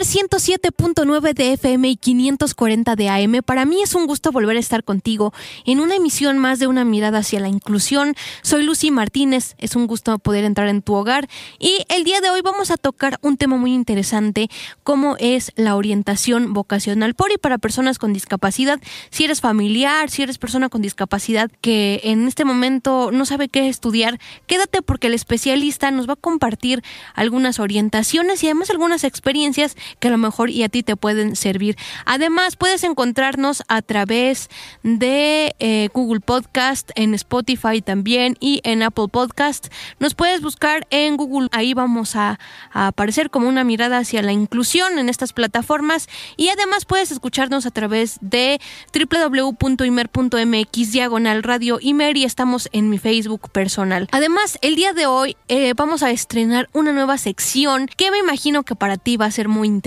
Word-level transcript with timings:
Radio 0.00 0.20
Imer 0.20 0.30
107.9 0.30 1.34
de 1.34 1.52
FM 1.52 1.88
y 1.88 1.96
540 1.96 2.96
de 2.96 3.08
AM. 3.08 3.42
Para 3.44 3.64
mí 3.64 3.82
es 3.82 3.94
un 3.94 4.06
gusto 4.06 4.32
volver 4.32 4.56
a 4.56 4.60
estar 4.60 4.84
contigo 4.84 5.32
en 5.66 5.80
una 5.80 5.96
emisión 5.96 6.38
más 6.38 6.58
de 6.58 6.66
una 6.66 6.84
mirada 6.84 7.18
hacia 7.18 7.40
la 7.40 7.48
inclusión. 7.48 8.14
Soy 8.42 8.62
Lucy 8.62 8.90
Martínez, 8.90 9.54
es 9.58 9.76
un 9.76 9.86
gusto 9.86 10.18
poder 10.18 10.44
entrar 10.44 10.68
en 10.68 10.82
tu 10.82 10.94
hogar 10.94 11.28
y 11.58 11.84
el 11.88 12.04
día 12.04 12.20
de 12.20 12.30
hoy 12.30 12.40
vamos 12.42 12.70
a 12.70 12.76
tocar 12.76 13.18
un 13.22 13.36
tema 13.36 13.56
muy 13.56 13.74
interesante 13.74 14.48
como 14.84 15.16
es 15.18 15.52
la 15.56 15.76
orientación 15.76 16.52
vocacional 16.52 17.14
por 17.14 17.32
y 17.32 17.38
para 17.38 17.58
personas 17.58 17.98
con 17.98 18.12
discapacidad. 18.12 18.80
Si 19.10 19.24
eres 19.24 19.40
familiar, 19.40 20.10
si 20.10 20.22
eres 20.22 20.38
persona 20.38 20.68
con 20.68 20.82
discapacidad 20.82 21.50
que 21.60 22.00
en 22.04 22.26
este 22.26 22.44
momento 22.44 23.10
no 23.12 23.26
sabe 23.26 23.48
qué 23.48 23.68
estudiar, 23.68 24.18
quédate 24.46 24.82
porque 24.82 25.08
el 25.08 25.14
especialista 25.14 25.90
nos 25.90 26.08
va 26.08 26.14
a 26.14 26.16
compartir 26.16 26.82
algunas 27.14 27.58
orientaciones 27.58 28.42
y 28.42 28.46
además 28.46 28.70
algunas 28.70 29.04
experiencias 29.04 29.76
que 29.98 30.08
a 30.08 30.10
lo 30.10 30.18
mejor 30.18 30.50
y 30.50 30.62
a 30.62 30.68
ti 30.68 30.82
te 30.82 30.96
pueden 30.96 31.36
servir. 31.36 31.76
Además, 32.04 32.56
puedes 32.56 32.84
encontrarnos 32.84 33.62
a 33.68 33.82
través 33.82 34.48
de 34.82 35.54
eh, 35.58 35.88
Google 35.92 36.20
Podcast, 36.20 36.90
en 36.94 37.14
Spotify 37.14 37.82
también 37.82 38.36
y 38.40 38.60
en 38.64 38.82
Apple 38.82 39.08
Podcast. 39.10 39.68
Nos 39.98 40.14
puedes 40.14 40.40
buscar 40.40 40.86
en 40.90 41.16
Google, 41.16 41.48
ahí 41.52 41.74
vamos 41.74 42.16
a, 42.16 42.38
aparecer 42.72 43.30
como 43.30 43.48
una 43.48 43.64
mirada 43.64 43.98
hacia 43.98 44.22
la 44.22 44.32
inclusión 44.32 44.98
en 44.98 45.08
estas 45.08 45.32
plataformas 45.32 46.08
y 46.36 46.48
además 46.48 46.84
puedes 46.84 47.10
escucharnos 47.10 47.66
a 47.66 47.70
través 47.70 48.18
de 48.20 48.60
www.imer.mx 48.94 50.92
diagonal 50.92 51.42
radio 51.42 51.78
Imer 51.80 52.16
y 52.16 52.24
estamos 52.24 52.68
en 52.72 52.88
mi 52.88 52.98
Facebook 52.98 53.50
personal. 53.50 54.08
Además, 54.12 54.58
el 54.62 54.76
día 54.76 54.92
de 54.92 55.06
hoy 55.06 55.36
eh, 55.48 55.74
vamos 55.76 56.02
a 56.02 56.10
estrenar 56.10 56.68
una 56.72 56.92
nueva 56.92 57.18
sección 57.18 57.88
que 57.96 58.10
me 58.10 58.18
imagino 58.18 58.62
que 58.62 58.74
para 58.74 58.96
ti 58.96 59.16
va 59.16 59.26
a 59.26 59.30
ser 59.30 59.48
muy 59.48 59.68
interesante 59.68 59.79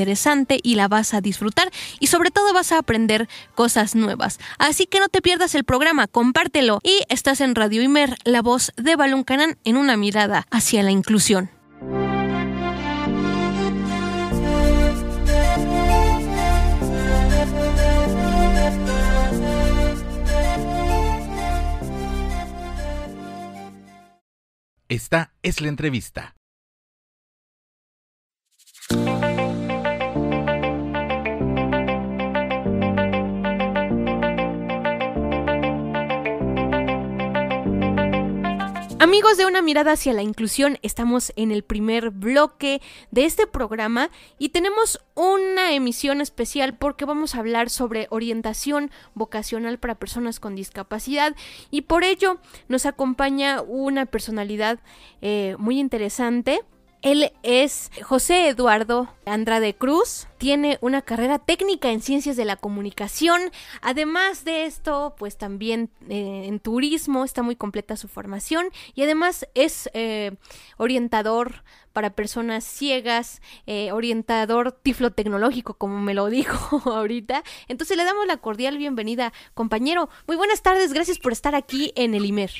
y 0.64 0.76
la 0.76 0.88
vas 0.88 1.14
a 1.14 1.22
disfrutar 1.22 1.72
y 2.00 2.08
sobre 2.08 2.32
todo 2.32 2.54
vas 2.54 2.72
a 2.72 2.80
aprender 2.80 3.28
cosas 3.56 3.96
nuevas. 3.96 4.40
Así 4.58 4.86
que 4.86 5.00
no 5.00 5.10
te 5.10 5.22
pierdas 5.22 5.56
el 5.56 5.64
programa, 5.64 6.08
compártelo 6.08 6.80
y 6.84 7.02
estás 7.10 7.42
en 7.42 7.56
Radio 7.56 7.82
Imer, 7.82 8.18
la 8.24 8.42
voz 8.42 8.72
de 8.78 8.96
Balón 8.96 9.24
Canán 9.24 9.58
en 9.64 9.78
una 9.78 9.98
mirada 9.98 10.46
hacia 10.52 10.84
la 10.84 10.92
inclusión. 10.92 11.50
Esta 24.90 25.34
es 25.42 25.60
la 25.60 25.70
entrevista. 25.70 26.36
Amigos 39.04 39.36
de 39.36 39.46
una 39.46 39.62
mirada 39.62 39.92
hacia 39.92 40.14
la 40.14 40.22
inclusión, 40.22 40.80
estamos 40.82 41.34
en 41.36 41.52
el 41.52 41.64
primer 41.64 42.10
bloque 42.10 42.82
de 43.12 43.26
este 43.26 43.48
programa 43.48 44.10
y 44.40 44.50
tenemos 44.50 45.02
una 45.14 45.74
emisión 45.74 46.22
especial 46.22 46.78
porque 46.78 47.04
vamos 47.04 47.36
a 47.36 47.40
hablar 47.40 47.70
sobre 47.70 48.08
orientación 48.12 48.92
vocacional 49.14 49.78
para 49.78 49.96
personas 49.96 50.40
con 50.40 50.56
discapacidad 50.56 51.36
y 51.70 51.82
por 51.82 52.06
ello 52.06 52.40
nos 52.70 52.86
acompaña 52.86 53.62
una 53.62 54.06
personalidad 54.06 54.80
eh, 55.22 55.58
muy 55.60 55.82
interesante 55.82 56.62
él 57.04 57.34
es 57.44 57.92
José 58.02 58.48
Eduardo 58.48 59.10
Andrade 59.26 59.76
Cruz, 59.76 60.28
tiene 60.38 60.78
una 60.80 61.02
carrera 61.02 61.38
técnica 61.38 61.92
en 61.92 62.02
ciencias 62.02 62.38
de 62.38 62.46
la 62.46 62.56
comunicación, 62.56 63.52
además 63.82 64.46
de 64.46 64.66
esto, 64.66 65.14
pues 65.20 65.38
también 65.38 65.90
eh, 66.08 66.46
en 66.46 66.62
turismo 66.62 67.26
está 67.26 67.44
muy 67.44 67.58
completa 67.58 67.98
su 67.98 68.08
formación 68.08 68.68
y 68.96 69.04
además 69.04 69.46
es 69.54 69.90
eh, 69.94 70.32
orientador 70.78 71.66
para 71.92 72.16
personas 72.16 72.64
ciegas, 72.64 73.42
eh, 73.68 73.92
orientador 73.92 74.72
tiflotecnológico, 74.72 75.74
como 75.74 76.00
me 76.00 76.14
lo 76.14 76.28
dijo 76.28 76.82
ahorita. 76.90 77.44
Entonces 77.68 77.98
le 77.98 78.06
damos 78.06 78.26
la 78.28 78.38
cordial 78.38 78.78
bienvenida, 78.78 79.34
compañero. 79.54 80.10
Muy 80.26 80.38
buenas 80.38 80.62
tardes, 80.62 80.94
gracias 80.94 81.20
por 81.20 81.34
estar 81.34 81.54
aquí 81.54 81.92
en 81.98 82.16
el 82.16 82.26
IMER. 82.26 82.52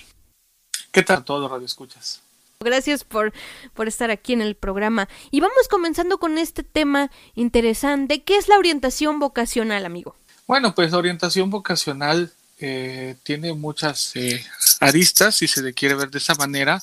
¿Qué 0.92 1.02
tal 1.02 1.24
todo, 1.24 1.48
Radio 1.48 1.66
Escuchas? 1.66 2.22
Gracias 2.64 3.04
por, 3.04 3.34
por 3.74 3.88
estar 3.88 4.10
aquí 4.12 4.34
en 4.34 4.42
el 4.42 4.56
programa. 4.56 5.08
Y 5.32 5.40
vamos 5.40 5.68
comenzando 5.70 6.18
con 6.18 6.38
este 6.38 6.64
tema 6.64 7.12
interesante. 7.36 8.24
¿Qué 8.24 8.38
es 8.38 8.48
la 8.48 8.58
orientación 8.58 9.20
vocacional, 9.20 9.86
amigo? 9.86 10.16
Bueno, 10.48 10.76
pues 10.76 10.94
orientación 10.94 11.50
vocacional 11.50 12.32
eh, 12.60 13.16
tiene 13.24 13.54
muchas 13.54 14.16
eh, 14.16 14.44
aristas, 14.80 15.36
si 15.36 15.48
se 15.48 15.62
le 15.62 15.74
quiere 15.74 15.96
ver 15.96 16.10
de 16.10 16.20
esa 16.20 16.36
manera. 16.36 16.82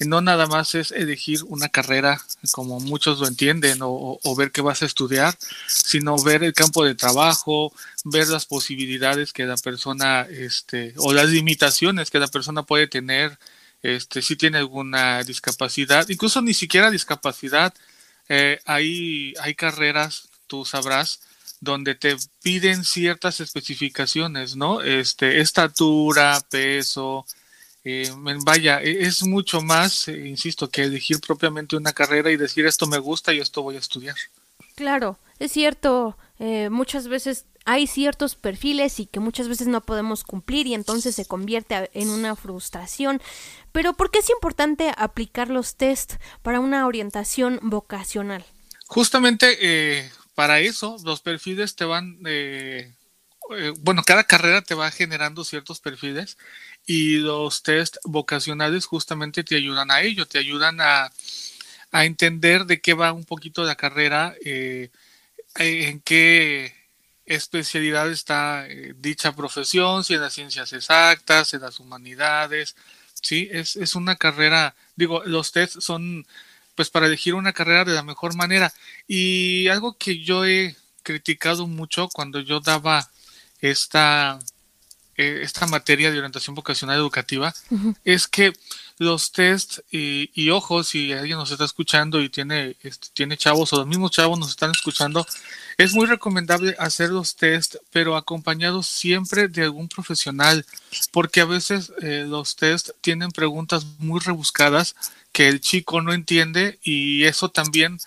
No 0.00 0.20
nada 0.20 0.46
más 0.46 0.76
es 0.76 0.92
elegir 0.92 1.40
una 1.48 1.68
carrera 1.68 2.20
como 2.52 2.78
muchos 2.78 3.18
lo 3.18 3.26
entienden 3.26 3.82
o, 3.82 4.20
o 4.22 4.36
ver 4.36 4.52
qué 4.52 4.60
vas 4.60 4.82
a 4.82 4.86
estudiar, 4.86 5.36
sino 5.66 6.16
ver 6.22 6.44
el 6.44 6.52
campo 6.52 6.84
de 6.84 6.94
trabajo, 6.94 7.72
ver 8.04 8.28
las 8.28 8.46
posibilidades 8.46 9.32
que 9.32 9.44
la 9.44 9.56
persona, 9.56 10.22
este, 10.30 10.94
o 10.98 11.12
las 11.12 11.30
limitaciones 11.30 12.10
que 12.10 12.20
la 12.20 12.28
persona 12.28 12.62
puede 12.62 12.86
tener 12.86 13.36
este, 13.82 14.22
si 14.22 14.36
tiene 14.36 14.58
alguna 14.58 15.22
discapacidad, 15.22 16.08
incluso 16.08 16.42
ni 16.42 16.54
siquiera 16.54 16.90
discapacidad, 16.90 17.74
eh, 18.28 18.60
hay, 18.64 19.34
hay 19.40 19.54
carreras, 19.54 20.28
tú 20.46 20.64
sabrás, 20.64 21.20
donde 21.60 21.94
te 21.94 22.16
piden 22.42 22.84
ciertas 22.84 23.40
especificaciones, 23.40 24.56
¿no? 24.56 24.80
Este, 24.80 25.40
estatura, 25.40 26.40
peso, 26.50 27.26
eh, 27.84 28.12
vaya, 28.44 28.82
e, 28.82 29.06
es 29.06 29.22
mucho 29.22 29.62
más, 29.62 30.08
eh, 30.08 30.26
insisto, 30.28 30.68
que 30.68 30.82
elegir 30.82 31.20
propiamente 31.20 31.76
una 31.76 31.92
carrera 31.92 32.30
y 32.30 32.36
decir 32.36 32.66
esto 32.66 32.86
me 32.86 32.98
gusta 32.98 33.32
y 33.32 33.40
esto 33.40 33.62
voy 33.62 33.76
a 33.76 33.80
estudiar. 33.80 34.16
Claro, 34.74 35.18
es 35.38 35.52
cierto, 35.52 36.16
eh, 36.38 36.70
muchas 36.70 37.08
veces 37.08 37.46
hay 37.68 37.86
ciertos 37.86 38.34
perfiles 38.34 38.98
y 38.98 39.04
que 39.04 39.20
muchas 39.20 39.46
veces 39.46 39.66
no 39.66 39.82
podemos 39.82 40.24
cumplir 40.24 40.66
y 40.66 40.72
entonces 40.72 41.14
se 41.14 41.26
convierte 41.26 41.90
en 41.92 42.08
una 42.08 42.34
frustración. 42.34 43.20
Pero 43.72 43.92
¿por 43.92 44.10
qué 44.10 44.20
es 44.20 44.30
importante 44.30 44.90
aplicar 44.96 45.50
los 45.50 45.76
test 45.76 46.14
para 46.40 46.60
una 46.60 46.86
orientación 46.86 47.60
vocacional? 47.62 48.42
Justamente 48.86 49.58
eh, 49.60 50.10
para 50.34 50.60
eso 50.60 50.96
los 51.04 51.20
perfiles 51.20 51.76
te 51.76 51.84
van, 51.84 52.18
eh, 52.24 52.94
eh, 53.54 53.72
bueno, 53.80 54.02
cada 54.02 54.24
carrera 54.24 54.62
te 54.62 54.74
va 54.74 54.90
generando 54.90 55.44
ciertos 55.44 55.78
perfiles 55.78 56.38
y 56.86 57.18
los 57.18 57.62
test 57.62 57.98
vocacionales 58.04 58.86
justamente 58.86 59.44
te 59.44 59.56
ayudan 59.56 59.90
a 59.90 60.00
ello, 60.00 60.24
te 60.24 60.38
ayudan 60.38 60.80
a, 60.80 61.12
a 61.92 62.04
entender 62.06 62.64
de 62.64 62.80
qué 62.80 62.94
va 62.94 63.12
un 63.12 63.26
poquito 63.26 63.62
la 63.62 63.76
carrera, 63.76 64.34
en 65.56 66.00
qué 66.00 66.74
especialidad 67.26 68.10
está 68.10 68.66
dicha 68.96 69.34
profesión, 69.36 70.04
si 70.04 70.14
en 70.14 70.20
las 70.22 70.32
ciencias 70.32 70.72
exactas, 70.72 71.52
en 71.54 71.60
las 71.60 71.78
humanidades, 71.80 72.74
Sí, 73.22 73.48
es, 73.50 73.76
es 73.76 73.94
una 73.94 74.16
carrera, 74.16 74.74
digo, 74.96 75.22
los 75.24 75.52
tests 75.52 75.84
son 75.84 76.26
pues 76.74 76.90
para 76.90 77.06
elegir 77.06 77.34
una 77.34 77.52
carrera 77.52 77.84
de 77.84 77.94
la 77.94 78.04
mejor 78.04 78.36
manera. 78.36 78.72
Y 79.08 79.68
algo 79.68 79.96
que 79.98 80.22
yo 80.22 80.44
he 80.44 80.76
criticado 81.02 81.66
mucho 81.66 82.08
cuando 82.08 82.40
yo 82.40 82.60
daba 82.60 83.10
esta, 83.60 84.38
eh, 85.18 85.40
esta 85.42 85.66
materia 85.66 86.12
de 86.12 86.18
orientación 86.18 86.54
vocacional 86.54 86.96
educativa 86.96 87.52
es 88.04 88.28
que 88.28 88.52
los 88.98 89.32
test 89.32 89.80
y, 89.90 90.30
y, 90.32 90.50
ojo, 90.50 90.84
si 90.84 91.12
alguien 91.12 91.38
nos 91.38 91.50
está 91.50 91.64
escuchando 91.64 92.20
y 92.22 92.28
tiene, 92.28 92.76
este, 92.82 93.08
tiene 93.14 93.36
chavos 93.36 93.72
o 93.72 93.78
los 93.78 93.86
mismos 93.88 94.12
chavos 94.12 94.38
nos 94.38 94.50
están 94.50 94.70
escuchando, 94.70 95.26
es 95.76 95.92
muy 95.92 96.06
recomendable 96.06 96.76
hacer 96.78 97.10
los 97.10 97.34
test, 97.34 97.76
pero 97.90 98.16
acompañados 98.16 98.86
siempre 98.86 99.48
de 99.48 99.64
algún 99.64 99.88
profesional, 99.88 100.64
porque 101.10 101.40
a 101.40 101.46
veces 101.46 101.92
eh, 102.00 102.24
los 102.24 102.54
test 102.54 102.90
tienen 103.00 103.32
preguntas 103.32 103.86
muy 103.98 104.20
rebuscadas 104.20 104.94
que 105.32 105.48
el 105.48 105.60
chico 105.60 106.00
no 106.00 106.12
entiende 106.12 106.78
y 106.82 107.24
eso 107.24 107.48
también 107.48 107.98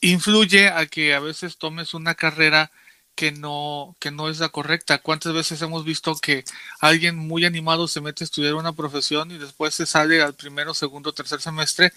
influye 0.00 0.68
a 0.68 0.86
que 0.86 1.14
a 1.14 1.20
veces 1.20 1.58
tomes 1.58 1.92
una 1.92 2.14
carrera 2.14 2.70
que 3.18 3.32
no, 3.32 3.96
que 3.98 4.12
no 4.12 4.28
es 4.30 4.38
la 4.38 4.48
correcta. 4.50 4.98
¿Cuántas 4.98 5.32
veces 5.34 5.60
hemos 5.62 5.84
visto 5.84 6.14
que 6.14 6.44
alguien 6.78 7.16
muy 7.16 7.44
animado 7.44 7.88
se 7.88 8.00
mete 8.00 8.22
a 8.22 8.26
estudiar 8.26 8.54
una 8.54 8.74
profesión 8.74 9.32
y 9.32 9.38
después 9.38 9.74
se 9.74 9.86
sale 9.86 10.22
al 10.22 10.34
primero, 10.34 10.72
segundo, 10.72 11.12
tercer 11.12 11.40
semestre 11.40 11.92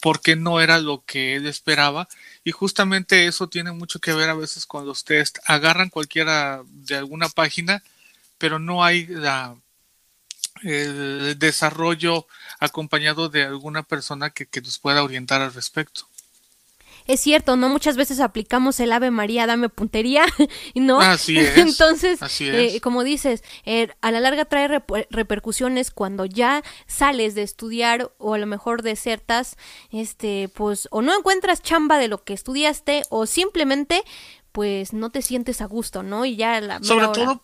porque 0.00 0.34
no 0.34 0.60
era 0.60 0.80
lo 0.80 1.04
que 1.06 1.36
él 1.36 1.46
esperaba? 1.46 2.08
Y 2.42 2.50
justamente 2.50 3.26
eso 3.28 3.48
tiene 3.48 3.70
mucho 3.70 4.00
que 4.00 4.14
ver 4.14 4.28
a 4.30 4.34
veces 4.34 4.66
con 4.66 4.84
los 4.84 5.04
test. 5.04 5.38
Agarran 5.46 5.90
cualquiera 5.90 6.64
de 6.66 6.96
alguna 6.96 7.28
página, 7.28 7.84
pero 8.38 8.58
no 8.58 8.82
hay 8.82 9.08
el 10.62 11.38
desarrollo 11.38 12.26
acompañado 12.58 13.28
de 13.28 13.44
alguna 13.44 13.84
persona 13.84 14.30
que, 14.30 14.46
que 14.46 14.60
nos 14.60 14.80
pueda 14.80 15.04
orientar 15.04 15.40
al 15.40 15.54
respecto 15.54 16.08
es 17.06 17.20
cierto, 17.20 17.56
¿no? 17.56 17.68
Muchas 17.68 17.96
veces 17.96 18.20
aplicamos 18.20 18.80
el 18.80 18.92
Ave 18.92 19.10
María, 19.10 19.46
dame 19.46 19.68
puntería, 19.68 20.24
¿no? 20.74 21.00
Así 21.00 21.38
es. 21.38 21.58
Entonces, 21.58 22.20
eh, 22.40 22.80
como 22.80 23.04
dices, 23.04 23.42
eh, 23.64 23.88
a 24.00 24.10
la 24.10 24.20
larga 24.20 24.44
trae 24.44 24.82
repercusiones 25.10 25.90
cuando 25.90 26.24
ya 26.24 26.62
sales 26.86 27.34
de 27.34 27.42
estudiar 27.42 28.12
o 28.18 28.34
a 28.34 28.38
lo 28.38 28.46
mejor 28.46 28.82
desertas, 28.82 29.56
este, 29.90 30.48
pues, 30.54 30.88
o 30.90 31.02
no 31.02 31.16
encuentras 31.16 31.62
chamba 31.62 31.98
de 31.98 32.08
lo 32.08 32.24
que 32.24 32.32
estudiaste 32.32 33.02
o 33.10 33.26
simplemente, 33.26 34.02
pues, 34.52 34.92
no 34.92 35.10
te 35.10 35.22
sientes 35.22 35.60
a 35.60 35.66
gusto, 35.66 36.02
¿no? 36.02 36.24
Y 36.24 36.36
ya 36.36 36.60
la... 36.60 36.82
Sobre 36.82 37.08
todo 37.08 37.42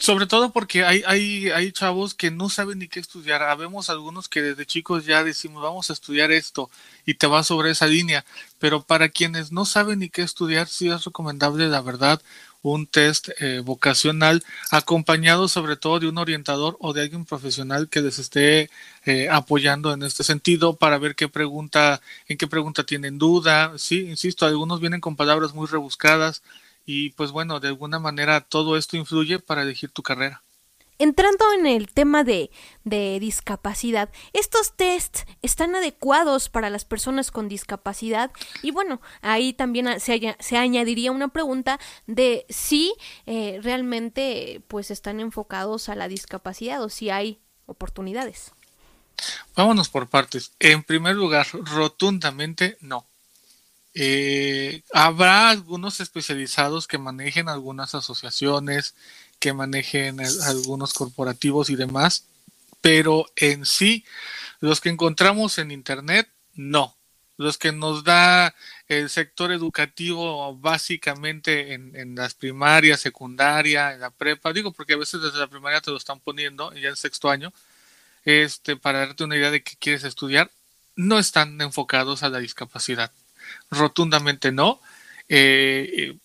sobre 0.00 0.26
todo 0.26 0.50
porque 0.50 0.84
hay, 0.84 1.02
hay, 1.06 1.50
hay 1.50 1.72
chavos 1.72 2.14
que 2.14 2.30
no 2.30 2.48
saben 2.48 2.78
ni 2.78 2.88
qué 2.88 3.00
estudiar. 3.00 3.42
Habemos 3.42 3.90
algunos 3.90 4.28
que 4.28 4.42
desde 4.42 4.66
chicos 4.66 5.06
ya 5.06 5.24
decimos 5.24 5.62
vamos 5.62 5.90
a 5.90 5.92
estudiar 5.92 6.32
esto 6.32 6.70
y 7.06 7.14
te 7.14 7.26
vas 7.26 7.46
sobre 7.46 7.70
esa 7.70 7.86
línea. 7.86 8.24
Pero 8.58 8.82
para 8.82 9.08
quienes 9.08 9.52
no 9.52 9.64
saben 9.64 10.00
ni 10.00 10.08
qué 10.08 10.22
estudiar, 10.22 10.68
sí 10.68 10.88
es 10.88 11.04
recomendable, 11.04 11.68
la 11.68 11.80
verdad, 11.80 12.20
un 12.62 12.86
test 12.86 13.30
eh, 13.40 13.60
vocacional 13.64 14.44
acompañado 14.70 15.48
sobre 15.48 15.76
todo 15.76 15.98
de 15.98 16.08
un 16.08 16.18
orientador 16.18 16.76
o 16.80 16.92
de 16.92 17.02
alguien 17.02 17.24
profesional 17.24 17.88
que 17.88 18.02
les 18.02 18.18
esté 18.18 18.70
eh, 19.06 19.28
apoyando 19.30 19.92
en 19.92 20.02
este 20.02 20.24
sentido 20.24 20.76
para 20.76 20.98
ver 20.98 21.14
qué 21.14 21.28
pregunta, 21.28 22.00
en 22.28 22.36
qué 22.36 22.46
pregunta 22.46 22.84
tienen 22.84 23.18
duda. 23.18 23.72
Sí, 23.78 24.00
insisto, 24.08 24.46
algunos 24.46 24.80
vienen 24.80 25.00
con 25.00 25.16
palabras 25.16 25.54
muy 25.54 25.66
rebuscadas 25.66 26.42
y 26.92 27.10
pues 27.10 27.30
bueno, 27.30 27.60
de 27.60 27.68
alguna 27.68 28.00
manera 28.00 28.40
todo 28.40 28.76
esto 28.76 28.96
influye 28.96 29.38
para 29.38 29.62
elegir 29.62 29.92
tu 29.92 30.02
carrera. 30.02 30.42
Entrando 30.98 31.44
en 31.52 31.66
el 31.66 31.86
tema 31.86 32.24
de, 32.24 32.50
de 32.82 33.18
discapacidad, 33.20 34.10
¿estos 34.32 34.76
tests 34.76 35.24
están 35.40 35.76
adecuados 35.76 36.48
para 36.48 36.68
las 36.68 36.84
personas 36.84 37.30
con 37.30 37.48
discapacidad? 37.48 38.32
Y 38.62 38.72
bueno, 38.72 39.00
ahí 39.22 39.52
también 39.52 40.00
se, 40.00 40.36
se 40.40 40.56
añadiría 40.56 41.12
una 41.12 41.28
pregunta 41.28 41.78
de 42.08 42.44
si 42.48 42.92
eh, 43.24 43.60
realmente 43.62 44.60
pues 44.66 44.90
están 44.90 45.20
enfocados 45.20 45.88
a 45.88 45.94
la 45.94 46.08
discapacidad 46.08 46.82
o 46.82 46.88
si 46.88 47.08
hay 47.08 47.38
oportunidades. 47.66 48.50
Vámonos 49.54 49.88
por 49.88 50.08
partes. 50.08 50.52
En 50.58 50.82
primer 50.82 51.14
lugar, 51.14 51.46
rotundamente 51.52 52.78
no. 52.80 53.06
Eh, 53.94 54.82
habrá 54.92 55.50
algunos 55.50 56.00
especializados 56.00 56.86
que 56.86 56.98
manejen 56.98 57.48
algunas 57.48 57.94
asociaciones, 57.94 58.94
que 59.38 59.52
manejen 59.52 60.20
algunos 60.20 60.94
corporativos 60.94 61.70
y 61.70 61.76
demás, 61.76 62.24
pero 62.80 63.26
en 63.36 63.66
sí, 63.66 64.04
los 64.60 64.80
que 64.80 64.90
encontramos 64.90 65.58
en 65.58 65.70
Internet, 65.70 66.28
no. 66.54 66.96
Los 67.36 67.56
que 67.58 67.72
nos 67.72 68.04
da 68.04 68.54
el 68.86 69.08
sector 69.08 69.50
educativo 69.50 70.54
básicamente 70.56 71.72
en, 71.72 71.96
en 71.96 72.14
las 72.14 72.34
primarias, 72.34 73.00
secundaria, 73.00 73.94
en 73.94 74.00
la 74.00 74.10
prepa, 74.10 74.52
digo 74.52 74.72
porque 74.72 74.92
a 74.94 74.98
veces 74.98 75.22
desde 75.22 75.38
la 75.38 75.46
primaria 75.46 75.80
te 75.80 75.90
lo 75.90 75.96
están 75.96 76.20
poniendo, 76.20 76.72
ya 76.74 76.90
en 76.90 76.96
sexto 76.96 77.30
año, 77.30 77.52
este, 78.24 78.76
para 78.76 79.00
darte 79.00 79.24
una 79.24 79.36
idea 79.36 79.50
de 79.50 79.62
qué 79.62 79.76
quieres 79.78 80.04
estudiar, 80.04 80.50
no 80.96 81.18
están 81.18 81.60
enfocados 81.60 82.22
a 82.22 82.28
la 82.28 82.38
discapacidad 82.40 83.10
rotundamente 83.70 84.52
no. 84.52 84.80
Eh, 85.28 86.16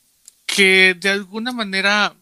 que 0.45 0.95
de 1.00 1.10
alguna 1.10 1.51
manera 1.51 2.16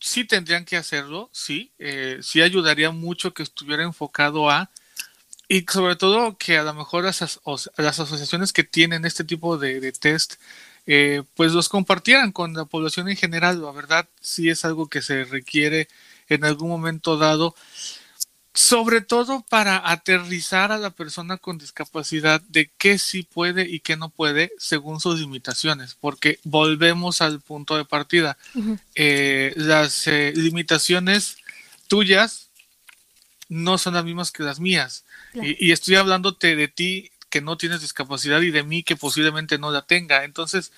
sí 0.00 0.24
tendrían 0.24 0.64
que 0.64 0.76
hacerlo, 0.76 1.30
sí, 1.32 1.72
eh, 1.78 2.18
sí 2.22 2.40
ayudaría 2.42 2.90
mucho 2.90 3.34
que 3.34 3.42
estuviera 3.42 3.82
enfocado 3.82 4.50
a, 4.50 4.70
y 5.48 5.64
sobre 5.70 5.96
todo 5.96 6.36
que 6.36 6.58
a 6.58 6.62
lo 6.62 6.74
mejor 6.74 7.04
las, 7.04 7.40
las 7.76 8.00
asociaciones 8.00 8.52
que 8.52 8.64
tienen 8.64 9.04
este 9.04 9.24
tipo 9.24 9.56
de, 9.56 9.92
test, 9.92 10.34
eh, 10.86 11.22
pues 11.34 11.52
los 11.52 11.68
compartieran 11.68 12.32
con 12.32 12.54
la 12.54 12.64
población 12.64 13.08
en 13.08 13.16
general, 13.16 13.62
la 13.62 13.72
verdad 13.72 14.08
sí 14.20 14.48
es 14.50 14.64
algo 14.64 14.88
que 14.88 15.02
se 15.02 15.24
requiere 15.24 15.88
en 16.28 16.44
algún 16.44 16.68
momento 16.68 17.16
dado 17.16 17.54
sobre 18.54 19.00
todo 19.02 19.44
para 19.48 19.90
aterrizar 19.90 20.72
a 20.72 20.78
la 20.78 20.90
persona 20.90 21.36
con 21.36 21.58
discapacidad 21.58 22.40
de 22.48 22.70
qué 22.76 22.98
sí 22.98 23.22
puede 23.22 23.68
y 23.68 23.80
qué 23.80 23.96
no 23.96 24.08
puede 24.08 24.52
según 24.58 25.00
sus 25.00 25.20
limitaciones, 25.20 25.96
porque 26.00 26.40
volvemos 26.44 27.20
al 27.20 27.40
punto 27.40 27.76
de 27.76 27.84
partida. 27.84 28.36
Eh, 28.94 29.52
las 29.56 30.06
eh, 30.06 30.32
limitaciones 30.34 31.36
tuyas 31.86 32.48
no 33.48 33.78
son 33.78 33.94
las 33.94 34.04
mismas 34.04 34.30
que 34.30 34.42
las 34.42 34.60
mías. 34.60 35.04
Y, 35.34 35.72
estoy 35.72 35.94
hablándote 35.96 36.56
de 36.56 36.68
ti 36.68 37.10
que 37.30 37.40
no 37.40 37.56
tienes 37.56 37.80
discapacidad 37.80 38.40
y 38.40 38.50
de 38.50 38.62
mí 38.62 38.82
que 38.82 38.96
posiblemente 38.96 39.58
no 39.58 39.70
la 39.70 39.82
tenga. 39.82 40.24
Entonces, 40.24 40.72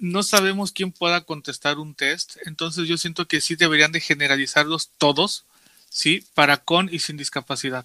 no 0.00 0.22
sabemos 0.22 0.72
quién 0.72 0.92
pueda 0.92 1.22
contestar 1.22 1.78
un 1.78 1.94
test. 1.94 2.36
Entonces, 2.46 2.88
yo 2.88 2.96
siento 2.96 3.26
que 3.26 3.40
sí 3.40 3.56
deberían 3.56 3.92
de 3.92 4.00
generalizarlos 4.00 4.90
todos 4.98 5.44
¿sí? 5.90 6.24
Para 6.34 6.56
con 6.56 6.88
y 6.90 7.00
sin 7.00 7.18
discapacidad. 7.18 7.84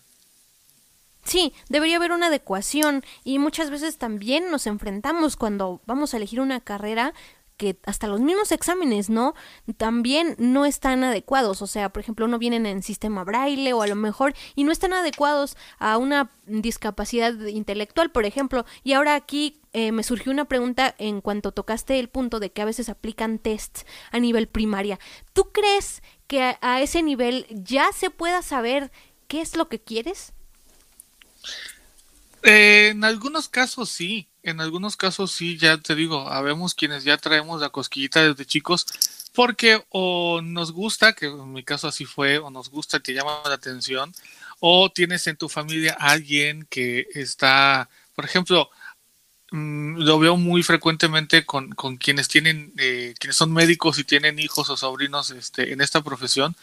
Sí, 1.26 1.54
debería 1.70 1.98
haber 1.98 2.12
una 2.12 2.28
adecuación 2.28 3.04
y 3.24 3.40
muchas 3.40 3.72
veces 3.72 3.98
también 3.98 4.52
nos 4.52 4.68
enfrentamos 4.68 5.36
cuando 5.36 5.82
vamos 5.88 6.14
a 6.14 6.18
elegir 6.18 6.40
una 6.40 6.62
carrera 6.62 7.14
que 7.58 7.78
hasta 7.86 8.08
los 8.08 8.20
mismos 8.20 8.52
exámenes, 8.52 9.10
¿no? 9.10 9.34
También 9.78 10.36
no 10.38 10.66
están 10.66 11.04
adecuados, 11.04 11.62
o 11.62 11.68
sea, 11.68 11.90
por 11.90 12.02
ejemplo, 12.02 12.28
no 12.28 12.38
vienen 12.38 12.66
en 12.66 12.84
sistema 12.84 13.24
braille 13.24 13.74
o 13.74 13.82
a 13.82 13.88
lo 13.88 13.96
mejor 13.96 14.34
y 14.56 14.66
no 14.66 14.72
están 14.72 14.94
adecuados 14.94 15.56
a 15.80 15.98
una 15.98 16.30
discapacidad 16.46 17.34
intelectual, 17.48 18.12
por 18.12 18.26
ejemplo. 18.26 18.66
Y 18.84 18.94
ahora 18.94 19.16
aquí 19.16 19.62
eh, 19.74 19.92
me 19.92 20.04
surgió 20.04 20.32
una 20.32 20.46
pregunta 20.46 20.96
en 20.98 21.22
cuanto 21.22 21.52
tocaste 21.52 22.00
el 22.00 22.10
punto 22.10 22.40
de 22.40 22.52
que 22.52 22.62
a 22.62 22.66
veces 22.66 22.90
aplican 22.90 23.40
tests 23.40 23.86
a 24.12 24.20
nivel 24.20 24.48
primaria. 24.48 25.00
¿Tú 25.34 25.52
crees 25.52 26.04
que 26.28 26.58
a 26.62 26.82
ese 26.82 27.04
nivel 27.04 27.46
ya 27.50 27.92
se 27.92 28.10
pueda 28.10 28.42
saber 28.42 28.92
qué 29.28 29.42
es 29.42 29.56
lo 29.56 29.68
que 29.68 29.80
quieres? 29.80 30.34
Eh, 32.44 32.90
en 32.92 33.04
algunos 33.04 33.50
casos 33.50 33.90
sí, 33.90 34.28
en 34.44 34.62
algunos 34.62 34.96
casos 34.96 35.32
sí, 35.32 35.58
ya 35.58 35.78
te 35.78 35.96
digo, 35.96 36.30
habemos 36.30 36.76
quienes 36.76 37.04
ya 37.04 37.18
traemos 37.18 37.60
la 37.62 37.70
cosquillita 37.70 38.22
desde 38.22 38.46
chicos 38.46 38.86
porque 39.36 39.84
o 39.90 40.42
nos 40.42 40.72
gusta, 40.72 41.14
que 41.14 41.28
en 41.28 41.52
mi 41.52 41.64
caso 41.64 41.88
así 41.88 42.06
fue, 42.06 42.40
o 42.40 42.50
nos 42.50 42.70
gusta, 42.70 43.00
te 43.02 43.14
llama 43.14 43.42
la 43.46 43.56
atención, 43.56 44.14
o 44.60 44.90
tienes 44.90 45.28
en 45.28 45.36
tu 45.36 45.50
familia 45.50 45.96
alguien 46.00 46.66
que 46.70 47.06
está, 47.14 47.90
por 48.16 48.26
ejemplo, 48.26 48.70
lo 49.56 50.20
veo 50.20 50.38
muy 50.38 50.64
frecuentemente 50.64 51.46
con, 51.46 51.70
con 51.72 51.98
quienes 51.98 52.28
tienen, 52.28 52.74
eh, 52.78 53.14
quienes 53.20 53.36
son 53.36 53.54
médicos 53.54 54.00
y 54.00 54.04
tienen 54.04 54.40
hijos 54.40 54.70
o 54.70 54.78
sobrinos 54.78 55.32
este, 55.32 55.74
en 55.74 55.82
esta 55.82 56.02
profesión. 56.04 56.56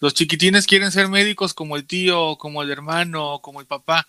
Los 0.00 0.14
chiquitines 0.14 0.66
quieren 0.66 0.92
ser 0.92 1.08
médicos 1.08 1.54
como 1.54 1.76
el 1.76 1.86
tío, 1.86 2.36
como 2.36 2.62
el 2.62 2.70
hermano, 2.70 3.40
como 3.42 3.60
el 3.60 3.66
papá. 3.66 4.06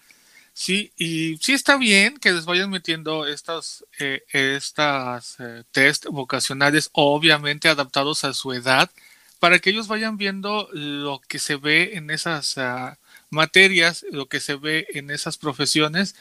Sí, 0.53 0.91
y 0.97 1.37
sí 1.37 1.53
está 1.53 1.77
bien 1.77 2.17
que 2.17 2.31
les 2.31 2.45
vayan 2.45 2.69
metiendo 2.69 3.25
estas, 3.25 3.85
eh, 3.99 4.23
estas 4.31 5.37
eh, 5.39 5.63
test 5.71 6.05
vocacionales, 6.07 6.89
obviamente 6.93 7.69
adaptados 7.69 8.23
a 8.25 8.33
su 8.33 8.53
edad, 8.53 8.91
para 9.39 9.59
que 9.59 9.69
ellos 9.71 9.87
vayan 9.87 10.17
viendo 10.17 10.69
lo 10.73 11.21
que 11.27 11.39
se 11.39 11.55
ve 11.55 11.91
en 11.95 12.11
esas 12.11 12.57
ah, 12.57 12.97
materias, 13.29 14.05
lo 14.11 14.27
que 14.27 14.39
se 14.39 14.55
ve 14.55 14.87
en 14.93 15.11
esas 15.11 15.37
profesiones, 15.37 16.15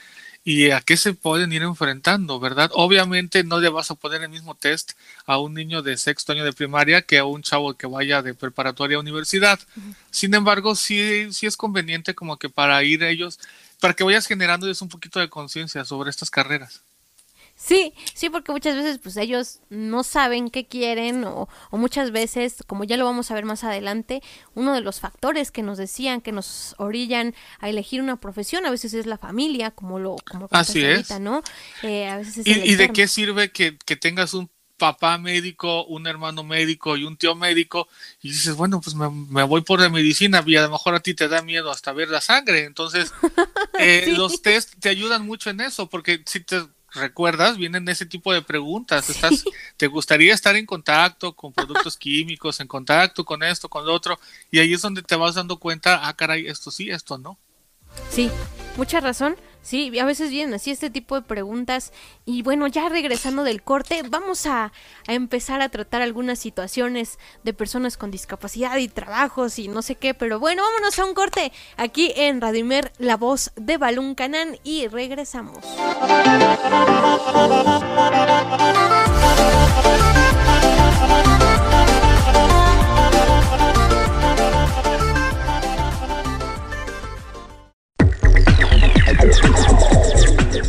y 0.44 0.70
a 0.70 0.80
qué 0.80 0.96
se 0.96 1.12
pueden 1.12 1.52
ir 1.52 1.62
enfrentando, 1.62 2.40
¿verdad? 2.40 2.70
Obviamente 2.74 3.44
no 3.44 3.60
le 3.60 3.68
vas 3.68 3.90
a 3.90 3.94
poner 3.94 4.22
el 4.22 4.30
mismo 4.30 4.54
test 4.54 4.92
a 5.26 5.38
un 5.38 5.54
niño 5.54 5.82
de 5.82 5.96
sexto 5.96 6.32
año 6.32 6.44
de 6.44 6.52
primaria 6.52 7.02
que 7.02 7.18
a 7.18 7.24
un 7.24 7.42
chavo 7.42 7.74
que 7.74 7.86
vaya 7.86 8.22
de 8.22 8.34
preparatoria 8.34 8.96
a 8.96 9.00
universidad. 9.00 9.58
Sin 10.10 10.34
embargo, 10.34 10.74
sí, 10.74 11.32
sí 11.32 11.46
es 11.46 11.56
conveniente 11.56 12.14
como 12.14 12.38
que 12.38 12.48
para 12.48 12.82
ir 12.82 13.02
ellos, 13.02 13.38
para 13.80 13.94
que 13.94 14.04
vayas 14.04 14.26
generándoles 14.26 14.80
un 14.82 14.88
poquito 14.88 15.20
de 15.20 15.28
conciencia 15.28 15.84
sobre 15.84 16.10
estas 16.10 16.30
carreras. 16.30 16.82
Sí, 17.60 17.92
sí, 18.14 18.30
porque 18.30 18.52
muchas 18.52 18.76
veces 18.76 18.98
pues 19.02 19.16
ellos 19.16 19.58
no 19.68 20.04
saben 20.04 20.48
qué 20.48 20.68
quieren 20.68 21.24
o, 21.24 21.48
muchas 21.72 22.12
veces, 22.12 22.62
como 22.68 22.84
ya 22.84 22.96
lo 22.96 23.04
vamos 23.04 23.32
a 23.32 23.34
ver 23.34 23.44
más 23.44 23.64
adelante, 23.64 24.22
uno 24.54 24.72
de 24.74 24.80
los 24.80 25.00
factores 25.00 25.50
que 25.50 25.64
nos 25.64 25.76
decían 25.76 26.20
que 26.20 26.30
nos 26.30 26.76
orillan 26.78 27.34
a 27.58 27.68
elegir 27.68 28.00
una 28.00 28.20
profesión 28.20 28.64
a 28.64 28.70
veces 28.70 28.94
es 28.94 29.06
la 29.06 29.18
familia, 29.18 29.72
como 29.72 29.98
lo 29.98 30.16
como 30.30 30.46
Así 30.52 30.84
es. 30.84 31.10
¿no? 31.18 31.42
Eh, 31.82 32.06
a 32.06 32.18
veces 32.18 32.46
¿Y, 32.46 32.76
de 32.76 32.92
qué 32.92 33.08
sirve 33.08 33.50
que, 33.50 33.76
que 33.76 33.96
tengas 33.96 34.34
un 34.34 34.48
papá 34.76 35.18
médico, 35.18 35.84
un 35.86 36.06
hermano 36.06 36.44
médico 36.44 36.96
y 36.96 37.02
un 37.02 37.16
tío 37.16 37.34
médico, 37.34 37.88
y 38.22 38.28
dices, 38.28 38.54
bueno, 38.54 38.80
pues 38.80 38.94
me, 38.94 39.42
voy 39.42 39.62
por 39.62 39.80
la 39.80 39.88
medicina 39.88 40.44
y 40.46 40.54
a 40.54 40.62
lo 40.62 40.70
mejor 40.70 40.94
a 40.94 41.00
ti 41.00 41.14
te 41.14 41.26
da 41.26 41.42
miedo 41.42 41.72
hasta 41.72 41.92
ver 41.92 42.08
la 42.08 42.20
sangre. 42.20 42.66
Entonces, 42.66 43.12
eh, 43.80 44.14
los 44.16 44.42
test 44.42 44.74
te 44.78 44.88
ayudan 44.88 45.26
mucho 45.26 45.50
en 45.50 45.60
eso, 45.60 45.88
porque 45.88 46.22
si 46.24 46.38
te 46.38 46.62
recuerdas, 46.92 47.56
vienen 47.56 47.88
ese 47.88 48.06
tipo 48.06 48.32
de 48.32 48.42
preguntas. 48.42 49.10
Estás, 49.10 49.44
¿Te 49.76 49.86
gustaría 49.86 50.34
estar 50.34 50.56
en 50.56 50.66
contacto 50.66 51.34
con 51.34 51.52
productos 51.52 51.96
químicos, 51.98 52.60
en 52.60 52.68
contacto 52.68 53.24
con 53.24 53.42
esto, 53.42 53.68
con 53.68 53.86
lo 53.86 53.94
otro? 53.94 54.18
Y 54.50 54.58
ahí 54.58 54.72
es 54.72 54.82
donde 54.82 55.02
te 55.02 55.16
vas 55.16 55.34
dando 55.34 55.58
cuenta, 55.58 56.06
ah, 56.08 56.16
caray, 56.16 56.46
esto 56.46 56.70
sí, 56.70 56.90
esto 56.90 57.18
no. 57.18 57.38
Sí, 58.10 58.30
mucha 58.76 59.00
razón. 59.00 59.36
Sí, 59.62 59.98
a 59.98 60.04
veces 60.04 60.30
vienen 60.30 60.54
así 60.54 60.70
este 60.70 60.90
tipo 60.90 61.14
de 61.14 61.22
preguntas. 61.22 61.92
Y 62.24 62.42
bueno, 62.42 62.66
ya 62.66 62.88
regresando 62.88 63.44
del 63.44 63.62
corte, 63.62 64.02
vamos 64.08 64.46
a, 64.46 64.72
empezar 65.06 65.60
a 65.60 65.68
tratar 65.68 66.02
algunas 66.02 66.38
situaciones 66.38 67.18
de 67.44 67.52
personas 67.52 67.96
con 67.96 68.10
discapacidad 68.10 68.76
y 68.78 68.88
trabajos 68.88 69.58
y 69.58 69.68
no 69.68 69.82
sé 69.82 69.94
qué. 69.96 70.14
Pero 70.14 70.38
bueno, 70.38 70.62
vámonos 70.62 70.98
a 70.98 71.04
un 71.04 71.14
corte 71.14 71.52
aquí 71.76 72.12
en 72.16 72.40
Radimer, 72.40 72.92
la 72.98 73.16
voz 73.16 73.52
de 73.56 73.76
Balún 73.76 74.14
Canán 74.14 74.58
y 74.64 74.86
regresamos. 74.88 75.58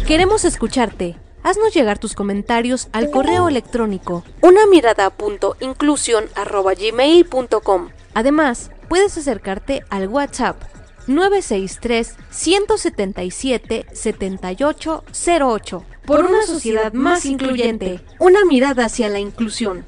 Queremos 0.05 0.45
escucharte. 0.45 1.15
Haznos 1.43 1.73
llegar 1.73 1.99
tus 1.99 2.15
comentarios 2.15 2.89
al 2.91 3.09
correo 3.11 3.47
electrónico 3.47 4.23
una 4.41 4.65
Además, 8.13 8.71
puedes 8.89 9.17
acercarte 9.17 9.83
al 9.89 10.07
WhatsApp 10.09 10.61
963 11.07 12.15
177 12.29 13.85
7808 13.93 15.85
por 16.05 16.25
una 16.25 16.41
sociedad 16.43 16.91
más 16.93 17.25
incluyente. 17.25 18.01
Una 18.19 18.43
mirada 18.45 18.85
hacia 18.85 19.09
la 19.09 19.19
inclusión. 19.19 19.85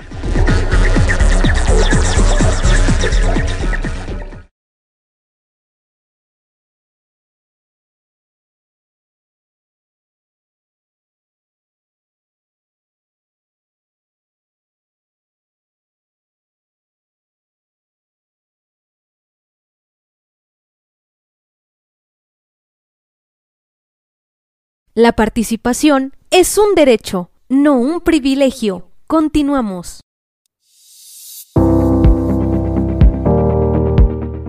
La 24.94 25.14
participación 25.14 26.18
es 26.32 26.58
un 26.58 26.76
derecho, 26.76 27.32
no 27.48 27.80
un 27.80 28.02
privilegio. 28.02 28.92
Continuamos. 29.08 30.02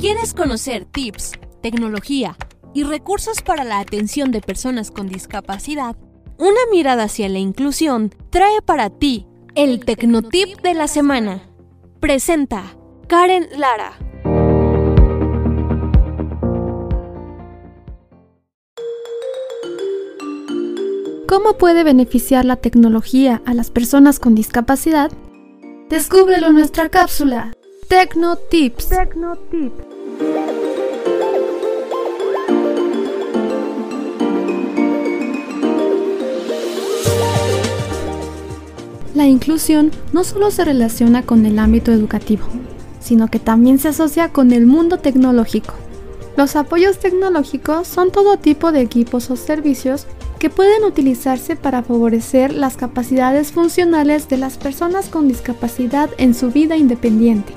¿Quieres 0.01 0.35
conocer 0.35 0.85
tips, 0.85 1.35
tecnología 1.61 2.37
y 2.75 2.83
recursos 2.83 3.41
para 3.41 3.63
la 3.63 3.79
atención 3.79 4.33
de 4.33 4.41
personas 4.41 4.91
con 4.91 5.09
discapacidad? 5.09 5.95
Una 6.39 6.61
mirada 6.73 7.05
hacia 7.05 7.29
la 7.29 7.39
inclusión 7.39 8.13
trae 8.31 8.63
para 8.63 8.91
ti 8.91 9.29
el 9.55 9.85
Tecnotip 9.85 10.61
de 10.61 10.75
la 10.75 10.89
semana. 10.89 11.49
Presenta 12.01 12.77
Karen 13.07 13.47
Lara. 13.57 13.97
¿Cómo 21.33 21.55
puede 21.55 21.83
beneficiar 21.83 22.45
la 22.45 22.57
tecnología 22.57 23.41
a 23.47 23.55
las 23.55 23.71
personas 23.71 24.21
con 24.21 24.35
discapacidad? 24.35 25.11
Descúbrelo 25.89 26.49
en 26.49 26.57
nuestra 26.57 26.91
cápsula 26.91 27.55
Tecno 27.89 28.37
Tips. 28.37 28.91
La 39.15 39.25
inclusión 39.25 39.91
no 40.13 40.25
solo 40.25 40.51
se 40.51 40.67
relaciona 40.67 41.23
con 41.23 41.47
el 41.47 41.59
ámbito 41.59 41.93
educativo, 41.93 42.45
sino 43.01 43.29
que 43.29 43.39
también 43.39 43.79
se 43.79 43.89
asocia 43.89 44.29
con 44.29 44.53
el 44.53 44.67
mundo 44.67 44.99
tecnológico. 44.99 45.82
Los 46.37 46.57
apoyos 46.57 46.99
tecnológicos 46.99 47.87
son 47.87 48.11
todo 48.11 48.39
tipo 48.39 48.73
de 48.73 48.81
equipos 48.81 49.31
o 49.31 49.37
servicios 49.37 50.07
que 50.39 50.51
pueden 50.51 50.83
utilizarse 50.85 51.57
para 51.57 51.83
favorecer 51.83 52.53
las 52.53 52.77
capacidades 52.77 53.53
funcionales 53.53 54.29
de 54.29 54.39
las 54.39 54.57
personas 54.57 55.09
con 55.09 55.29
discapacidad 55.29 56.11
en 56.19 56.35
su 56.35 56.51
vida 56.51 56.77
independiente. 56.77 57.53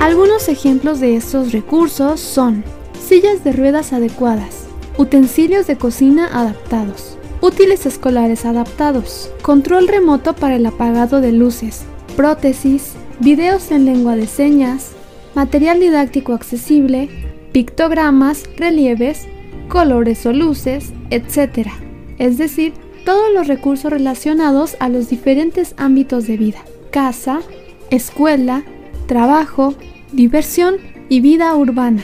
Algunos 0.00 0.48
ejemplos 0.48 1.00
de 1.00 1.16
estos 1.16 1.52
recursos 1.52 2.20
son 2.20 2.62
sillas 3.00 3.42
de 3.42 3.52
ruedas 3.52 3.92
adecuadas, 3.92 4.66
utensilios 4.98 5.66
de 5.66 5.76
cocina 5.76 6.28
adaptados, 6.32 7.16
útiles 7.40 7.86
escolares 7.86 8.44
adaptados, 8.44 9.30
control 9.42 9.88
remoto 9.88 10.34
para 10.34 10.56
el 10.56 10.66
apagado 10.66 11.20
de 11.20 11.32
luces, 11.32 11.82
prótesis, 12.16 12.92
videos 13.20 13.70
en 13.70 13.86
lengua 13.86 14.14
de 14.14 14.26
señas, 14.26 14.92
material 15.34 15.80
didáctico 15.80 16.34
accesible, 16.34 17.33
pictogramas, 17.54 18.42
relieves, 18.56 19.28
colores 19.68 20.26
o 20.26 20.32
luces, 20.32 20.92
etc. 21.10 21.68
Es 22.18 22.36
decir, 22.36 22.72
todos 23.04 23.32
los 23.32 23.46
recursos 23.46 23.92
relacionados 23.92 24.76
a 24.80 24.88
los 24.88 25.08
diferentes 25.08 25.72
ámbitos 25.76 26.26
de 26.26 26.36
vida, 26.36 26.58
casa, 26.90 27.42
escuela, 27.90 28.64
trabajo, 29.06 29.74
diversión 30.10 30.78
y 31.08 31.20
vida 31.20 31.54
urbana. 31.54 32.02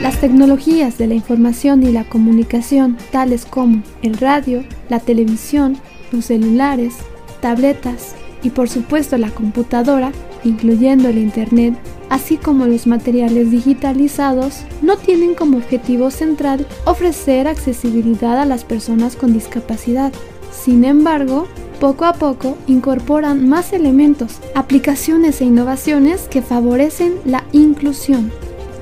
Las 0.00 0.18
tecnologías 0.18 0.96
de 0.96 1.08
la 1.08 1.14
información 1.14 1.82
y 1.82 1.92
la 1.92 2.04
comunicación, 2.04 2.96
tales 3.12 3.44
como 3.44 3.82
el 4.02 4.16
radio, 4.16 4.64
la 4.88 5.00
televisión, 5.00 5.76
los 6.12 6.24
celulares, 6.24 6.94
tabletas 7.42 8.14
y 8.42 8.48
por 8.48 8.70
supuesto 8.70 9.18
la 9.18 9.28
computadora, 9.28 10.12
incluyendo 10.44 11.08
el 11.10 11.18
Internet, 11.18 11.74
así 12.10 12.36
como 12.36 12.66
los 12.66 12.86
materiales 12.86 13.50
digitalizados, 13.50 14.62
no 14.82 14.96
tienen 14.96 15.34
como 15.34 15.58
objetivo 15.58 16.10
central 16.10 16.66
ofrecer 16.84 17.48
accesibilidad 17.48 18.38
a 18.38 18.44
las 18.44 18.64
personas 18.64 19.16
con 19.16 19.32
discapacidad. 19.32 20.12
Sin 20.50 20.84
embargo, 20.84 21.46
poco 21.80 22.04
a 22.04 22.14
poco 22.14 22.56
incorporan 22.66 23.48
más 23.48 23.72
elementos, 23.72 24.40
aplicaciones 24.54 25.40
e 25.40 25.44
innovaciones 25.44 26.28
que 26.28 26.42
favorecen 26.42 27.14
la 27.24 27.44
inclusión. 27.52 28.32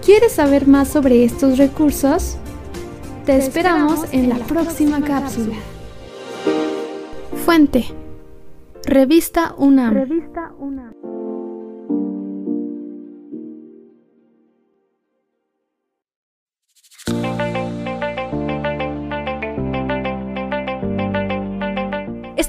¿Quieres 0.04 0.32
saber 0.32 0.66
más 0.66 0.88
sobre 0.88 1.24
estos 1.24 1.58
recursos? 1.58 2.36
Te 3.24 3.36
esperamos 3.36 4.00
en 4.12 4.28
la 4.28 4.36
próxima 4.36 5.00
cápsula. 5.00 5.56
Fuente. 7.44 7.86
Revista 8.84 9.54
UNAM. 9.56 9.94
Revista 9.94 10.52
UNAM. 10.58 11.13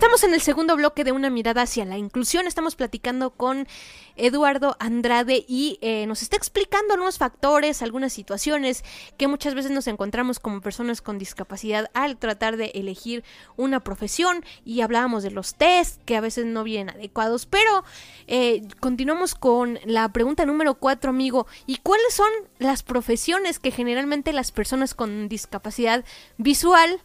Estamos 0.06 0.24
en 0.24 0.36
el 0.36 0.42
segundo 0.42 0.76
bloque 0.76 1.04
de 1.04 1.12
una 1.12 1.32
mirada 1.32 1.64
hacia 1.64 1.84
la 1.84 1.98
inclusión. 1.98 2.46
Estamos 2.46 2.76
platicando 2.76 3.32
con 3.32 3.68
Eduardo 4.16 4.78
Andrade 4.80 5.44
y 5.48 5.80
eh, 5.82 6.06
nos 6.06 6.22
está 6.22 6.38
explicando 6.38 6.96
nuevos 6.96 7.18
factores, 7.18 7.82
algunas 7.82 8.14
situaciones 8.14 8.84
que 9.18 9.28
muchas 9.28 9.56
veces 9.56 9.72
nos 9.72 9.88
encontramos 9.88 10.40
como 10.40 10.62
personas 10.62 11.02
con 11.02 11.18
discapacidad 11.18 11.90
al 11.96 12.18
tratar 12.18 12.56
de 12.56 12.66
elegir 12.76 13.24
una 13.58 13.80
profesión 13.80 14.46
y 14.64 14.82
hablábamos 14.82 15.24
de 15.24 15.32
los 15.32 15.56
test 15.56 16.00
que 16.04 16.16
a 16.16 16.22
veces 16.22 16.46
no 16.46 16.64
vienen 16.64 16.92
adecuados. 16.92 17.48
Pero 17.48 17.84
eh, 18.28 18.62
continuamos 18.80 19.34
con 19.34 19.80
la 19.86 20.08
pregunta 20.10 20.46
número 20.46 20.76
cuatro, 20.76 21.10
amigo. 21.10 21.48
¿Y 21.66 21.78
cuáles 21.78 22.14
son 22.14 22.30
las 22.60 22.84
profesiones 22.84 23.58
que 23.58 23.72
generalmente 23.72 24.34
las 24.34 24.52
personas 24.52 24.94
con 24.94 25.30
discapacidad 25.30 26.06
visual 26.38 27.02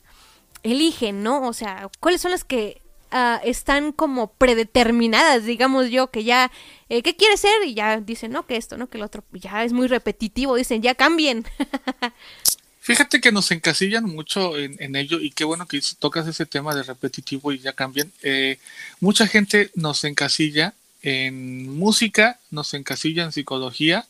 eligen, 0.62 1.22
¿no? 1.22 1.48
O 1.48 1.54
sea, 1.54 1.88
¿cuáles 1.98 2.20
son 2.20 2.32
las 2.32 2.44
que 2.44 2.82
uh, 3.12 3.38
están 3.44 3.92
como 3.92 4.32
predeterminadas, 4.32 5.44
digamos 5.44 5.90
yo, 5.90 6.10
que 6.10 6.24
ya, 6.24 6.50
eh, 6.88 7.02
¿qué 7.02 7.16
quiere 7.16 7.36
ser? 7.36 7.52
Y 7.64 7.74
ya 7.74 8.00
dicen, 8.00 8.32
no, 8.32 8.46
que 8.46 8.56
esto, 8.56 8.76
no, 8.76 8.88
que 8.88 8.98
el 8.98 9.04
otro, 9.04 9.24
ya 9.32 9.64
es 9.64 9.72
muy 9.72 9.88
repetitivo, 9.88 10.56
dicen, 10.56 10.82
ya 10.82 10.94
cambien. 10.94 11.44
Fíjate 12.80 13.20
que 13.20 13.30
nos 13.30 13.50
encasillan 13.50 14.04
mucho 14.04 14.56
en, 14.56 14.76
en, 14.80 14.96
ello 14.96 15.20
y 15.20 15.30
qué 15.30 15.44
bueno 15.44 15.66
que 15.66 15.80
tocas 15.98 16.26
ese 16.26 16.46
tema 16.46 16.74
de 16.74 16.82
repetitivo 16.82 17.52
y 17.52 17.58
ya 17.58 17.74
cambien. 17.74 18.10
Eh, 18.22 18.58
mucha 19.00 19.26
gente 19.26 19.70
nos 19.74 20.02
encasilla 20.04 20.74
en 21.02 21.68
música, 21.68 22.40
nos 22.50 22.74
encasilla 22.74 23.24
en 23.24 23.32
psicología 23.32 24.06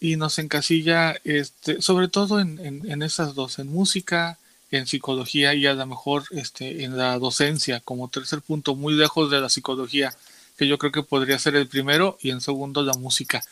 y 0.00 0.16
nos 0.16 0.38
encasilla, 0.38 1.20
este, 1.24 1.82
sobre 1.82 2.08
todo 2.08 2.40
en, 2.40 2.58
en 2.60 3.02
esas 3.02 3.34
dos, 3.34 3.58
en 3.58 3.68
música, 3.68 4.38
en 4.70 4.86
psicología 4.86 5.54
y 5.54 5.66
a 5.66 5.74
lo 5.74 5.86
mejor 5.86 6.24
este, 6.30 6.84
en 6.84 6.96
la 6.96 7.18
docencia 7.18 7.80
como 7.80 8.08
tercer 8.08 8.40
punto, 8.40 8.74
muy 8.74 8.94
lejos 8.94 9.30
de 9.30 9.40
la 9.40 9.48
psicología, 9.48 10.14
que 10.56 10.68
yo 10.68 10.78
creo 10.78 10.92
que 10.92 11.02
podría 11.02 11.38
ser 11.38 11.56
el 11.56 11.66
primero 11.66 12.18
y 12.20 12.30
en 12.30 12.40
segundo 12.40 12.82
la 12.82 12.92
música. 12.92 13.42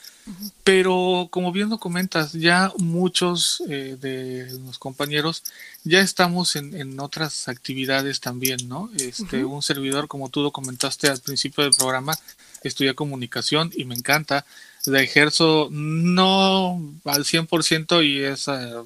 Pero 0.63 1.29
como 1.31 1.53
bien 1.53 1.71
lo 1.71 1.79
comentas, 1.79 2.35
ya 2.35 2.71
muchos 2.77 3.63
eh, 3.69 3.97
de 3.99 4.47
los 4.67 4.79
compañeros 4.79 5.43
ya 5.85 6.01
estamos 6.01 6.55
en, 6.55 6.79
en, 6.79 7.01
otras 7.01 7.49
actividades 7.49 8.21
también, 8.21 8.69
¿no? 8.69 8.91
Este, 8.99 9.43
Un 9.43 9.63
servidor, 9.63 10.07
como 10.07 10.29
tú 10.29 10.43
lo 10.43 10.51
comentaste 10.51 11.09
al 11.09 11.21
principio 11.21 11.65
del 11.65 11.73
programa, 11.73 12.15
estudia 12.63 12.93
comunicación 12.93 13.73
y 13.75 13.87
me 13.87 13.95
encanta 13.95 14.45
la 14.87 15.03
ejerzo 15.03 15.69
no 15.71 16.81
al 17.05 17.25
100% 17.25 18.05
y 18.05 18.23
esa, 18.23 18.85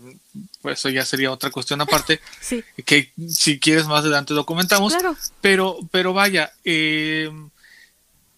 pues 0.60 0.78
eso 0.78 0.88
ya 0.88 1.04
sería 1.04 1.30
otra 1.30 1.50
cuestión 1.50 1.80
aparte, 1.80 2.20
sí. 2.40 2.64
que 2.84 3.12
si 3.28 3.60
quieres 3.60 3.86
más 3.86 4.00
adelante 4.00 4.34
lo 4.34 4.46
comentamos, 4.46 4.94
claro. 4.94 5.16
pero, 5.40 5.78
pero 5.90 6.12
vaya, 6.12 6.52
eh, 6.64 7.30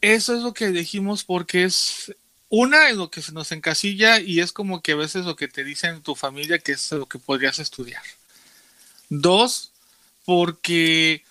eso 0.00 0.36
es 0.36 0.42
lo 0.42 0.52
que 0.52 0.68
dijimos 0.68 1.24
porque 1.24 1.64
es 1.64 2.14
una 2.48 2.90
en 2.90 2.98
lo 2.98 3.10
que 3.10 3.22
se 3.22 3.32
nos 3.32 3.50
encasilla 3.52 4.20
y 4.20 4.40
es 4.40 4.52
como 4.52 4.82
que 4.82 4.92
a 4.92 4.96
veces 4.96 5.24
lo 5.24 5.34
que 5.34 5.48
te 5.48 5.64
dicen 5.64 6.02
tu 6.02 6.14
familia 6.14 6.58
que 6.58 6.72
es 6.72 6.92
lo 6.92 7.06
que 7.06 7.18
podrías 7.18 7.58
estudiar. 7.58 8.02
Dos, 9.08 9.72
porque 10.24 11.24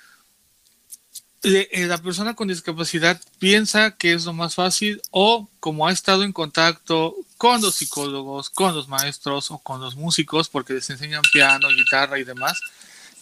la 1.43 1.97
persona 1.97 2.35
con 2.35 2.47
discapacidad 2.47 3.19
piensa 3.37 3.91
que 3.91 4.13
es 4.13 4.25
lo 4.25 4.33
más 4.33 4.55
fácil 4.55 5.01
o 5.11 5.49
como 5.59 5.87
ha 5.87 5.91
estado 5.91 6.23
en 6.23 6.31
contacto 6.31 7.15
con 7.37 7.61
los 7.61 7.75
psicólogos, 7.75 8.49
con 8.49 8.73
los 8.73 8.87
maestros 8.87 9.51
o 9.51 9.57
con 9.57 9.81
los 9.81 9.95
músicos 9.95 10.47
porque 10.47 10.73
les 10.73 10.89
enseñan 10.89 11.21
piano, 11.33 11.67
guitarra 11.69 12.17
y 12.17 12.23
demás, 12.23 12.59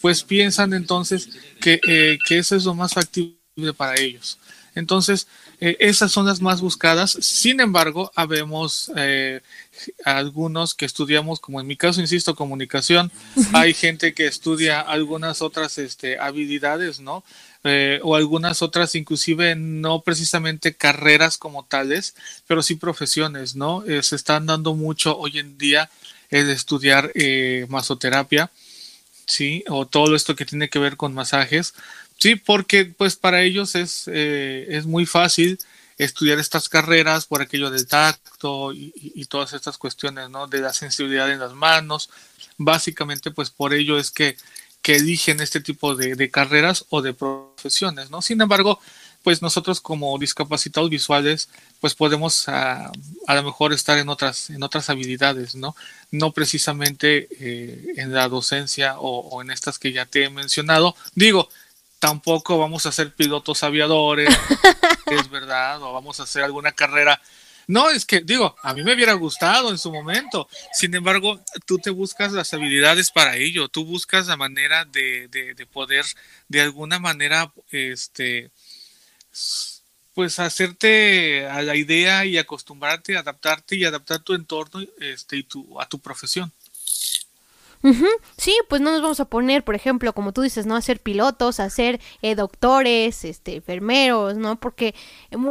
pues 0.00 0.22
piensan 0.22 0.72
entonces 0.72 1.28
que, 1.60 1.80
eh, 1.86 2.18
que 2.26 2.38
eso 2.38 2.54
es 2.54 2.64
lo 2.64 2.74
más 2.74 2.94
factible 2.94 3.72
para 3.76 4.00
ellos. 4.00 4.38
Entonces, 4.74 5.26
eh, 5.60 5.76
esas 5.80 6.10
son 6.10 6.26
las 6.26 6.40
más 6.40 6.60
buscadas. 6.60 7.12
Sin 7.20 7.60
embargo, 7.60 8.10
habemos 8.14 8.90
eh, 8.96 9.42
algunos 10.04 10.74
que 10.74 10.86
estudiamos, 10.86 11.40
como 11.40 11.60
en 11.60 11.66
mi 11.66 11.76
caso, 11.76 12.00
insisto, 12.00 12.34
comunicación. 12.34 13.12
Hay 13.52 13.74
gente 13.74 14.14
que 14.14 14.26
estudia 14.26 14.80
algunas 14.80 15.42
otras 15.42 15.76
este, 15.78 16.18
habilidades, 16.18 17.00
¿no? 17.00 17.22
Eh, 17.64 18.00
o 18.02 18.16
algunas 18.16 18.60
otras, 18.60 18.96
inclusive 18.96 19.54
no 19.54 20.02
precisamente 20.02 20.74
carreras 20.74 21.38
como 21.38 21.64
tales, 21.64 22.16
pero 22.48 22.60
sí 22.60 22.74
profesiones, 22.74 23.54
¿no? 23.54 23.84
Eh, 23.84 24.02
se 24.02 24.16
están 24.16 24.46
dando 24.46 24.74
mucho 24.74 25.16
hoy 25.16 25.38
en 25.38 25.58
día 25.58 25.88
el 26.32 26.50
estudiar 26.50 27.12
eh, 27.14 27.66
masoterapia, 27.68 28.50
¿sí? 29.26 29.64
O 29.68 29.86
todo 29.86 30.16
esto 30.16 30.34
que 30.34 30.46
tiene 30.46 30.68
que 30.68 30.78
ver 30.80 30.96
con 30.96 31.14
masajes, 31.14 31.74
sí, 32.18 32.34
porque 32.36 32.86
pues 32.86 33.16
para 33.16 33.42
ellos 33.42 33.74
es, 33.76 34.04
eh, 34.08 34.66
es 34.70 34.86
muy 34.86 35.06
fácil 35.06 35.58
estudiar 35.98 36.38
estas 36.38 36.68
carreras 36.68 37.26
por 37.26 37.42
aquello 37.42 37.70
del 37.70 37.86
tacto 37.86 38.72
y, 38.72 38.92
y, 38.96 39.24
todas 39.26 39.52
estas 39.52 39.78
cuestiones, 39.78 40.30
¿no? 40.30 40.48
De 40.48 40.60
la 40.60 40.72
sensibilidad 40.72 41.30
en 41.30 41.38
las 41.38 41.52
manos. 41.52 42.10
Básicamente, 42.56 43.30
pues 43.30 43.50
por 43.50 43.74
ello 43.74 43.98
es 43.98 44.10
que 44.10 44.36
que 44.82 44.96
eligen 44.96 45.40
este 45.40 45.60
tipo 45.60 45.94
de, 45.94 46.16
de, 46.16 46.30
carreras 46.30 46.84
o 46.90 47.02
de 47.02 47.14
profesiones, 47.14 48.10
¿no? 48.10 48.20
Sin 48.20 48.40
embargo, 48.40 48.80
pues 49.22 49.40
nosotros 49.40 49.80
como 49.80 50.18
discapacitados 50.18 50.90
visuales, 50.90 51.48
pues 51.80 51.94
podemos 51.94 52.48
a, 52.48 52.90
a 53.26 53.34
lo 53.34 53.42
mejor 53.44 53.72
estar 53.72 53.98
en 53.98 54.08
otras, 54.08 54.50
en 54.50 54.62
otras 54.62 54.90
habilidades, 54.90 55.54
¿no? 55.54 55.76
No 56.10 56.32
precisamente 56.32 57.28
eh, 57.38 57.94
en 57.96 58.12
la 58.12 58.28
docencia 58.28 58.98
o, 58.98 59.20
o, 59.20 59.40
en 59.42 59.50
estas 59.50 59.78
que 59.78 59.92
ya 59.92 60.06
te 60.06 60.24
he 60.24 60.30
mencionado. 60.30 60.96
Digo, 61.14 61.48
tampoco 62.00 62.58
vamos 62.58 62.84
a 62.86 62.92
ser 62.92 63.14
pilotos 63.14 63.62
aviadores, 63.62 64.28
es 65.06 65.30
verdad, 65.30 65.80
o 65.82 65.92
vamos 65.92 66.18
a 66.18 66.24
hacer 66.24 66.42
alguna 66.42 66.72
carrera 66.72 67.20
no, 67.66 67.90
es 67.90 68.04
que 68.04 68.20
digo, 68.20 68.56
a 68.62 68.74
mí 68.74 68.82
me 68.82 68.94
hubiera 68.94 69.14
gustado 69.14 69.70
en 69.70 69.78
su 69.78 69.92
momento. 69.92 70.48
Sin 70.72 70.94
embargo, 70.94 71.40
tú 71.66 71.78
te 71.78 71.90
buscas 71.90 72.32
las 72.32 72.52
habilidades 72.54 73.10
para 73.10 73.36
ello, 73.36 73.68
tú 73.68 73.84
buscas 73.84 74.26
la 74.26 74.36
manera 74.36 74.84
de, 74.84 75.28
de, 75.28 75.54
de 75.54 75.66
poder, 75.66 76.04
de 76.48 76.60
alguna 76.60 76.98
manera, 76.98 77.52
este, 77.70 78.50
pues 80.14 80.38
hacerte 80.38 81.46
a 81.46 81.62
la 81.62 81.76
idea 81.76 82.24
y 82.24 82.38
acostumbrarte, 82.38 83.16
adaptarte 83.16 83.76
y 83.76 83.84
adaptar 83.84 84.20
tu 84.20 84.34
entorno 84.34 84.84
este, 85.00 85.38
y 85.38 85.42
tu, 85.44 85.80
a 85.80 85.88
tu 85.88 85.98
profesión. 86.00 86.52
Uh 87.82 87.88
-huh. 87.88 88.08
Sí, 88.36 88.56
pues 88.68 88.80
no 88.80 88.92
nos 88.92 89.02
vamos 89.02 89.18
a 89.18 89.24
poner, 89.24 89.64
por 89.64 89.74
ejemplo, 89.74 90.12
como 90.12 90.32
tú 90.32 90.42
dices, 90.42 90.66
¿no? 90.66 90.76
A 90.76 90.80
ser 90.82 91.00
pilotos, 91.00 91.58
a 91.58 91.68
ser 91.68 92.00
eh, 92.22 92.36
doctores, 92.36 93.24
este, 93.24 93.56
enfermeros, 93.56 94.36
¿no? 94.36 94.58
Porque 94.60 94.94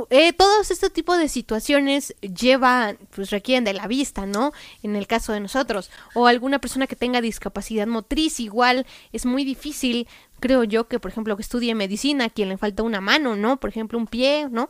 eh, 0.10 0.34
todos 0.34 0.72
este 0.72 0.90
tipo 0.90 1.18
de 1.18 1.28
situaciones 1.28 2.16
llevan, 2.22 2.98
pues 3.14 3.32
requieren 3.32 3.66
de 3.66 3.74
la 3.74 3.88
vista, 3.88 4.26
¿no? 4.26 4.54
En 4.82 4.96
el 4.96 5.08
caso 5.08 5.34
de 5.34 5.42
nosotros. 5.42 5.92
O 6.14 6.28
alguna 6.28 6.60
persona 6.60 6.88
que 6.88 6.96
tenga 6.96 7.20
discapacidad 7.20 7.86
motriz, 7.86 8.40
igual 8.40 8.86
es 9.12 9.26
muy 9.26 9.44
difícil, 9.44 10.08
creo 10.40 10.64
yo, 10.64 10.88
que 10.88 11.00
por 11.00 11.12
ejemplo 11.12 11.36
que 11.36 11.44
estudie 11.44 11.76
medicina, 11.76 12.26
a 12.26 12.30
quien 12.30 12.48
le 12.48 12.58
falta 12.58 12.84
una 12.84 13.02
mano, 13.02 13.36
¿no? 13.36 13.60
Por 13.60 13.70
ejemplo, 13.70 13.98
un 13.98 14.08
pie, 14.08 14.48
¿no? 14.50 14.70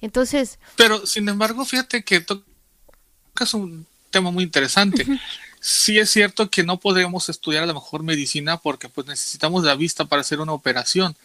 Entonces... 0.00 0.60
Pero, 0.76 1.04
sin 1.06 1.28
embargo, 1.28 1.64
fíjate 1.64 2.04
que 2.04 2.20
tocas 2.20 3.52
un 3.52 3.84
tema 4.10 4.30
muy 4.30 4.44
interesante. 4.44 5.02
Uh 5.02 5.14
-huh 5.14 5.20
sí 5.60 5.98
es 5.98 6.10
cierto 6.10 6.50
que 6.50 6.64
no 6.64 6.80
podemos 6.80 7.28
estudiar 7.28 7.62
a 7.64 7.66
lo 7.66 7.74
mejor 7.74 8.02
medicina 8.02 8.56
porque 8.56 8.88
pues 8.88 9.06
necesitamos 9.06 9.64
la 9.64 9.74
vista 9.74 10.06
para 10.06 10.22
hacer 10.22 10.40
una 10.40 10.52
operación, 10.52 11.16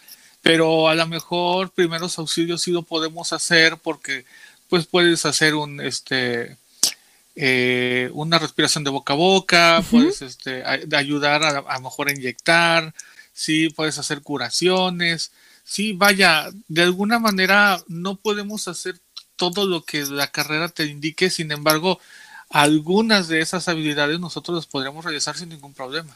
pero 0.42 0.90
a 0.90 0.96
lo 0.96 1.08
mejor 1.08 1.72
primeros 1.72 2.20
auxilios 2.20 2.62
sí 2.62 2.72
lo 2.72 2.84
podemos 2.84 3.34
hacer 3.34 3.78
porque 3.78 4.26
pues 4.70 4.86
puedes 4.86 5.26
hacer 5.26 5.56
un 5.56 5.80
este 5.82 6.58
eh, 7.36 8.10
una 8.14 8.40
respiración 8.40 8.84
de 8.84 8.90
boca 8.92 9.14
a 9.14 9.18
boca, 9.18 9.80
uh 9.80 9.84
-huh. 9.84 9.90
puedes 9.90 10.22
este, 10.22 10.64
a, 10.64 10.80
ayudar 10.98 11.44
a, 11.44 11.50
a 11.60 11.76
lo 11.76 11.82
mejor 11.82 12.10
a 12.10 12.14
inyectar, 12.14 12.94
sí, 13.34 13.70
puedes 13.70 13.98
hacer 13.98 14.22
curaciones, 14.22 15.32
sí, 15.64 15.94
vaya, 15.94 16.50
de 16.68 16.84
alguna 16.84 17.20
manera 17.20 17.84
no 17.88 18.16
podemos 18.16 18.68
hacer 18.68 19.00
todo 19.36 19.66
lo 19.66 19.84
que 19.84 20.06
la 20.06 20.28
carrera 20.32 20.70
te 20.70 20.86
indique, 20.86 21.30
sin 21.30 21.52
embargo, 21.52 22.00
algunas 22.56 23.28
de 23.28 23.42
esas 23.42 23.68
habilidades 23.68 24.18
nosotros 24.18 24.56
las 24.56 24.66
podríamos 24.66 25.04
realizar 25.04 25.36
sin 25.36 25.50
ningún 25.50 25.74
problema. 25.74 26.16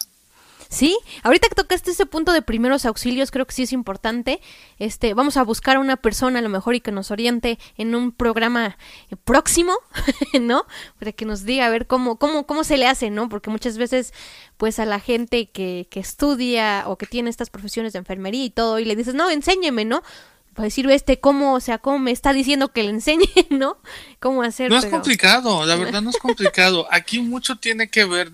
Sí, 0.70 0.98
ahorita 1.24 1.50
que 1.50 1.56
tocaste 1.56 1.92
ese 1.92 2.06
punto 2.06 2.32
de 2.32 2.42
primeros 2.42 2.86
auxilios, 2.86 3.30
creo 3.30 3.46
que 3.46 3.54
sí 3.54 3.64
es 3.64 3.74
importante. 3.74 4.40
Este, 4.78 5.14
vamos 5.14 5.36
a 5.36 5.44
buscar 5.44 5.76
a 5.76 5.80
una 5.82 5.98
persona 5.98 6.40
a 6.40 6.42
lo 6.42 6.48
mejor 6.48 6.76
y 6.76 6.80
que 6.80 6.94
nos 6.94 7.12
oriente 7.12 7.60
en 7.76 7.94
un 7.94 8.14
programa 8.14 8.78
próximo, 9.26 9.74
¿no? 10.40 10.66
Para 10.98 11.12
que 11.12 11.26
nos 11.26 11.44
diga 11.44 11.66
a 11.66 11.70
ver 11.70 11.88
cómo, 11.88 12.18
cómo, 12.18 12.46
cómo 12.46 12.64
se 12.64 12.78
le 12.78 12.88
hace, 12.88 13.10
¿no? 13.10 13.28
Porque 13.28 13.50
muchas 13.50 13.78
veces, 13.78 14.14
pues 14.56 14.80
a 14.80 14.86
la 14.86 15.02
gente 15.02 15.50
que, 15.50 15.88
que 15.90 16.00
estudia 16.00 16.86
o 16.88 16.98
que 16.98 17.06
tiene 17.06 17.30
estas 17.30 17.50
profesiones 17.50 17.92
de 17.92 18.00
enfermería 18.00 18.46
y 18.46 18.50
todo, 18.50 18.80
y 18.80 18.86
le 18.86 18.96
dices, 18.96 19.14
no, 19.14 19.30
enséñeme, 19.30 19.84
¿no? 19.84 20.04
Para 20.54 20.66
decir 20.66 20.90
este 20.90 21.20
cómo, 21.20 21.54
o 21.54 21.60
sea, 21.60 21.78
cómo 21.78 22.00
me 22.00 22.12
está 22.12 22.34
diciendo 22.34 22.72
que 22.72 22.84
le 22.84 22.90
enseñe, 22.90 23.30
¿no? 23.50 23.78
Cómo 24.20 24.44
hacer. 24.44 24.70
No 24.70 24.78
es 24.78 24.86
pero... 24.86 24.98
complicado, 24.98 25.66
la 25.66 25.76
verdad 25.78 26.02
no 26.02 26.10
es 26.10 26.18
complicado. 26.18 26.88
Aquí 26.92 27.20
mucho 27.22 27.58
tiene 27.58 27.90
que 27.90 28.06
ver 28.06 28.32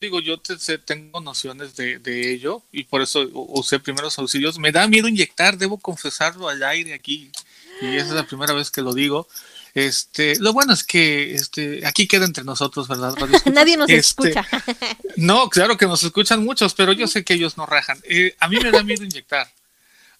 digo, 0.00 0.20
yo 0.20 0.40
tengo 0.84 1.20
nociones 1.20 1.74
de, 1.74 1.98
de, 1.98 2.32
ello 2.32 2.62
y 2.70 2.84
por 2.84 3.02
eso 3.02 3.28
usé 3.32 3.80
primeros 3.80 4.16
auxilios. 4.18 4.56
Me 4.56 4.70
da 4.70 4.86
miedo 4.86 5.08
inyectar, 5.08 5.58
debo 5.58 5.76
confesarlo 5.78 6.48
al 6.48 6.62
aire 6.62 6.94
aquí 6.94 7.32
y 7.80 7.96
esa 7.96 8.08
es 8.08 8.12
la 8.12 8.22
primera 8.26 8.52
vez 8.52 8.70
que 8.70 8.82
lo 8.82 8.94
digo. 8.94 9.28
Este, 9.74 10.36
lo 10.40 10.52
bueno 10.52 10.72
es 10.72 10.82
que 10.82 11.34
este, 11.34 11.86
aquí 11.86 12.08
queda 12.08 12.24
entre 12.24 12.42
nosotros, 12.42 12.88
¿verdad? 12.88 13.14
Nadie 13.52 13.76
nos 13.76 13.88
este, 13.90 14.30
escucha. 14.30 14.46
no, 15.16 15.48
claro 15.48 15.76
que 15.76 15.86
nos 15.86 16.02
escuchan 16.04 16.44
muchos, 16.44 16.74
pero 16.74 16.92
yo 16.92 17.06
sé 17.06 17.24
que 17.24 17.34
ellos 17.34 17.56
no 17.56 17.66
rajan. 17.66 18.00
Eh, 18.04 18.34
a 18.40 18.48
mí 18.48 18.58
me 18.62 18.70
da 18.70 18.82
miedo 18.82 19.04
inyectar. 19.04 19.48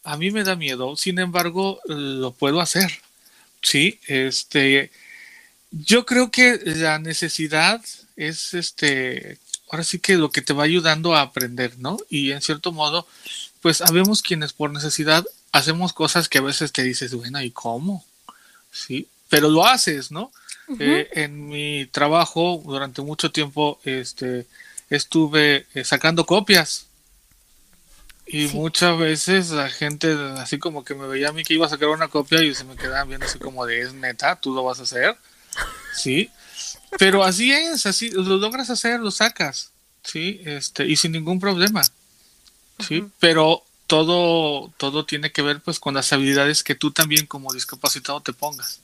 A 0.05 0.17
mí 0.17 0.31
me 0.31 0.45
da 0.45 0.57
miedo, 0.57 0.97
sin 0.97 1.19
embargo, 1.19 1.81
lo 1.87 2.33
puedo 2.33 2.61
hacer. 2.61 2.91
Sí, 3.63 4.01
este, 4.07 4.91
yo 5.71 6.07
creo 6.07 6.31
que 6.31 6.61
la 6.65 6.99
necesidad 6.99 7.85
es 8.17 8.55
este, 8.55 9.39
ahora 9.71 9.85
sí 9.85 9.99
que 9.99 10.17
lo 10.17 10.31
que 10.31 10.43
te 10.43 10.53
va 10.53 10.65
ayudando 10.65 11.15
a 11.15 11.23
aprender, 11.23 11.79
¿no? 11.79 11.99
Y 12.09 12.33
en 12.33 12.41
cierto 12.41 12.73
modo, 12.73 13.07
pues 13.61 13.79
sabemos 13.79 14.23
quienes 14.23 14.53
por 14.53 14.71
necesidad 14.71 15.25
hacemos 15.53 15.93
cosas 15.93 16.29
que 16.29 16.39
a 16.39 16.43
veces 16.43 16.73
te 16.73 16.83
dices, 16.83 17.15
bueno, 17.15 17.41
¿y 17.43 17.51
cómo? 17.51 18.05
Sí, 18.71 19.09
pero 19.29 19.49
lo 19.51 19.67
haces, 19.67 20.11
¿no? 20.11 20.31
Eh, 20.79 21.09
en 21.13 21.49
mi 21.49 21.87
trabajo 21.87 22.63
durante 22.63 23.01
mucho 23.01 23.33
tiempo 23.33 23.81
este, 23.85 24.47
estuve 24.91 25.67
eh, 25.73 25.83
sacando 25.83 26.27
copias 26.27 26.88
y 28.29 28.49
muchas 28.49 28.99
veces 28.99 29.51
la 29.51 29.71
gente 29.71 30.13
así 30.37 30.59
como 30.59 30.85
que 30.85 30.95
me 30.95 31.07
veía 31.07 31.31
a 31.31 31.33
mí 31.33 31.45
que 31.45 31.55
iba 31.55 31.67
a 31.67 31.71
sacar 31.71 31.89
una 31.89 32.09
copia 32.09 32.43
y 32.43 32.55
se 32.55 32.65
me 32.65 32.77
quedaban 32.77 33.09
viendo 33.09 33.27
así 33.27 33.39
como 33.39 33.65
de 33.67 33.81
es 33.81 33.95
neta, 33.95 34.37
tú 34.41 34.55
lo 34.55 34.63
vas 34.65 34.81
a 34.81 34.83
hacer, 34.83 35.17
sí, 35.95 36.31
pero 36.99 37.25
así 37.25 37.53
es, 37.53 37.87
así 37.87 38.11
lo 38.11 38.37
logras 38.37 38.71
hacer, 38.71 39.01
lo 39.01 39.11
sacas, 39.11 39.73
sí, 40.03 40.41
este 40.45 40.87
y 40.87 40.97
sin 40.97 41.13
ningún 41.13 41.41
problema, 41.41 41.83
sí, 42.87 43.05
pero 43.19 43.65
todo 43.87 44.73
todo 44.77 45.07
tiene 45.07 45.33
que 45.33 45.43
ver 45.43 45.61
pues 45.61 45.81
con 45.81 45.95
las 45.95 46.13
habilidades 46.13 46.63
que 46.63 46.75
tú 46.75 46.91
también 46.91 47.27
como 47.27 47.53
discapacitado 47.53 48.21
te 48.21 48.33
pongas. 48.33 48.81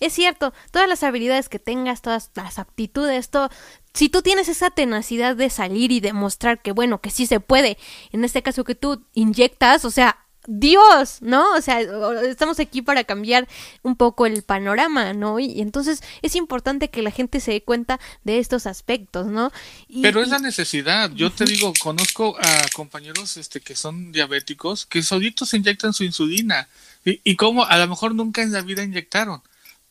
Es 0.00 0.12
cierto, 0.12 0.52
todas 0.70 0.88
las 0.88 1.02
habilidades 1.02 1.48
que 1.48 1.58
tengas, 1.58 2.02
todas 2.02 2.30
las 2.34 2.58
aptitudes, 2.58 3.30
todo, 3.30 3.48
si 3.94 4.08
tú 4.08 4.20
tienes 4.22 4.48
esa 4.48 4.70
tenacidad 4.70 5.36
de 5.36 5.50
salir 5.50 5.92
y 5.92 6.00
demostrar 6.00 6.60
que 6.60 6.72
bueno, 6.72 7.00
que 7.00 7.10
sí 7.10 7.26
se 7.26 7.40
puede, 7.40 7.78
en 8.12 8.24
este 8.24 8.42
caso 8.42 8.64
que 8.64 8.74
tú 8.74 9.04
inyectas, 9.14 9.84
o 9.84 9.90
sea, 9.90 10.25
Dios, 10.46 11.18
¿no? 11.20 11.54
O 11.54 11.60
sea, 11.60 11.80
estamos 12.22 12.60
aquí 12.60 12.82
para 12.82 13.04
cambiar 13.04 13.48
un 13.82 13.96
poco 13.96 14.26
el 14.26 14.42
panorama, 14.42 15.12
¿no? 15.12 15.38
Y, 15.38 15.60
entonces 15.60 16.02
es 16.22 16.36
importante 16.36 16.88
que 16.88 17.02
la 17.02 17.10
gente 17.10 17.40
se 17.40 17.52
dé 17.52 17.62
cuenta 17.62 18.00
de 18.24 18.38
estos 18.38 18.66
aspectos, 18.66 19.26
¿no? 19.26 19.52
Pero 20.02 20.22
es 20.22 20.28
la 20.28 20.38
necesidad. 20.38 21.10
Yo 21.12 21.30
te 21.30 21.44
digo, 21.44 21.72
conozco 21.80 22.36
a 22.38 22.66
compañeros 22.74 23.36
este, 23.36 23.60
que 23.60 23.76
son 23.76 24.12
diabéticos 24.12 24.86
que 24.86 25.02
solitos 25.02 25.54
inyectan 25.54 25.92
su 25.92 26.04
insulina 26.04 26.68
y, 27.04 27.20
y 27.24 27.36
como 27.36 27.64
a 27.64 27.76
lo 27.78 27.88
mejor 27.88 28.14
nunca 28.14 28.42
en 28.42 28.52
la 28.52 28.62
vida 28.62 28.82
inyectaron, 28.82 29.42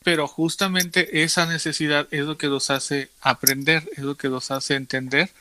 pero 0.03 0.27
justamente 0.27 1.23
esa 1.23 1.45
necesidad 1.45 2.07
es 2.11 2.25
lo 2.25 2.37
que 2.37 2.47
los 2.47 2.69
hace 2.69 3.09
aprender, 3.21 3.89
es 3.97 4.03
lo 4.03 4.15
que 4.15 4.29
los 4.29 4.51
hace 4.51 4.75
entender 4.75 5.31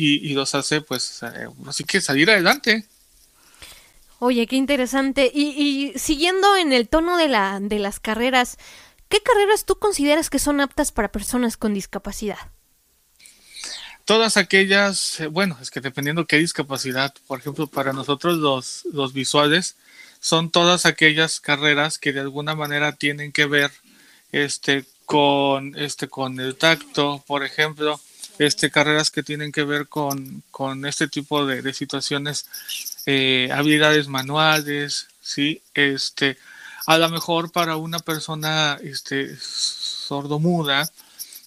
y, 0.00 0.34
los 0.34 0.54
hace, 0.54 0.80
pues, 0.80 1.22
eh, 1.22 1.48
así 1.66 1.82
que 1.82 2.00
salir 2.00 2.30
adelante. 2.30 2.84
Oye, 4.18 4.46
qué 4.46 4.56
interesante. 4.56 5.30
Y, 5.32 5.50
y, 5.50 5.98
siguiendo 5.98 6.56
en 6.56 6.72
el 6.72 6.88
tono 6.88 7.16
de, 7.16 7.28
la, 7.28 7.60
de 7.60 7.78
las 7.78 8.00
carreras, 8.00 8.58
¿qué 9.08 9.20
carreras 9.22 9.64
tú 9.64 9.78
consideras 9.78 10.30
que 10.30 10.38
son 10.38 10.60
aptas 10.60 10.92
para 10.92 11.12
personas 11.12 11.56
con 11.56 11.74
discapacidad? 11.74 12.38
Todas 14.04 14.36
aquellas, 14.36 15.20
eh, 15.20 15.26
bueno, 15.26 15.58
es 15.60 15.70
que 15.70 15.80
dependiendo 15.80 16.26
qué 16.26 16.38
discapacidad, 16.38 17.14
por 17.26 17.38
ejemplo, 17.38 17.66
para 17.66 17.92
nosotros 17.92 18.38
los, 18.38 18.86
los 18.92 19.12
visuales, 19.12 19.76
son 20.20 20.50
todas 20.50 20.86
aquellas 20.86 21.40
carreras 21.40 21.98
que 21.98 22.12
de 22.12 22.20
alguna 22.20 22.54
manera 22.54 22.92
tienen 22.92 23.32
que 23.32 23.46
ver 23.46 23.70
este 24.32 24.84
con 25.06 25.74
este 25.76 26.08
con 26.08 26.38
el 26.38 26.54
tacto 26.56 27.24
por 27.26 27.42
ejemplo 27.42 27.98
este 28.38 28.70
carreras 28.70 29.10
que 29.10 29.22
tienen 29.22 29.52
que 29.52 29.64
ver 29.64 29.88
con, 29.88 30.42
con 30.50 30.86
este 30.86 31.08
tipo 31.08 31.46
de, 31.46 31.72
situaciones 31.72 32.46
eh, 33.10 33.48
habilidades 33.54 34.06
manuales 34.06 35.08
sí 35.22 35.62
este 35.72 36.36
a 36.86 36.98
lo 36.98 37.08
mejor 37.08 37.50
para 37.50 37.76
una 37.76 38.00
persona 38.00 38.78
este 38.82 39.34
sordomuda 39.40 40.90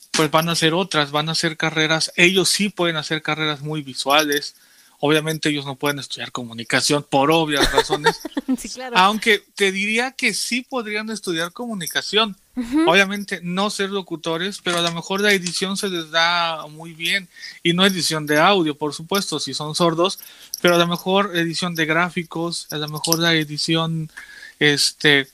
pues 0.10 0.32
van 0.32 0.50
a 0.50 0.56
ser 0.56 0.74
otras 0.74 1.12
van 1.12 1.30
a 1.30 1.36
ser 1.36 1.58
carreras 1.58 2.13
ellos 2.15 2.50
sí 2.50 2.69
pueden 2.69 2.95
hacer 2.95 3.21
carreras 3.21 3.62
muy 3.62 3.84
visuales 3.84 4.56
Obviamente 5.03 5.49
ellos 5.49 5.65
no 5.65 5.77
pueden 5.77 5.97
estudiar 5.97 6.31
comunicación 6.31 7.03
por 7.09 7.31
obvias 7.31 7.71
razones. 7.71 8.21
sí, 8.57 8.69
claro. 8.69 8.95
Aunque 8.95 9.43
te 9.55 9.71
diría 9.71 10.11
que 10.11 10.35
sí 10.35 10.61
podrían 10.61 11.09
estudiar 11.09 11.51
comunicación. 11.51 12.37
Obviamente 12.85 13.39
no 13.41 13.71
ser 13.71 13.89
locutores, 13.89 14.59
pero 14.63 14.77
a 14.77 14.81
lo 14.81 14.91
mejor 14.91 15.21
la 15.21 15.31
edición 15.31 15.75
se 15.75 15.89
les 15.89 16.11
da 16.11 16.67
muy 16.67 16.93
bien. 16.93 17.27
Y 17.63 17.73
no 17.73 17.83
edición 17.83 18.27
de 18.27 18.37
audio, 18.39 18.77
por 18.77 18.93
supuesto, 18.93 19.39
si 19.39 19.55
son 19.55 19.73
sordos, 19.73 20.19
pero 20.61 20.75
a 20.75 20.77
lo 20.77 20.85
mejor 20.85 21.35
edición 21.35 21.73
de 21.73 21.87
gráficos, 21.87 22.67
a 22.69 22.77
lo 22.77 22.87
mejor 22.87 23.17
la 23.17 23.33
edición 23.33 24.11
este, 24.59 25.27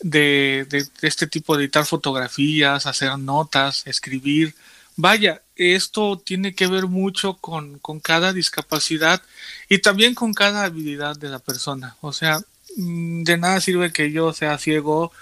de, 0.00 0.66
de 0.68 0.86
este 1.00 1.26
tipo 1.26 1.56
de 1.56 1.64
editar 1.64 1.86
fotografías, 1.86 2.84
hacer 2.84 3.16
notas, 3.18 3.86
escribir 3.86 4.54
Vaya, 4.96 5.42
esto 5.56 6.18
tiene 6.24 6.54
que 6.54 6.66
ver 6.66 6.86
mucho 6.86 7.34
con, 7.34 7.78
cada 8.02 8.32
discapacidad 8.32 9.22
y 9.68 9.78
también 9.78 10.14
con 10.14 10.32
cada 10.32 10.64
habilidad 10.64 11.16
de 11.16 11.28
la 11.28 11.38
persona. 11.38 11.96
O 12.00 12.12
sea, 12.12 12.40
mm, 12.76 13.22
de 13.24 13.36
nada 13.36 13.60
sirve 13.60 13.92
que 13.92 14.10
yo 14.10 14.32
sea 14.32 14.58
ciego 14.58 15.12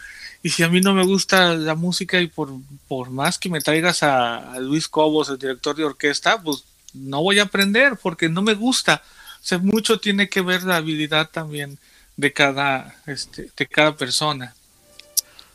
y 0.42 0.50
si 0.50 0.62
a 0.62 0.68
mí 0.68 0.80
no 0.80 0.94
me 0.94 1.04
gusta 1.04 1.54
la 1.54 1.74
música 1.74 2.20
y 2.20 2.28
por, 2.28 2.50
por 2.88 3.10
más 3.10 3.38
que 3.38 3.48
me 3.48 3.60
traigas 3.60 4.02
a, 4.02 4.58
Luis 4.60 4.88
Cobos, 4.88 5.28
el 5.28 5.38
director 5.38 5.74
de 5.74 5.84
orquesta, 5.84 6.40
pues 6.40 6.64
no 6.92 7.22
voy 7.22 7.40
a 7.40 7.44
aprender 7.44 7.96
porque 8.00 8.28
no 8.28 8.42
me 8.42 8.54
gusta. 8.54 9.02
O 9.42 9.46
sea, 9.46 9.58
mucho 9.58 9.98
tiene 9.98 10.28
que 10.28 10.42
ver 10.42 10.62
la 10.62 10.76
habilidad 10.76 11.30
también 11.30 11.78
de 12.16 12.32
cada, 12.32 12.94
este, 13.06 13.50
de 13.56 13.66
cada 13.66 13.96
persona. 13.96 14.54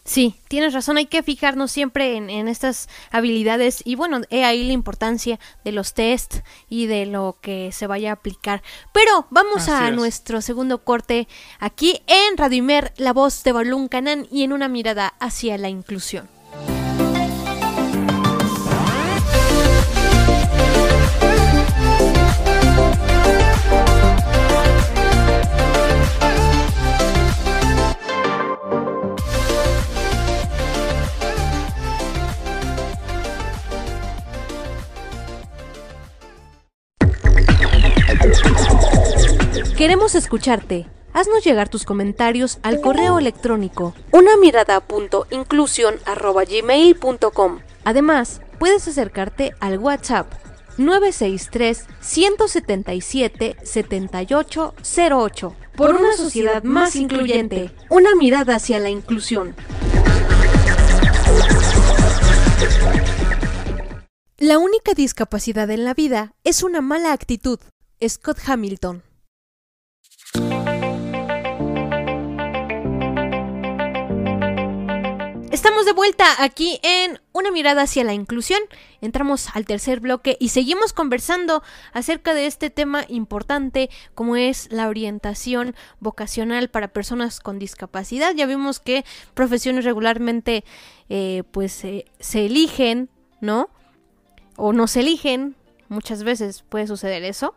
Sí, 0.09 0.33
tienes 0.47 0.73
razón, 0.73 0.97
hay 0.97 1.05
que 1.05 1.21
fijarnos 1.21 1.71
siempre 1.71 2.17
en, 2.17 2.47
estas 2.47 2.89
habilidades 3.11 3.83
y 3.85 3.93
bueno, 3.93 4.21
he 4.31 4.43
ahí 4.43 4.63
la 4.63 4.73
importancia 4.73 5.39
de 5.63 5.71
los 5.71 5.93
test 5.93 6.37
y 6.67 6.87
de 6.87 7.05
lo 7.05 7.37
que 7.39 7.71
se 7.71 7.85
vaya 7.85 8.09
a 8.09 8.13
aplicar. 8.13 8.63
Pero 8.91 9.27
vamos 9.29 9.69
a 9.69 9.91
nuestro 9.91 10.41
segundo 10.41 10.83
corte 10.83 11.27
aquí 11.59 12.01
en 12.07 12.37
Radio 12.37 12.57
Imer, 12.57 12.91
la 12.97 13.13
voz 13.13 13.43
de 13.43 13.51
Balún 13.51 13.87
Canán 13.87 14.27
y 14.31 14.41
en 14.41 14.51
una 14.51 14.67
mirada 14.67 15.13
hacia 15.19 15.59
la 15.59 15.69
inclusión. 15.69 16.38
Queremos 39.79 40.13
escucharte. 40.13 40.87
Haznos 41.13 41.45
llegar 41.45 41.69
tus 41.69 41.85
comentarios 41.85 42.59
al 42.63 42.81
correo 42.81 43.17
electrónico 43.17 43.93
una 44.11 44.35
Además, 47.85 48.41
puedes 48.59 48.85
acercarte 48.89 49.53
al 49.61 49.77
WhatsApp 49.79 50.33
963 50.77 51.85
177 52.01 53.55
7808 53.63 55.55
por 55.77 55.95
una 55.95 56.11
sociedad 56.11 56.61
más 56.63 56.97
incluyente. 56.97 57.71
Una 57.89 58.15
mirada 58.15 58.57
hacia 58.57 58.79
la 58.79 58.89
inclusión. 58.89 59.55
La 64.37 64.57
única 64.57 64.93
discapacidad 64.93 65.69
en 65.69 65.85
la 65.85 65.93
vida 65.93 66.33
es 66.43 66.63
una 66.63 66.81
mala 66.81 67.13
actitud. 67.13 67.61
Scott 68.05 68.39
Hamilton 68.45 69.03
Estamos 75.59 75.85
de 75.85 75.91
vuelta 75.91 76.41
aquí 76.41 76.79
en 76.83 77.19
Una 77.33 77.51
mirada 77.51 77.81
hacia 77.81 78.05
la 78.05 78.13
inclusión. 78.13 78.61
Entramos 79.01 79.49
al 79.53 79.65
tercer 79.65 79.99
bloque 79.99 80.37
y 80.39 80.49
seguimos 80.49 80.93
conversando 80.93 81.63
acerca 81.91 82.33
de 82.33 82.45
este 82.45 82.69
tema 82.69 83.03
importante 83.09 83.89
como 84.15 84.37
es 84.37 84.71
la 84.71 84.87
orientación 84.87 85.75
vocacional 85.99 86.69
para 86.69 86.87
personas 86.87 87.41
con 87.41 87.59
discapacidad. 87.59 88.33
Ya 88.35 88.45
vimos 88.45 88.79
que 88.79 89.03
profesiones 89.33 89.83
regularmente 89.83 90.63
eh, 91.09 91.43
pues 91.51 91.73
se 91.73 92.45
eligen, 92.45 93.09
¿no? 93.41 93.69
O 94.55 94.71
no 94.71 94.87
se 94.87 95.01
eligen 95.01 95.57
muchas 95.89 96.23
veces 96.23 96.63
puede 96.69 96.87
suceder 96.87 97.25
eso. 97.25 97.53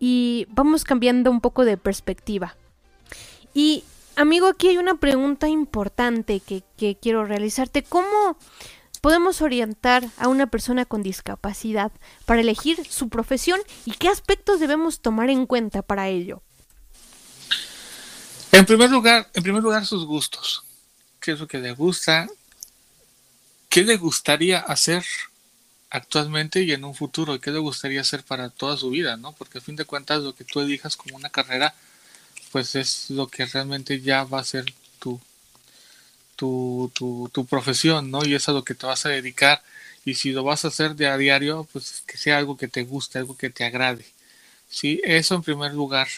Y 0.00 0.48
vamos 0.50 0.82
cambiando 0.82 1.30
un 1.30 1.40
poco 1.40 1.64
de 1.64 1.76
perspectiva. 1.76 2.56
Y 3.54 3.84
amigo, 4.16 4.46
aquí 4.46 4.68
hay 4.68 4.78
una 4.78 4.96
pregunta 4.96 5.48
importante 5.48 6.40
que, 6.40 6.62
quiero 7.00 7.24
realizarte. 7.24 7.82
¿Cómo 7.82 8.36
podemos 9.00 9.40
orientar 9.40 10.08
a 10.18 10.28
una 10.28 10.46
persona 10.46 10.84
con 10.84 11.02
discapacidad 11.02 11.92
para 12.26 12.40
elegir 12.40 12.84
su 12.88 13.08
profesión 13.08 13.60
y 13.84 13.92
qué 13.92 14.08
aspectos 14.08 14.60
debemos 14.60 15.00
tomar 15.00 15.30
en 15.30 15.46
cuenta 15.46 15.82
para 15.82 16.08
ello? 16.08 16.42
En 18.52 18.66
primer 18.66 18.90
lugar, 18.90 19.30
en 19.34 19.42
primer 19.42 19.62
lugar 19.62 19.86
sus 19.86 20.04
gustos. 20.04 20.64
¿Qué 21.20 21.32
es 21.32 21.40
lo 21.40 21.46
que 21.46 21.58
le 21.58 21.72
gusta? 21.72 22.28
¿Qué 23.68 23.84
le 23.84 23.96
gustaría 23.96 24.58
hacer 24.58 25.04
actualmente 25.90 26.62
y 26.62 26.72
en 26.72 26.84
un 26.84 26.94
futuro? 26.94 27.40
¿Qué 27.40 27.50
le 27.50 27.58
gustaría 27.58 28.00
hacer 28.00 28.24
para 28.24 28.50
toda 28.50 28.76
su 28.76 28.90
vida, 28.90 29.16
no? 29.16 29.32
Porque 29.32 29.58
a 29.58 29.60
fin 29.60 29.76
de 29.76 29.84
cuentas 29.84 30.22
lo 30.22 30.34
que 30.34 30.44
tú 30.44 30.60
elijas 30.60 30.96
como 30.96 31.16
una 31.16 31.30
carrera 31.30 31.74
pues 32.52 32.74
es 32.74 33.10
lo 33.10 33.28
que 33.28 33.46
realmente 33.46 34.00
ya 34.00 34.24
va 34.24 34.40
a 34.40 34.44
ser 34.44 34.64
tu 34.98 35.20
tu, 36.36 36.90
tu, 36.94 37.30
tu 37.32 37.44
profesión, 37.46 38.10
¿no? 38.10 38.24
Y 38.24 38.34
es 38.34 38.48
a 38.48 38.52
lo 38.52 38.64
que 38.64 38.74
te 38.74 38.86
vas 38.86 39.04
a 39.06 39.10
dedicar. 39.10 39.62
Y 40.04 40.14
si 40.14 40.32
lo 40.32 40.42
vas 40.44 40.64
a 40.64 40.68
hacer 40.68 40.96
de 40.96 41.06
a 41.06 41.16
diario, 41.18 41.68
pues 41.72 42.02
que 42.06 42.16
sea 42.16 42.38
algo 42.38 42.56
que 42.56 42.68
te 42.68 42.84
guste, 42.84 43.18
algo 43.18 43.36
que 43.36 43.50
te 43.50 43.64
agrade. 43.64 44.06
Sí, 44.70 45.00
eso 45.04 45.34
en 45.34 45.42
primer 45.42 45.74
lugar. 45.74 46.08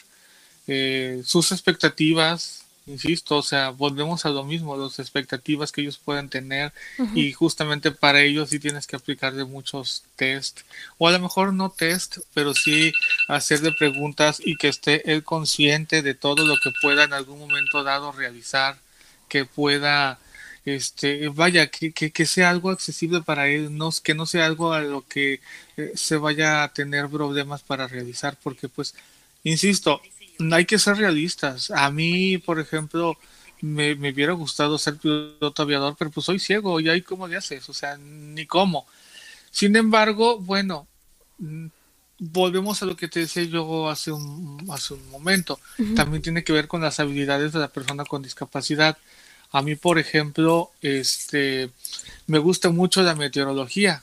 Eh, 0.68 1.22
sus 1.24 1.52
expectativas, 1.52 2.61
insisto, 2.86 3.36
o 3.36 3.42
sea, 3.42 3.70
volvemos 3.70 4.26
a 4.26 4.30
lo 4.30 4.44
mismo, 4.44 4.76
las 4.76 4.98
expectativas 4.98 5.72
que 5.72 5.82
ellos 5.82 5.98
pueden 5.98 6.28
tener 6.28 6.72
y 7.14 7.32
justamente 7.32 7.90
para 7.92 8.22
ellos 8.22 8.50
sí 8.50 8.58
tienes 8.58 8.86
que 8.86 8.96
aplicarle 8.96 9.44
muchos 9.44 10.04
test 10.16 10.60
o 10.98 11.08
a 11.08 11.12
lo 11.12 11.20
mejor 11.20 11.52
no 11.52 11.70
test, 11.70 12.18
pero 12.34 12.54
sí 12.54 12.92
hacerle 13.28 13.72
preguntas 13.78 14.40
y 14.44 14.56
que 14.56 14.68
esté 14.68 15.12
él 15.12 15.22
consciente 15.22 16.02
de 16.02 16.14
todo 16.14 16.44
lo 16.44 16.54
que 16.54 16.70
pueda 16.80 17.04
en 17.04 17.12
algún 17.12 17.38
momento 17.38 17.84
dado 17.84 18.12
realizar 18.12 18.78
que 19.32 19.46
pueda, 19.46 20.18
este, 20.66 21.28
vaya, 21.28 21.68
que, 21.68 21.92
que, 21.92 22.26
sea 22.26 22.50
algo 22.50 22.68
accesible 22.68 23.22
para 23.22 23.48
él, 23.48 23.74
no, 23.74 23.90
que 24.04 24.14
no 24.14 24.26
sea 24.26 24.44
algo 24.44 24.74
a 24.74 24.82
lo 24.82 25.08
que 25.08 25.40
eh, 25.78 25.92
se 25.94 26.18
vaya 26.18 26.62
a 26.62 26.72
tener 26.74 27.08
problemas 27.08 27.62
para 27.62 27.88
realizar, 27.88 28.36
porque 28.42 28.68
pues, 28.68 28.94
insisto, 29.42 30.02
hay 30.52 30.64
que 30.64 30.78
ser 30.78 30.96
realistas. 30.96 31.70
A 31.70 31.90
mí, 31.90 32.38
por 32.38 32.58
ejemplo, 32.60 33.16
me, 33.60 33.94
me 33.94 34.10
hubiera 34.10 34.32
gustado 34.32 34.78
ser 34.78 34.96
piloto 34.96 35.62
aviador, 35.62 35.96
pero 35.98 36.10
pues 36.10 36.26
soy 36.26 36.38
ciego 36.38 36.80
y 36.80 36.88
ahí 36.88 37.02
cómo 37.02 37.28
le 37.28 37.36
haces, 37.36 37.68
o 37.68 37.74
sea, 37.74 37.96
ni 37.96 38.46
cómo. 38.46 38.86
Sin 39.50 39.76
embargo, 39.76 40.38
bueno, 40.38 40.86
mm, 41.38 41.66
volvemos 42.18 42.82
a 42.82 42.86
lo 42.86 42.96
que 42.96 43.08
te 43.08 43.20
decía 43.20 43.42
yo 43.44 43.90
hace 43.90 44.12
un, 44.12 44.64
hace 44.70 44.94
un 44.94 45.10
momento. 45.10 45.58
También 45.96 46.22
tiene 46.22 46.44
que 46.44 46.52
ver 46.52 46.68
con 46.68 46.80
las 46.80 47.00
habilidades 47.00 47.52
de 47.52 47.58
la 47.58 47.68
persona 47.68 48.04
con 48.04 48.22
discapacidad. 48.22 48.96
A 49.50 49.60
mí, 49.60 49.74
por 49.74 49.98
ejemplo, 49.98 50.70
este, 50.80 51.70
me 52.26 52.38
gusta 52.38 52.70
mucho 52.70 53.02
la 53.02 53.14
meteorología 53.14 54.02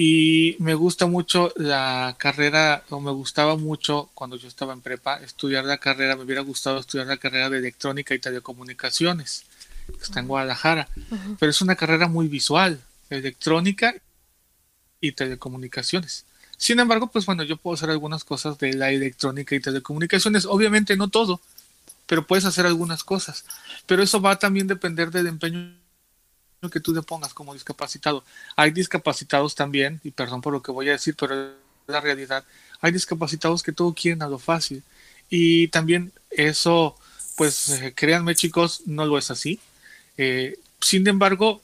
y 0.00 0.54
me 0.60 0.76
gusta 0.76 1.06
mucho 1.06 1.52
la 1.56 2.14
carrera, 2.18 2.84
o 2.90 3.00
me 3.00 3.10
gustaba 3.10 3.56
mucho 3.56 4.10
cuando 4.14 4.36
yo 4.36 4.46
estaba 4.46 4.72
en 4.72 4.80
prepa, 4.80 5.16
estudiar 5.16 5.64
la 5.64 5.78
carrera, 5.78 6.14
me 6.14 6.22
hubiera 6.22 6.42
gustado 6.42 6.78
estudiar 6.78 7.08
la 7.08 7.16
carrera 7.16 7.50
de 7.50 7.58
electrónica 7.58 8.14
y 8.14 8.20
telecomunicaciones, 8.20 9.42
que 9.88 10.04
está 10.04 10.20
en 10.20 10.28
Guadalajara, 10.28 10.88
pero 11.40 11.50
es 11.50 11.60
una 11.62 11.74
carrera 11.74 12.06
muy 12.06 12.28
visual, 12.28 12.80
electrónica 13.10 13.92
y 15.00 15.10
telecomunicaciones. 15.10 16.26
Sin 16.56 16.78
embargo, 16.78 17.08
pues 17.08 17.26
bueno, 17.26 17.42
yo 17.42 17.56
puedo 17.56 17.74
hacer 17.74 17.90
algunas 17.90 18.22
cosas 18.22 18.56
de 18.56 18.74
la 18.74 18.92
electrónica 18.92 19.56
y 19.56 19.60
telecomunicaciones, 19.60 20.46
obviamente 20.46 20.96
no 20.96 21.08
todo, 21.08 21.40
pero 22.06 22.24
puedes 22.24 22.44
hacer 22.44 22.66
algunas 22.66 23.02
cosas. 23.02 23.44
Pero 23.86 24.04
eso 24.04 24.20
va 24.20 24.30
a 24.30 24.38
también 24.38 24.68
depender 24.68 25.10
del 25.10 25.26
empeño 25.26 25.74
que 26.70 26.80
tú 26.80 26.92
le 26.92 27.02
pongas 27.02 27.32
como 27.34 27.54
discapacitado. 27.54 28.24
Hay 28.56 28.72
discapacitados 28.72 29.54
también, 29.54 30.00
y 30.02 30.10
perdón 30.10 30.40
por 30.40 30.52
lo 30.52 30.62
que 30.62 30.72
voy 30.72 30.88
a 30.88 30.92
decir, 30.92 31.14
pero 31.16 31.34
es 31.34 31.50
la 31.86 32.00
realidad, 32.00 32.44
hay 32.80 32.92
discapacitados 32.92 33.62
que 33.62 33.72
todo 33.72 33.94
quieren 33.94 34.22
a 34.22 34.28
lo 34.28 34.38
fácil. 34.38 34.82
Y 35.30 35.68
también 35.68 36.12
eso, 36.30 36.96
pues 37.36 37.68
eh, 37.70 37.92
créanme 37.94 38.34
chicos, 38.34 38.82
no 38.86 39.06
lo 39.06 39.18
es 39.18 39.30
así. 39.30 39.60
Eh, 40.16 40.58
sin 40.80 41.06
embargo, 41.06 41.60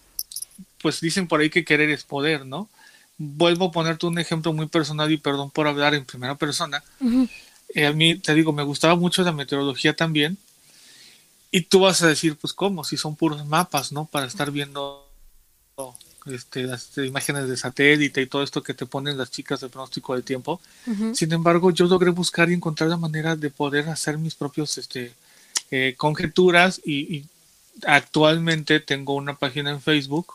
pues 0.80 1.00
dicen 1.00 1.26
por 1.26 1.40
ahí 1.40 1.50
que 1.50 1.64
querer 1.64 1.90
es 1.90 2.04
poder, 2.04 2.46
¿no? 2.46 2.68
Vuelvo 3.16 3.66
a 3.66 3.72
ponerte 3.72 4.06
un 4.06 4.18
ejemplo 4.18 4.52
muy 4.52 4.66
personal 4.66 5.10
y 5.10 5.16
perdón 5.16 5.50
por 5.50 5.66
hablar 5.66 5.94
en 5.94 6.04
primera 6.04 6.34
persona. 6.34 6.82
Eh, 7.74 7.86
a 7.86 7.92
mí, 7.92 8.16
te 8.16 8.34
digo, 8.34 8.52
me 8.52 8.62
gustaba 8.62 8.96
mucho 8.96 9.22
la 9.22 9.32
meteorología 9.32 9.94
también. 9.94 10.36
Y 11.54 11.60
tú 11.60 11.78
vas 11.78 12.02
a 12.02 12.08
decir, 12.08 12.36
pues, 12.36 12.52
¿cómo? 12.52 12.82
Si 12.82 12.96
son 12.96 13.14
puros 13.14 13.46
mapas, 13.46 13.92
¿no? 13.92 14.06
Para 14.06 14.26
estar 14.26 14.50
viendo 14.50 15.08
este, 16.26 16.64
las 16.64 16.98
imágenes 16.98 17.48
de 17.48 17.56
satélite 17.56 18.20
y 18.20 18.26
todo 18.26 18.42
esto 18.42 18.60
que 18.60 18.74
te 18.74 18.86
ponen 18.86 19.16
las 19.16 19.30
chicas 19.30 19.60
de 19.60 19.68
pronóstico 19.68 20.14
del 20.14 20.24
tiempo. 20.24 20.60
Sin 21.12 21.32
embargo, 21.32 21.70
yo 21.70 21.86
logré 21.86 22.10
buscar 22.10 22.50
y 22.50 22.54
encontrar 22.54 22.90
la 22.90 22.96
manera 22.96 23.36
de 23.36 23.50
poder 23.50 23.88
hacer 23.88 24.18
mis 24.18 24.34
propios 24.34 24.78
este, 24.78 25.14
eh, 25.70 25.94
conjeturas 25.96 26.80
y, 26.84 27.18
y, 27.18 27.26
actualmente 27.86 28.80
tengo 28.80 29.14
una 29.14 29.36
página 29.36 29.70
en 29.70 29.80
Facebook 29.80 30.34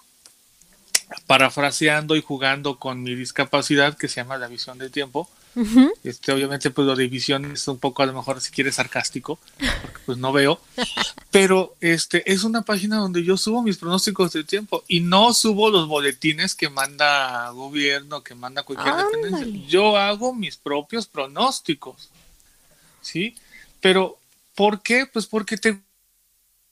parafraseando 1.27 2.15
y 2.15 2.21
jugando 2.21 2.79
con 2.79 3.03
mi 3.03 3.13
discapacidad 3.13 3.97
que 3.97 4.08
se 4.08 4.21
llama 4.21 4.38
la 4.38 4.47
visión 4.47 4.77
del 4.77 4.91
tiempo 4.91 5.29
este, 6.03 6.31
obviamente, 6.31 6.69
pues 6.69 6.85
lo 6.85 6.95
de 6.95 7.07
visión 7.07 7.51
es 7.51 7.67
un 7.67 7.77
poco, 7.79 8.03
a 8.03 8.05
lo 8.05 8.13
mejor, 8.13 8.39
si 8.41 8.51
quieres, 8.51 8.75
sarcástico, 8.75 9.39
porque 9.57 9.99
pues 10.05 10.17
no 10.17 10.31
veo. 10.31 10.62
Pero 11.31 11.75
este 11.81 12.31
es 12.31 12.43
una 12.43 12.62
página 12.62 12.97
donde 12.97 13.23
yo 13.23 13.38
subo 13.38 13.62
mis 13.62 13.77
pronósticos 13.77 14.33
del 14.33 14.45
tiempo 14.45 14.83
y 14.88 15.01
no 15.01 15.33
subo 15.33 15.69
los 15.69 15.88
boletines 15.88 16.55
que 16.55 16.69
manda 16.69 17.49
gobierno, 17.49 18.23
que 18.23 18.35
manda 18.35 18.63
cualquier 18.63 18.95
dependencia. 18.95 19.67
Yo 19.67 19.97
hago 19.97 20.33
mis 20.33 20.57
propios 20.57 21.07
pronósticos. 21.07 22.09
¿Sí? 23.01 23.35
Pero, 23.81 24.17
¿por 24.55 24.81
qué? 24.81 25.05
Pues 25.05 25.25
porque 25.25 25.57
te 25.57 25.79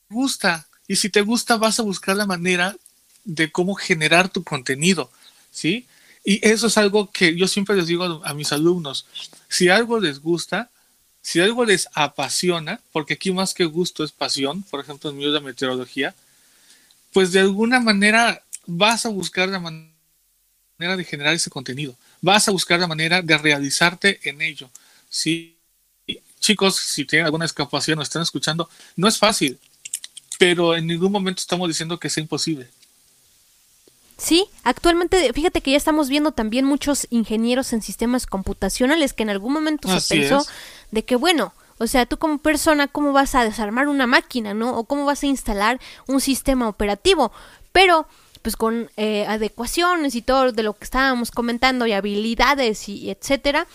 gusta. 0.08 0.66
Y 0.86 0.96
si 0.96 1.10
te 1.10 1.20
gusta, 1.20 1.56
vas 1.56 1.78
a 1.78 1.82
buscar 1.82 2.16
la 2.16 2.26
manera 2.26 2.76
de 3.24 3.50
cómo 3.52 3.74
generar 3.74 4.28
tu 4.28 4.44
contenido. 4.44 5.10
¿Sí? 5.50 5.86
Y 6.28 6.46
eso 6.46 6.66
es 6.66 6.76
algo 6.76 7.10
que 7.10 7.34
yo 7.34 7.48
siempre 7.48 7.74
les 7.74 7.86
digo 7.86 8.20
a, 8.22 8.34
mis 8.34 8.52
alumnos, 8.52 9.06
si 9.48 9.70
algo 9.70 9.98
les 9.98 10.20
gusta, 10.20 10.68
si 11.22 11.40
algo 11.40 11.64
les 11.64 11.88
apasiona, 11.94 12.82
porque 12.92 13.14
aquí 13.14 13.32
más 13.32 13.54
que 13.54 13.64
gusto 13.64 14.04
es 14.04 14.12
pasión, 14.12 14.62
por 14.64 14.80
ejemplo 14.80 15.08
en 15.08 15.16
mi 15.16 15.32
de 15.32 15.40
meteorología, 15.40 16.14
pues 17.14 17.32
de 17.32 17.40
alguna 17.40 17.80
manera 17.80 18.42
vas 18.66 19.06
a 19.06 19.08
buscar 19.08 19.48
la 19.48 19.58
manera 19.58 20.98
de 20.98 21.04
generar 21.04 21.32
ese 21.32 21.48
contenido, 21.48 21.96
vas 22.20 22.46
a 22.46 22.50
buscar 22.50 22.78
la 22.78 22.86
manera 22.86 23.22
de 23.22 23.38
realizarte 23.38 24.20
en 24.28 24.42
ello. 24.42 24.68
Si 25.08 25.56
chicos, 26.40 26.76
si 26.76 27.06
tienen 27.06 27.24
alguna 27.24 27.46
discapacidad, 27.46 27.96
nos 27.96 28.08
están 28.08 28.20
escuchando, 28.20 28.68
no 28.96 29.08
es 29.08 29.16
fácil, 29.16 29.58
pero 30.38 30.76
en 30.76 30.86
ningún 30.86 31.10
momento 31.10 31.40
estamos 31.40 31.68
diciendo 31.68 31.98
que 31.98 32.10
sea 32.10 32.20
imposible. 32.20 32.68
Sí, 34.18 34.46
actualmente 34.64 35.32
fíjate 35.32 35.60
que 35.60 35.70
ya 35.70 35.76
estamos 35.76 36.08
viendo 36.08 36.32
también 36.32 36.64
muchos 36.64 37.06
ingenieros 37.10 37.72
en 37.72 37.82
sistemas 37.82 38.26
computacionales 38.26 39.12
que 39.12 39.22
en 39.22 39.30
algún 39.30 39.52
momento 39.52 39.88
se 39.88 40.16
pensó 40.16 40.44
de 40.90 41.04
que 41.04 41.14
bueno, 41.14 41.54
o 41.78 41.86
sea, 41.86 42.04
tú 42.06 42.18
como 42.18 42.38
persona, 42.38 42.88
¿cómo 42.88 43.12
vas 43.12 43.36
a 43.36 43.44
desarmar 43.44 43.86
una 43.86 44.08
máquina, 44.08 44.52
no? 44.54 44.76
O 44.76 44.84
cómo 44.84 45.04
vas 45.04 45.22
a 45.22 45.26
instalar 45.26 45.80
un 46.08 46.20
sistema 46.20 46.68
operativo. 46.68 47.30
Pero, 47.70 48.08
pues 48.42 48.56
con 48.56 48.90
eh, 48.96 49.24
adecuaciones 49.26 50.16
y 50.16 50.22
todo 50.22 50.50
de 50.50 50.64
lo 50.64 50.74
que 50.74 50.84
estábamos 50.84 51.30
comentando 51.30 51.86
y 51.86 51.92
habilidades 51.92 52.88
y 52.88 53.10
etcétera, 53.10 53.68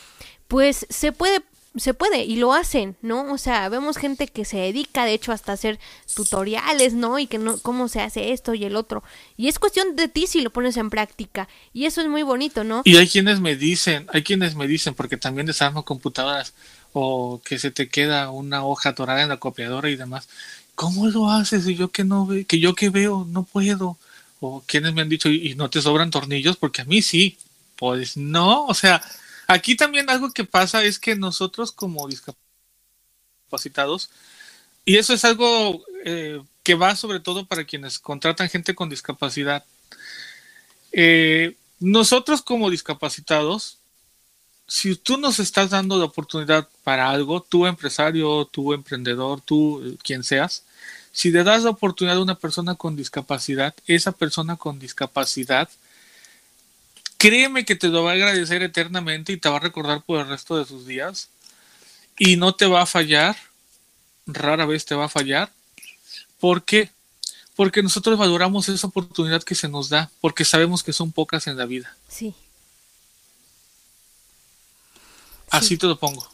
pues 0.50 0.86
se 0.90 1.14
puede 1.14 1.42
se 1.76 1.94
puede 1.94 2.24
y 2.24 2.36
lo 2.36 2.54
hacen, 2.54 2.96
¿no? 3.02 3.32
O 3.32 3.38
sea, 3.38 3.68
vemos 3.70 3.98
gente 3.98 4.28
que 4.28 4.46
se 4.46 4.58
dedica, 4.58 5.06
de 5.06 5.14
hecho, 5.14 5.32
hasta 5.32 5.54
hacer 5.54 5.80
tutoriales, 6.16 6.94
¿no? 6.94 7.18
Y 7.18 7.26
que 7.26 7.40
no, 7.40 7.58
cómo 7.58 7.88
se 7.88 8.02
hace 8.02 8.32
esto 8.32 8.54
y 8.54 8.64
el 8.64 8.76
otro. 8.76 9.04
Y 9.38 9.48
es 9.48 9.58
cuestión 9.58 9.96
de 9.96 10.08
ti 10.08 10.28
si 10.28 10.42
lo 10.42 10.52
pones 10.52 10.78
en 10.78 10.90
práctica. 10.90 11.48
Y 11.74 11.86
eso 11.86 12.02
es 12.02 12.08
muy 12.08 12.22
bonito, 12.22 12.64
¿no? 12.64 12.82
Y 12.86 12.98
hay 12.98 13.08
quienes 13.08 13.40
me 13.40 13.56
dicen, 13.56 14.08
hay 14.14 14.24
quienes 14.24 14.56
me 14.56 14.68
dicen, 14.68 14.94
porque 14.94 15.18
también 15.18 15.48
desarmo 15.48 15.84
computadoras 15.84 16.54
o 16.94 17.42
que 17.44 17.58
se 17.58 17.72
te 17.72 17.90
queda 17.90 18.30
una 18.30 18.64
hoja 18.64 18.90
atorada 18.90 19.24
en 19.24 19.30
la 19.30 19.38
copiadora 19.38 19.90
y 19.90 19.96
demás. 19.96 20.30
¿Cómo 20.76 21.08
lo 21.08 21.32
haces? 21.32 21.68
Y 21.68 21.76
yo 21.76 21.90
que 21.90 22.04
no 22.04 22.28
ve, 22.28 22.46
que 22.46 22.60
yo 22.60 22.76
que 22.76 22.90
veo, 22.90 23.26
no 23.30 23.44
puedo. 23.44 23.98
O 24.40 24.62
quienes 24.68 24.94
me 24.94 25.02
han 25.02 25.10
dicho, 25.10 25.30
y 25.30 25.56
no 25.56 25.70
te 25.70 25.82
sobran 25.82 26.12
tornillos, 26.12 26.58
porque 26.58 26.82
a 26.82 26.86
mí 26.86 27.02
sí. 27.02 27.38
Pues 27.76 28.16
no, 28.16 28.66
o 28.66 28.74
sea, 28.76 29.02
Aquí 29.54 29.76
también 29.76 30.10
algo 30.10 30.32
que 30.32 30.46
pasa 30.46 30.84
es 30.84 30.98
que 30.98 31.16
nosotros 31.16 31.72
como 31.72 32.08
discapacitados, 32.08 34.10
y 34.84 34.98
eso 34.98 35.14
es 35.14 35.24
algo 35.26 35.86
eh, 36.06 36.42
que 36.64 36.74
va 36.74 36.96
sobre 36.96 37.20
todo 37.20 37.46
para 37.46 37.64
quienes 37.64 38.00
contratan 38.00 38.50
gente 38.50 38.74
con 38.74 38.90
discapacidad, 38.90 39.64
eh, 40.92 41.56
nosotros 41.80 42.42
como 42.42 42.72
discapacitados 42.72 43.78
si 44.68 44.96
tú 44.96 45.18
nos 45.18 45.40
estás 45.40 45.70
dando 45.70 46.00
la 46.00 46.06
oportunidad 46.06 46.68
para 46.84 47.12
algo, 47.12 47.44
tú 47.44 47.68
empresario, 47.68 48.46
tú 48.46 48.74
emprendedor, 48.74 49.40
tú 49.42 49.84
eh, 49.86 49.98
quien 50.04 50.24
seas, 50.24 50.64
si 51.12 51.30
le 51.30 51.44
das 51.44 51.62
la 51.62 51.70
oportunidad 51.70 52.18
a 52.18 52.24
una 52.24 52.40
persona 52.40 52.74
con 52.74 52.96
discapacidad, 52.96 53.76
esa 53.86 54.14
persona 54.14 54.56
con 54.56 54.80
discapacidad, 54.80 55.70
créeme 57.24 57.64
que 57.64 57.78
te 57.78 57.88
lo 57.88 58.04
va 58.04 58.12
a 58.12 58.14
agradecer 58.16 58.64
eternamente 58.64 59.32
y 59.32 59.38
te 59.38 59.48
va 59.48 59.56
a 59.56 59.62
recordar 59.62 60.02
por 60.02 60.20
el 60.20 60.28
resto 60.28 60.58
de 60.58 60.66
sus 60.66 60.86
días 60.86 61.30
y 62.20 62.36
no 62.36 62.54
te 62.54 62.66
va 62.66 62.82
a 62.82 62.86
fallar, 62.86 63.38
rara 64.26 64.66
vez 64.66 64.84
te 64.84 64.94
va 64.94 65.06
a 65.06 65.10
fallar. 65.10 65.50
¿Por 66.42 66.66
qué? 66.66 66.90
Porque 67.56 67.82
nosotros 67.82 68.20
valoramos 68.20 68.68
esa 68.68 68.88
oportunidad 68.88 69.42
que 69.42 69.56
se 69.56 69.70
nos 69.70 69.88
da, 69.88 70.12
porque 70.20 70.44
sabemos 70.44 70.84
que 70.84 70.92
son 70.92 71.14
pocas 71.14 71.48
en 71.48 71.56
la 71.56 71.66
vida. 71.66 71.96
Sí. 72.10 72.36
Así 75.50 75.78
te 75.78 75.88
lo 75.88 75.98
pongo. 75.98 76.30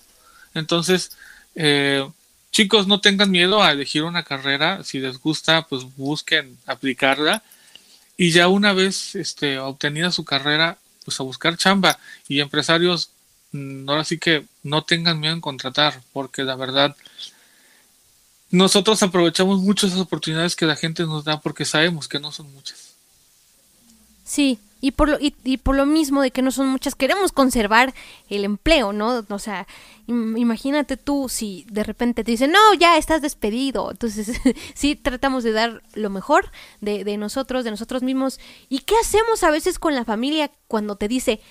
Entonces, 0.55 1.11
eh, 1.53 2.09
chicos, 2.51 2.87
no 2.87 2.99
tengan 2.99 3.29
miedo 3.29 3.61
a 3.61 3.73
elegir 3.73 4.05
una 4.05 4.23
carrera. 4.23 4.83
Si 4.83 4.97
les 4.97 5.19
gusta, 5.19 5.67
pues 5.67 5.83
busquen 5.95 6.57
aplicarla. 6.65 7.43
Y 8.19 8.31
ya 8.31 8.49
una 8.49 8.73
vez 8.73 9.15
este, 9.15 9.59
obtenida 9.59 10.11
su 10.11 10.25
carrera, 10.25 10.77
pues 11.05 11.17
a 11.21 11.23
buscar 11.23 11.55
chamba. 11.55 11.97
Y 12.27 12.41
empresarios, 12.41 13.11
mm, 13.53 13.89
ahora 13.89 14.03
sí 14.03 14.17
que 14.17 14.45
no 14.61 14.83
tengan 14.83 15.21
miedo 15.21 15.33
en 15.33 15.39
contratar, 15.39 16.01
porque 16.11 16.43
la 16.43 16.57
verdad, 16.57 16.97
nosotros 18.51 19.01
aprovechamos 19.03 19.61
mucho 19.61 19.87
esas 19.87 20.01
oportunidades 20.01 20.57
que 20.57 20.65
la 20.65 20.75
gente 20.75 21.03
nos 21.03 21.23
da 21.23 21.39
porque 21.39 21.63
sabemos 21.63 22.09
que 22.09 22.19
no 22.19 22.33
son 22.33 22.51
muchas. 22.51 22.89
Sí, 24.25 24.59
y 24.81 24.91
por, 24.91 25.09
lo, 25.09 25.17
y, 25.19 25.57
por 25.57 25.75
lo 25.75 25.85
mismo 25.85 26.21
de 26.21 26.31
que 26.31 26.41
no 26.41 26.51
son 26.51 26.67
muchas, 26.67 26.95
queremos 26.95 27.31
conservar 27.31 27.93
el 28.29 28.45
empleo, 28.45 28.93
¿no? 28.93 29.25
O 29.29 29.39
sea, 29.39 29.67
imagínate 30.07 30.95
tú 30.95 31.27
si 31.29 31.65
de 31.69 31.83
repente 31.83 32.23
te 32.23 32.31
dicen, 32.31 32.51
no, 32.51 32.73
ya 32.75 32.97
estás 32.97 33.21
despedido. 33.21 33.91
Entonces, 33.91 34.31
sí 34.73 34.95
tratamos 34.95 35.43
de 35.43 35.51
dar 35.51 35.83
lo 35.93 36.09
mejor 36.09 36.51
de, 36.79 37.03
de 37.03 37.17
nosotros, 37.17 37.65
de 37.65 37.71
nosotros 37.71 38.03
mismos. 38.03 38.39
¿Y 38.69 38.79
qué 38.79 38.95
hacemos 39.01 39.43
a 39.43 39.51
veces 39.51 39.79
con 39.79 39.95
la 39.95 40.05
familia 40.05 40.49
cuando 40.67 40.95
te 40.95 41.07
dice, 41.07 41.41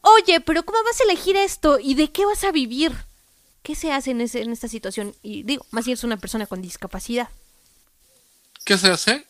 oye, 0.00 0.40
pero 0.40 0.64
¿cómo 0.64 0.78
vas 0.84 1.00
a 1.00 1.04
elegir 1.04 1.36
esto? 1.36 1.78
¿Y 1.78 1.94
de 1.94 2.10
qué 2.10 2.24
vas 2.24 2.44
a 2.44 2.52
vivir? 2.52 2.92
¿Qué 3.62 3.74
se 3.74 3.92
hace 3.92 4.12
en, 4.12 4.22
ese, 4.22 4.40
en 4.40 4.52
esta 4.52 4.68
situación? 4.68 5.14
Y 5.22 5.42
digo, 5.42 5.66
más 5.70 5.84
si 5.84 5.92
es 5.92 6.02
una 6.02 6.16
persona 6.16 6.46
con 6.46 6.62
discapacidad. 6.62 7.28
¿Qué 8.64 8.78
se 8.78 8.88
hace? 8.88 9.26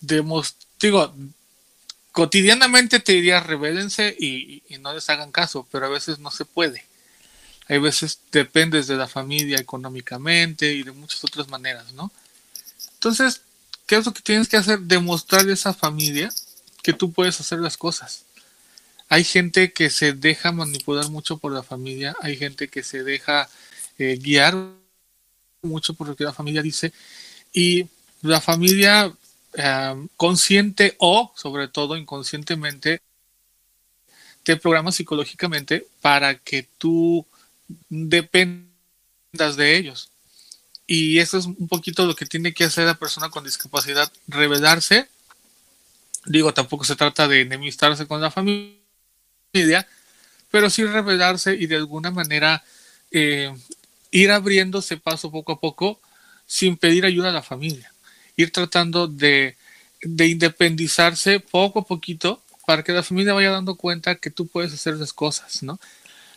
Demos, 0.00 0.56
digo, 0.80 1.12
cotidianamente 2.16 2.98
te 2.98 3.12
diría 3.12 3.40
rebélense 3.40 4.08
y, 4.18 4.62
no 4.80 4.94
les 4.94 5.10
hagan 5.10 5.30
caso, 5.30 5.68
pero 5.70 5.84
a 5.84 5.90
veces 5.90 6.18
no 6.18 6.30
se 6.30 6.46
puede. 6.46 6.82
Hay 7.68 7.76
veces 7.76 8.20
dependes 8.32 8.86
de 8.86 8.96
la 8.96 9.06
familia 9.06 9.58
económicamente 9.58 10.72
y 10.72 10.82
de 10.82 10.92
muchas 10.92 11.22
otras 11.24 11.48
maneras, 11.48 11.92
¿no? 11.92 12.10
Entonces, 12.94 13.42
¿qué 13.84 13.96
es 13.96 14.06
lo 14.06 14.14
que 14.14 14.22
tienes 14.22 14.48
que 14.48 14.56
hacer? 14.56 14.78
Demostrarle 14.80 15.50
a 15.50 15.54
esa 15.54 15.74
familia 15.74 16.32
que 16.82 16.94
tú 16.94 17.12
puedes 17.12 17.38
hacer 17.38 17.58
las 17.58 17.76
cosas. 17.76 18.22
Hay 19.10 19.22
gente 19.22 19.74
que 19.74 19.90
se 19.90 20.14
deja 20.14 20.52
manipular 20.52 21.10
mucho 21.10 21.36
por 21.36 21.52
la 21.52 21.62
familia, 21.62 22.16
hay 22.22 22.38
gente 22.38 22.68
que 22.68 22.82
se 22.82 23.04
deja 23.04 23.46
eh, 23.98 24.16
guiar 24.18 24.56
mucho 25.60 25.92
por 25.92 26.08
lo 26.08 26.16
que 26.16 26.24
la 26.24 26.32
familia 26.32 26.62
dice 26.62 26.94
y 27.52 27.88
la 28.22 28.40
familia 28.40 29.12
Consciente 30.16 30.96
o, 30.98 31.32
sobre 31.34 31.68
todo 31.68 31.96
inconscientemente, 31.96 33.00
te 34.42 34.56
programas 34.56 34.96
psicológicamente 34.96 35.86
para 36.02 36.38
que 36.38 36.68
tú 36.76 37.26
dependas 37.88 39.56
de 39.56 39.76
ellos. 39.76 40.10
Y 40.86 41.18
eso 41.18 41.38
es 41.38 41.46
un 41.46 41.68
poquito 41.68 42.04
lo 42.06 42.14
que 42.14 42.26
tiene 42.26 42.52
que 42.52 42.64
hacer 42.64 42.84
la 42.84 42.98
persona 42.98 43.30
con 43.30 43.44
discapacidad, 43.44 44.12
revelarse. 44.28 45.08
Digo, 46.26 46.52
tampoco 46.52 46.84
se 46.84 46.94
trata 46.94 47.26
de 47.26 47.40
enemistarse 47.40 48.06
con 48.06 48.20
la 48.20 48.30
familia, 48.30 48.78
pero 50.50 50.68
sí 50.68 50.84
revelarse 50.84 51.54
y 51.54 51.66
de 51.66 51.76
alguna 51.76 52.10
manera 52.10 52.62
eh, 53.10 53.52
ir 54.10 54.30
abriéndose 54.30 54.98
paso 54.98 55.30
poco 55.30 55.52
a 55.52 55.60
poco 55.60 56.00
sin 56.46 56.76
pedir 56.76 57.06
ayuda 57.06 57.30
a 57.30 57.32
la 57.32 57.42
familia 57.42 57.92
ir 58.36 58.52
tratando 58.52 59.08
de, 59.08 59.56
independizarse 60.02 61.40
poco 61.40 61.80
a 61.80 61.84
poquito 61.84 62.42
para 62.66 62.82
que 62.82 62.92
la 62.92 63.02
familia 63.02 63.34
vaya 63.34 63.50
dando 63.50 63.76
cuenta 63.76 64.16
que 64.16 64.30
tú 64.30 64.46
puedes 64.46 64.72
hacer 64.72 64.94
las 64.96 65.12
cosas, 65.12 65.62
¿no? 65.62 65.80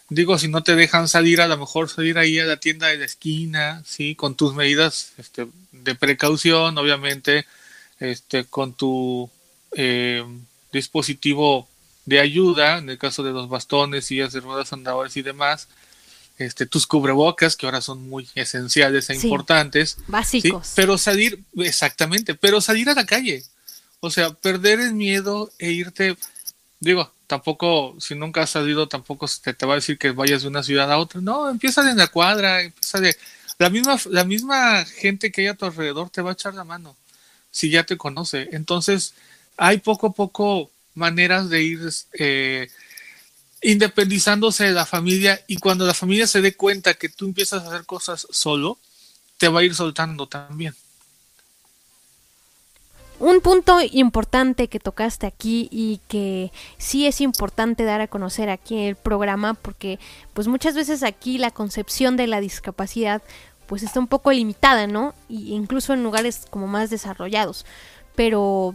Digo, 0.10 0.40
si 0.40 0.48
no 0.48 0.64
te 0.64 0.76
dejan 0.76 1.08
salir, 1.08 1.40
a 1.40 1.48
lo 1.48 1.58
mejor 1.58 1.90
salir 1.90 2.18
ahí 2.18 2.40
a 2.40 2.46
la 2.46 2.58
tienda 2.58 2.88
de 2.88 2.98
la 2.98 3.06
esquina, 3.06 3.84
¿sí? 3.86 4.16
Con 4.16 4.36
tus 4.36 4.56
medidas 4.56 5.14
este, 5.18 5.48
de 5.72 5.96
precaución, 5.96 6.78
obviamente, 6.78 7.46
este, 8.00 8.46
con 8.46 8.74
tu 8.74 9.30
eh, 9.74 10.26
dispositivo 10.72 11.68
de 12.06 12.20
ayuda, 12.20 12.80
en 12.80 12.90
el 12.90 12.98
caso 12.98 13.22
de 13.22 13.32
los 13.32 13.50
bastones, 13.50 14.06
sillas 14.06 14.34
de 14.34 14.40
ruedas, 14.40 14.74
andadores 14.74 15.16
y 15.16 15.22
demás, 15.22 15.68
este, 16.40 16.66
tus 16.66 16.88
cubrebocas, 16.88 17.56
que 17.56 17.66
ahora 17.66 17.82
son 17.82 18.10
muy 18.10 18.28
esenciales 18.34 19.10
e 19.10 19.16
importantes. 19.16 19.98
Básicos. 20.08 20.72
Pero 20.76 20.98
salir, 20.98 21.44
exactamente, 21.58 22.34
pero 22.34 22.62
salir 22.62 22.90
a 22.90 22.96
la 22.96 23.06
calle. 23.06 23.44
O 24.00 24.10
sea, 24.10 24.32
perder 24.32 24.80
el 24.80 24.94
miedo 24.94 25.52
e 25.60 25.72
irte, 25.72 26.16
digo, 26.80 27.12
tampoco, 27.28 27.96
si 28.00 28.16
nunca 28.16 28.44
has 28.44 28.52
salido, 28.52 28.88
tampoco 28.88 29.28
te, 29.44 29.54
te 29.54 29.66
va 29.66 29.74
a 29.74 29.76
decir 29.76 29.98
que 29.98 30.12
vayas 30.12 30.42
de 30.42 30.48
una 30.48 30.64
ciudad 30.64 30.90
a 30.92 30.98
otra. 30.98 31.20
No, 31.20 31.50
empieza 31.50 31.88
en 31.90 31.98
la 31.98 32.08
cuadra, 32.08 32.62
empieza 32.62 33.00
de... 33.00 33.16
La 33.58 33.70
misma, 33.70 33.98
la 34.10 34.24
misma 34.24 34.86
gente 34.86 35.32
que 35.32 35.42
hay 35.42 35.48
a 35.48 35.54
tu 35.54 35.66
alrededor 35.66 36.10
te 36.10 36.22
va 36.22 36.30
a 36.30 36.34
echar 36.34 36.54
la 36.54 36.64
mano, 36.64 36.96
si 37.52 37.70
ya 37.70 37.84
te 37.84 37.98
conoce. 37.98 38.48
Entonces, 38.54 39.14
hay 39.58 39.80
poco 39.80 40.08
a 40.08 40.14
poco 40.14 40.72
maneras 40.96 41.50
de 41.50 41.62
ir... 41.62 41.90
Eh, 42.14 42.70
independizándose 43.62 44.66
de 44.66 44.72
la 44.72 44.86
familia 44.86 45.42
y 45.48 45.58
cuando 45.58 45.86
la 45.86 45.94
familia 45.94 46.28
se 46.28 46.42
dé 46.42 46.56
cuenta 46.56 46.94
que 46.94 47.10
tú 47.10 47.26
empiezas 47.26 47.64
a 47.64 47.68
hacer 47.68 47.86
cosas 47.86 48.28
solo, 48.30 48.78
te 49.38 49.48
va 49.48 49.62
a 49.62 49.64
ir 49.64 49.76
soltando 49.76 50.28
también. 50.28 50.76
Un 53.20 53.42
punto 53.42 53.80
importante 53.82 54.70
que 54.70 54.80
tocaste 54.80 55.28
aquí 55.28 55.68
y 55.72 56.00
que 56.08 56.54
sí 56.78 57.06
es 57.06 57.20
importante 57.20 57.84
dar 57.84 58.00
a 58.00 58.08
conocer 58.08 58.50
aquí 58.50 58.76
en 58.76 58.88
el 58.88 58.96
programa 58.96 59.56
porque 59.56 60.00
pues 60.34 60.48
muchas 60.48 60.74
veces 60.74 61.04
aquí 61.04 61.38
la 61.38 61.52
concepción 61.52 62.16
de 62.16 62.28
la 62.28 62.40
discapacidad 62.40 63.22
pues 63.68 63.84
está 63.84 64.00
un 64.00 64.08
poco 64.08 64.32
limitada, 64.32 64.88
¿no? 64.88 65.14
Y 65.28 65.54
incluso 65.54 65.94
en 65.94 66.02
lugares 66.02 66.46
como 66.50 66.66
más 66.66 66.90
desarrollados. 66.90 67.66
Pero 68.16 68.74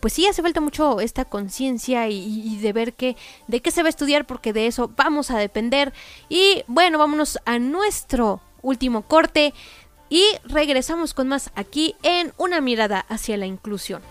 pues 0.00 0.12
sí 0.12 0.26
hace 0.26 0.42
falta 0.42 0.60
mucho 0.60 1.00
esta 1.00 1.24
conciencia 1.24 2.08
y, 2.08 2.58
de 2.58 2.72
ver 2.72 2.94
qué, 2.94 3.16
de 3.48 3.60
qué 3.60 3.70
se 3.70 3.82
va 3.82 3.88
a 3.88 3.90
estudiar 3.90 4.26
porque 4.26 4.52
de 4.52 4.66
eso 4.66 4.90
vamos 4.96 5.30
a 5.30 5.38
depender. 5.38 5.92
Y 6.28 6.64
bueno, 6.66 6.98
vámonos 6.98 7.38
a 7.44 7.58
nuestro 7.58 8.40
último 8.62 9.02
corte 9.02 9.54
y 10.08 10.24
regresamos 10.44 11.14
con 11.14 11.28
más 11.28 11.50
aquí 11.54 11.96
en 12.02 12.32
una 12.36 12.60
mirada 12.60 13.04
hacia 13.08 13.36
la 13.36 13.46
inclusión. 13.46 14.02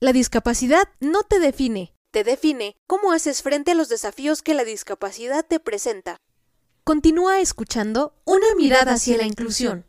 La 0.00 0.12
discapacidad 0.12 0.88
no 0.98 1.22
te 1.22 1.38
define 1.38 1.92
te 2.10 2.24
define, 2.24 2.76
cómo 2.86 3.12
haces 3.12 3.42
frente 3.42 3.72
a 3.72 3.74
los 3.74 3.88
desafíos 3.88 4.42
que 4.42 4.54
la 4.54 4.64
discapacidad 4.64 5.46
te 5.46 5.60
presenta. 5.60 6.16
Continúa 6.84 7.40
escuchando 7.40 8.14
Una 8.24 8.54
mirada 8.56 8.94
hacia 8.94 9.16
la 9.16 9.24
inclusión. 9.24 9.84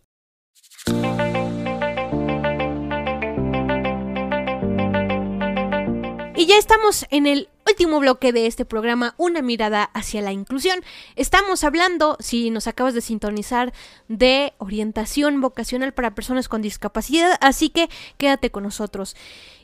Y 6.35 6.45
ya 6.47 6.57
estamos 6.57 7.05
en 7.11 7.27
el 7.27 7.49
último 7.69 7.99
bloque 7.99 8.33
de 8.33 8.47
este 8.47 8.65
programa, 8.65 9.13
Una 9.17 9.41
mirada 9.41 9.83
hacia 9.83 10.21
la 10.21 10.31
inclusión. 10.31 10.83
Estamos 11.15 11.63
hablando, 11.63 12.17
si 12.19 12.49
nos 12.49 12.67
acabas 12.67 12.93
de 12.93 13.01
sintonizar, 13.01 13.73
de 14.07 14.53
orientación 14.57 15.39
vocacional 15.39 15.93
para 15.93 16.15
personas 16.15 16.49
con 16.49 16.61
discapacidad, 16.61 17.37
así 17.41 17.69
que 17.69 17.89
quédate 18.17 18.49
con 18.49 18.63
nosotros. 18.63 19.15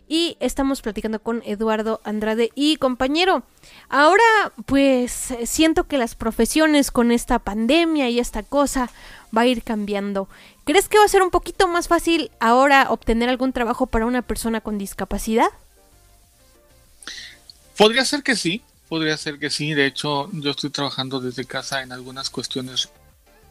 Y 0.08 0.38
estamos 0.40 0.82
platicando 0.82 1.20
con 1.20 1.44
Eduardo 1.46 2.00
Andrade 2.04 2.52
y 2.56 2.78
compañero. 2.78 3.44
Ahora, 3.90 4.24
pues 4.66 5.34
siento 5.46 5.84
que 5.86 5.98
las 5.98 6.16
profesiones 6.16 6.92
con 6.92 7.12
esta 7.12 7.40
pandemia 7.40 8.10
y 8.10 8.20
esta 8.20 8.44
cosa 8.44 8.90
va 9.36 9.42
a 9.42 9.48
ir 9.48 9.64
cambiando. 9.64 10.30
¿Crees 10.64 10.88
que 10.88 10.98
va 10.98 11.06
a 11.06 11.10
ser 11.10 11.22
un 11.22 11.30
poquito 11.30 11.68
más 11.68 11.88
fácil 11.88 12.32
ahora 12.40 12.88
obtener 12.90 13.30
algún 13.30 13.54
trabajo 13.54 13.86
para 13.88 14.06
una 14.06 14.22
persona 14.22 14.62
con 14.62 14.78
discapacidad? 14.78 15.48
Podría 17.78 18.06
ser 18.06 18.24
que 18.24 18.36
sí, 18.36 18.62
podría 18.90 19.18
ser 19.18 19.40
que 19.40 19.50
sí. 19.50 19.74
De 19.74 19.86
hecho, 19.86 20.30
yo 20.34 20.52
estoy 20.52 20.70
trabajando 20.70 21.20
desde 21.20 21.46
casa 21.46 21.84
en 21.84 21.92
algunas 21.92 22.30
cuestiones 22.30 22.90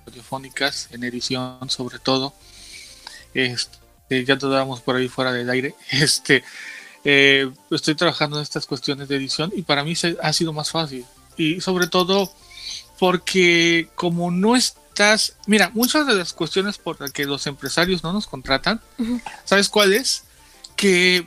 radiofónicas, 0.07 0.89
en 0.93 1.05
edición 1.05 1.69
sobre 1.69 1.99
todo. 1.99 2.35
Este, 3.35 3.77
ya 4.09 4.39
te 4.39 4.49
dábamos 4.49 4.81
por 4.81 4.97
ahí 4.97 5.09
fuera 5.09 5.33
del 5.33 5.51
aire. 5.51 5.75
Este, 5.91 6.45
eh, 7.05 7.51
estoy 7.71 7.95
trabajando 7.95 8.37
en 8.37 8.43
estas 8.43 8.67
cuestiones 8.67 9.09
de 9.09 9.17
edición 9.17 9.53
y 9.55 9.63
para 9.63 9.85
mí 9.85 9.95
se, 9.95 10.17
ha 10.23 10.33
sido 10.33 10.53
más 10.53 10.71
fácil. 10.71 11.05
Y 11.37 11.61
sobre 11.61 11.87
todo 11.87 12.33
porque 12.99 13.89
como 13.95 14.31
no 14.31 14.57
estás, 14.57 15.35
mira, 15.47 15.71
muchas 15.75 16.07
de 16.07 16.15
las 16.15 16.33
cuestiones 16.33 16.79
por 16.79 17.01
las 17.01 17.13
que 17.13 17.27
los 17.27 17.47
empresarios 17.47 18.03
no 18.03 18.13
nos 18.13 18.27
contratan, 18.27 18.81
¿sabes 19.45 19.69
cuál 19.69 19.93
es? 19.93 20.25
Que 20.77 21.27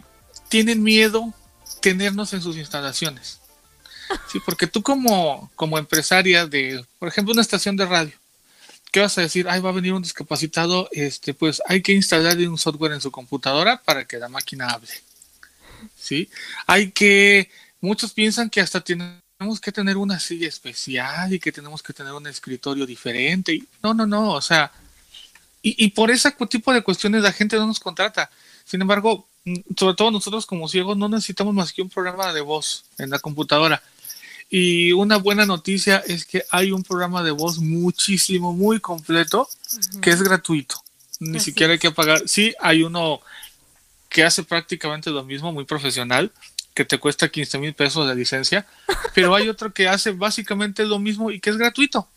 tienen 0.49 0.83
miedo 0.83 1.33
tenernos 1.81 2.33
en 2.33 2.41
sus 2.41 2.57
instalaciones. 2.57 3.39
Sí, 4.31 4.39
porque 4.43 4.65
tú 4.65 4.81
como, 4.81 5.51
como 5.55 5.77
empresaria 5.77 6.47
de, 6.47 6.83
por 6.97 7.07
ejemplo, 7.07 7.31
una 7.31 7.43
estación 7.43 7.77
de 7.77 7.85
radio, 7.85 8.18
¿qué 8.91 8.99
vas 8.99 9.17
a 9.17 9.21
decir? 9.21 9.47
Ay, 9.49 9.61
va 9.61 9.69
a 9.69 9.73
venir 9.73 9.93
un 9.93 10.01
discapacitado, 10.01 10.89
este, 10.91 11.33
pues 11.33 11.61
hay 11.67 11.81
que 11.81 11.93
instalarle 11.93 12.47
un 12.47 12.57
software 12.57 12.93
en 12.93 13.01
su 13.01 13.11
computadora 13.11 13.81
para 13.83 14.05
que 14.05 14.17
la 14.17 14.29
máquina 14.29 14.69
hable. 14.69 14.89
¿Sí? 15.97 16.29
Hay 16.67 16.91
que, 16.91 17.49
muchos 17.81 18.13
piensan 18.13 18.49
que 18.49 18.61
hasta 18.61 18.81
tenemos 18.81 19.21
que 19.61 19.71
tener 19.71 19.97
una 19.97 20.19
silla 20.19 20.47
especial 20.47 21.33
y 21.33 21.39
que 21.39 21.51
tenemos 21.51 21.83
que 21.83 21.93
tener 21.93 22.13
un 22.13 22.27
escritorio 22.27 22.85
diferente. 22.85 23.61
No, 23.83 23.93
no, 23.93 24.05
no, 24.05 24.31
o 24.31 24.41
sea, 24.41 24.71
y, 25.61 25.85
y 25.85 25.89
por 25.89 26.11
ese 26.11 26.31
tipo 26.49 26.73
de 26.73 26.81
cuestiones 26.81 27.21
la 27.21 27.33
gente 27.33 27.57
no 27.57 27.67
nos 27.67 27.79
contrata. 27.79 28.29
Sin 28.65 28.81
embargo, 28.81 29.27
sobre 29.77 29.95
todo 29.95 30.11
nosotros 30.11 30.45
como 30.45 30.67
ciegos 30.67 30.97
no 30.97 31.09
necesitamos 31.09 31.53
más 31.53 31.73
que 31.73 31.81
un 31.81 31.89
programa 31.89 32.33
de 32.33 32.41
voz 32.41 32.85
en 32.97 33.09
la 33.09 33.19
computadora. 33.19 33.81
Y 34.49 34.93
una 34.93 35.17
buena 35.17 35.45
noticia 35.45 35.97
es 36.07 36.25
que 36.25 36.43
hay 36.49 36.71
un 36.71 36.83
programa 36.83 37.23
de 37.23 37.31
voz 37.31 37.59
muchísimo, 37.59 38.51
muy 38.53 38.79
completo, 38.79 39.47
que 40.01 40.09
es 40.09 40.23
gratuito. 40.23 40.81
Ni 41.19 41.39
siquiera 41.39 41.73
hay 41.73 41.79
que 41.79 41.91
pagar. 41.91 42.27
Sí, 42.27 42.55
hay 42.59 42.81
uno 42.81 43.21
que 44.09 44.23
hace 44.23 44.43
prácticamente 44.43 45.11
lo 45.11 45.23
mismo, 45.23 45.51
muy 45.51 45.65
profesional, 45.65 46.31
que 46.73 46.83
te 46.83 46.97
cuesta 46.97 47.29
15 47.29 47.59
mil 47.59 47.73
pesos 47.73 48.07
de 48.07 48.15
licencia, 48.15 48.65
pero 49.13 49.35
hay 49.35 49.49
otro 49.49 49.71
que 49.71 49.87
hace 49.87 50.11
básicamente 50.11 50.85
lo 50.85 50.97
mismo 50.97 51.29
y 51.29 51.39
que 51.39 51.51
es 51.51 51.57
gratuito. 51.57 52.07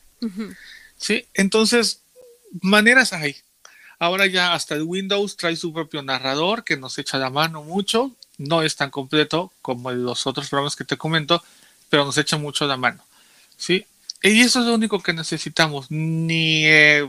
Sí, 0.96 1.26
entonces, 1.34 2.00
maneras 2.60 3.12
hay. 3.12 3.36
Ahora 3.98 4.26
ya 4.26 4.54
hasta 4.54 4.74
el 4.74 4.82
Windows 4.82 5.36
trae 5.36 5.56
su 5.56 5.72
propio 5.72 6.02
narrador 6.02 6.64
que 6.64 6.76
nos 6.76 6.96
echa 6.98 7.18
la 7.18 7.28
mano 7.28 7.62
mucho. 7.62 8.12
No 8.38 8.62
es 8.62 8.76
tan 8.76 8.90
completo 8.90 9.52
como 9.62 9.90
los 9.90 10.26
otros 10.26 10.48
programas 10.48 10.76
que 10.76 10.84
te 10.84 10.96
comento, 10.96 11.42
pero 11.92 12.06
nos 12.06 12.16
echa 12.16 12.38
mucho 12.38 12.66
la 12.66 12.78
mano. 12.78 13.04
¿sí? 13.54 13.84
Y 14.22 14.40
eso 14.40 14.60
es 14.60 14.66
lo 14.66 14.74
único 14.76 15.02
que 15.02 15.12
necesitamos. 15.12 15.90
Ni 15.90 16.64
eh, 16.64 17.06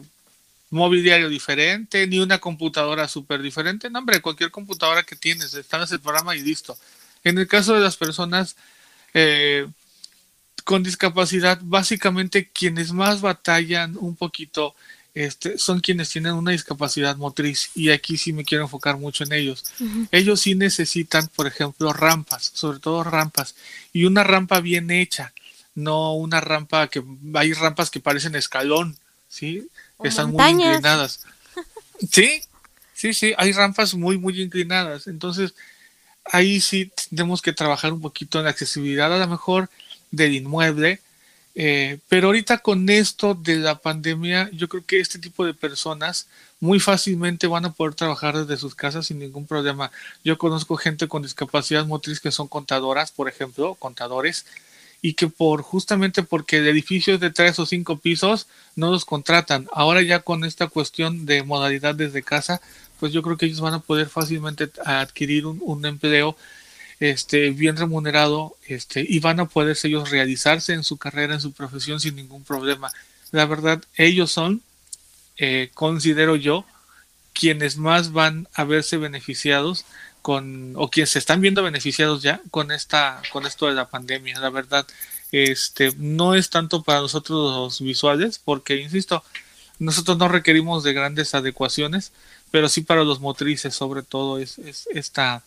mobiliario 0.71 1.29
diferente, 1.29 2.05
ni 2.05 2.19
una 2.19 2.39
computadora 2.39 3.07
súper 3.07 3.41
diferente. 3.41 3.89
No, 3.89 3.99
hombre, 3.99 4.21
cualquier 4.21 4.51
computadora 4.51 5.03
que 5.03 5.15
tienes, 5.15 5.53
instalas 5.53 5.89
el 5.93 6.01
programa 6.01 6.36
y 6.36 6.41
listo. 6.41 6.77
En 7.23 7.38
el 7.38 7.47
caso 7.47 7.73
de 7.73 7.79
las 7.79 7.95
personas 7.95 8.57
eh, 9.13 9.69
con 10.65 10.84
discapacidad, 10.84 11.61
básicamente 11.61 12.49
quienes 12.49 12.91
más 12.91 13.21
batallan 13.21 13.95
un 13.97 14.17
poquito 14.17 14.75
este, 15.16 15.57
son 15.57 15.80
quienes 15.80 16.09
tienen 16.09 16.34
una 16.34 16.51
discapacidad 16.51 17.16
motriz 17.18 17.70
y 17.76 17.91
aquí 17.91 18.18
sí 18.18 18.34
me 18.34 18.43
quiero 18.43 18.64
enfocar 18.64 18.97
mucho 18.97 19.24
en 19.24 19.34
ellos. 19.34 19.66
Ellos 20.11 20.41
sí 20.41 20.55
necesitan, 20.55 21.28
por 21.36 21.45
ejemplo, 21.45 21.93
rampas, 21.93 22.51
sobre 22.53 22.80
todo 22.80 23.03
rampas, 23.03 23.55
y 23.91 24.05
una 24.05 24.24
rampa 24.24 24.59
bien 24.59 24.89
hecha, 24.89 25.34
no 25.76 26.14
una 26.14 26.41
rampa 26.41 26.88
que 26.88 27.03
hay 27.36 27.53
rampas 27.53 27.89
que 27.89 27.99
parecen 27.99 28.36
escalón, 28.36 28.97
¿sí? 29.28 29.68
Están 30.03 30.32
muy 30.32 30.43
inclinadas. 30.43 31.22
Sí, 32.11 32.41
sí, 32.93 33.14
sí, 33.14 33.34
hay 33.38 33.53
rampas 33.53 33.93
muy, 33.93 34.18
muy 34.18 34.41
inclinadas. 34.41 35.07
Entonces, 35.07 35.53
ahí 36.26 36.59
sí 36.59 36.91
tenemos 37.09 37.41
que 37.41 37.53
trabajar 37.53 37.93
un 37.93 38.01
poquito 38.01 38.39
en 38.39 38.45
la 38.45 38.49
accesibilidad 38.49 39.14
a 39.14 39.20
lo 39.20 39.28
mejor 39.28 39.70
del 40.11 40.34
inmueble, 40.34 40.99
eh, 41.56 41.99
pero 42.10 42.28
ahorita 42.28 42.60
con 42.60 42.89
esto 42.89 43.36
de 43.36 43.58
la 43.58 43.76
pandemia, 43.76 44.49
yo 44.51 44.68
creo 44.68 44.84
que 44.86 44.99
este 44.99 45.20
tipo 45.20 45.45
de 45.45 45.54
personas 45.54 46.28
muy 46.60 46.80
fácilmente 46.80 47.45
van 47.45 47.66
a 47.66 47.74
poder 47.74 47.93
trabajar 47.93 48.38
desde 48.38 48.60
sus 48.60 48.74
casas 48.74 49.08
sin 49.08 49.20
ningún 49.20 49.45
problema. 49.45 49.91
Yo 50.24 50.38
conozco 50.38 50.78
gente 50.78 51.08
con 51.08 51.22
discapacidad 51.22 51.86
motriz 51.86 52.20
que 52.20 52.32
son 52.32 52.47
contadoras, 52.47 53.12
por 53.12 53.28
ejemplo, 53.28 53.76
contadores, 53.76 54.45
y 55.01 55.16
que 55.16 55.28
por 55.28 55.62
justamente 55.62 56.24
porque 56.24 56.60
el 56.60 56.68
edificio 56.68 57.16
es 57.16 57.20
de 57.20 57.30
tres 57.30 57.60
o 57.60 57.66
cinco 57.66 57.97
pisos, 57.97 58.47
no 58.78 58.89
los 58.89 59.04
contratan. 59.04 59.68
Ahora 59.74 60.01
ya 60.01 60.20
con 60.22 60.45
esta 60.45 60.68
cuestión 60.68 61.26
de 61.26 61.43
modalidad 61.43 61.93
desde 61.93 62.24
casa, 62.24 62.62
pues 63.01 63.12
yo 63.12 63.22
creo 63.22 63.36
que 63.36 63.45
ellos 63.47 63.60
van 63.60 63.74
a 63.74 63.80
poder 63.80 64.08
fácilmente 64.08 64.72
adquirir 64.86 65.45
un, 65.45 65.60
un 65.62 65.86
empleo 65.86 66.38
este, 67.04 67.49
bien 67.49 67.76
remunerado 67.76 68.56
este, 68.66 69.06
y 69.06 69.20
van 69.20 69.41
a 69.41 69.45
poder 69.49 69.78
ellos 69.84 70.10
realizarse 70.10 70.72
en 70.72 70.86
su 70.86 70.95
carrera, 70.95 71.34
en 71.34 71.41
su 71.41 71.51
profesión 71.51 71.99
sin 71.99 72.16
ningún 72.16 72.45
problema. 72.45 72.93
La 73.32 73.45
verdad, 73.45 73.84
ellos 73.97 74.32
son, 74.32 74.62
eh, 75.36 75.70
considero 75.74 76.38
yo, 76.38 76.66
quienes 77.34 77.76
más 77.76 78.14
van 78.14 78.47
a 78.54 78.64
verse 78.64 78.95
beneficiados 78.95 79.84
con, 80.22 80.76
o 80.78 80.89
quienes 80.89 81.10
se 81.10 81.20
están 81.20 81.41
viendo 81.41 81.62
beneficiados 81.62 82.24
ya 82.24 82.39
con 82.51 82.72
esta, 82.72 83.22
con 83.34 83.45
esto 83.45 83.68
de 83.68 83.74
la 83.74 83.89
pandemia. 83.89 84.39
La 84.39 84.49
verdad, 84.49 84.88
este, 85.34 85.91
no 85.97 86.36
es 86.36 86.49
tanto 86.49 86.84
para 86.84 87.01
nosotros 87.01 87.54
los 87.54 87.82
visuales, 87.82 88.39
porque, 88.39 88.78
insisto, 88.78 89.26
nosotros 89.78 90.18
no 90.18 90.30
requerimos 90.30 90.86
de 90.86 90.93
grandes 90.93 91.36
adecuaciones, 91.36 92.14
pero 92.49 92.70
sí 92.70 92.82
para 92.82 93.04
los 93.04 93.20
motrices, 93.20 93.76
sobre 93.76 94.04
todo, 94.04 94.38
es, 94.38 94.58
es 94.60 94.88
esta, 94.93 95.43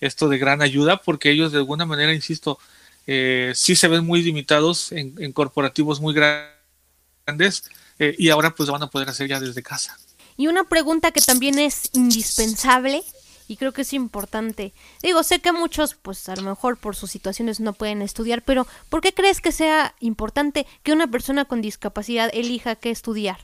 esto 0.00 0.28
de 0.28 0.38
gran 0.38 0.62
ayuda 0.62 0.98
porque 0.98 1.30
ellos 1.30 1.52
de 1.52 1.58
alguna 1.58 1.86
manera, 1.86 2.12
insisto, 2.12 2.58
eh, 3.06 3.52
sí 3.54 3.76
se 3.76 3.88
ven 3.88 4.04
muy 4.04 4.22
limitados 4.22 4.92
en, 4.92 5.32
corporativos 5.32 6.00
muy 6.00 6.14
grandes 6.14 7.64
eh, 7.98 8.14
y 8.18 8.30
ahora 8.30 8.54
pues 8.54 8.68
van 8.68 8.82
a 8.82 8.90
poder 8.90 9.08
hacer 9.08 9.28
ya 9.28 9.40
desde 9.40 9.62
casa. 9.62 9.96
Y 10.36 10.48
una 10.48 10.64
pregunta 10.64 11.12
que 11.12 11.20
también 11.20 11.58
es 11.58 11.90
indispensable 11.94 13.02
y 13.48 13.56
creo 13.56 13.72
que 13.72 13.82
es 13.82 13.92
importante. 13.92 14.72
Digo, 15.02 15.22
sé 15.22 15.40
que 15.40 15.52
muchos 15.52 15.94
pues 15.94 16.28
a 16.28 16.36
lo 16.36 16.42
mejor 16.42 16.78
por 16.78 16.96
sus 16.96 17.10
situaciones 17.10 17.60
no 17.60 17.72
pueden 17.72 18.02
estudiar, 18.02 18.42
pero 18.42 18.66
¿por 18.88 19.00
qué 19.00 19.14
crees 19.14 19.40
que 19.40 19.52
sea 19.52 19.94
importante 20.00 20.66
que 20.82 20.92
una 20.92 21.06
persona 21.06 21.44
con 21.44 21.62
discapacidad 21.62 22.30
elija 22.32 22.74
qué 22.74 22.90
estudiar 22.90 23.38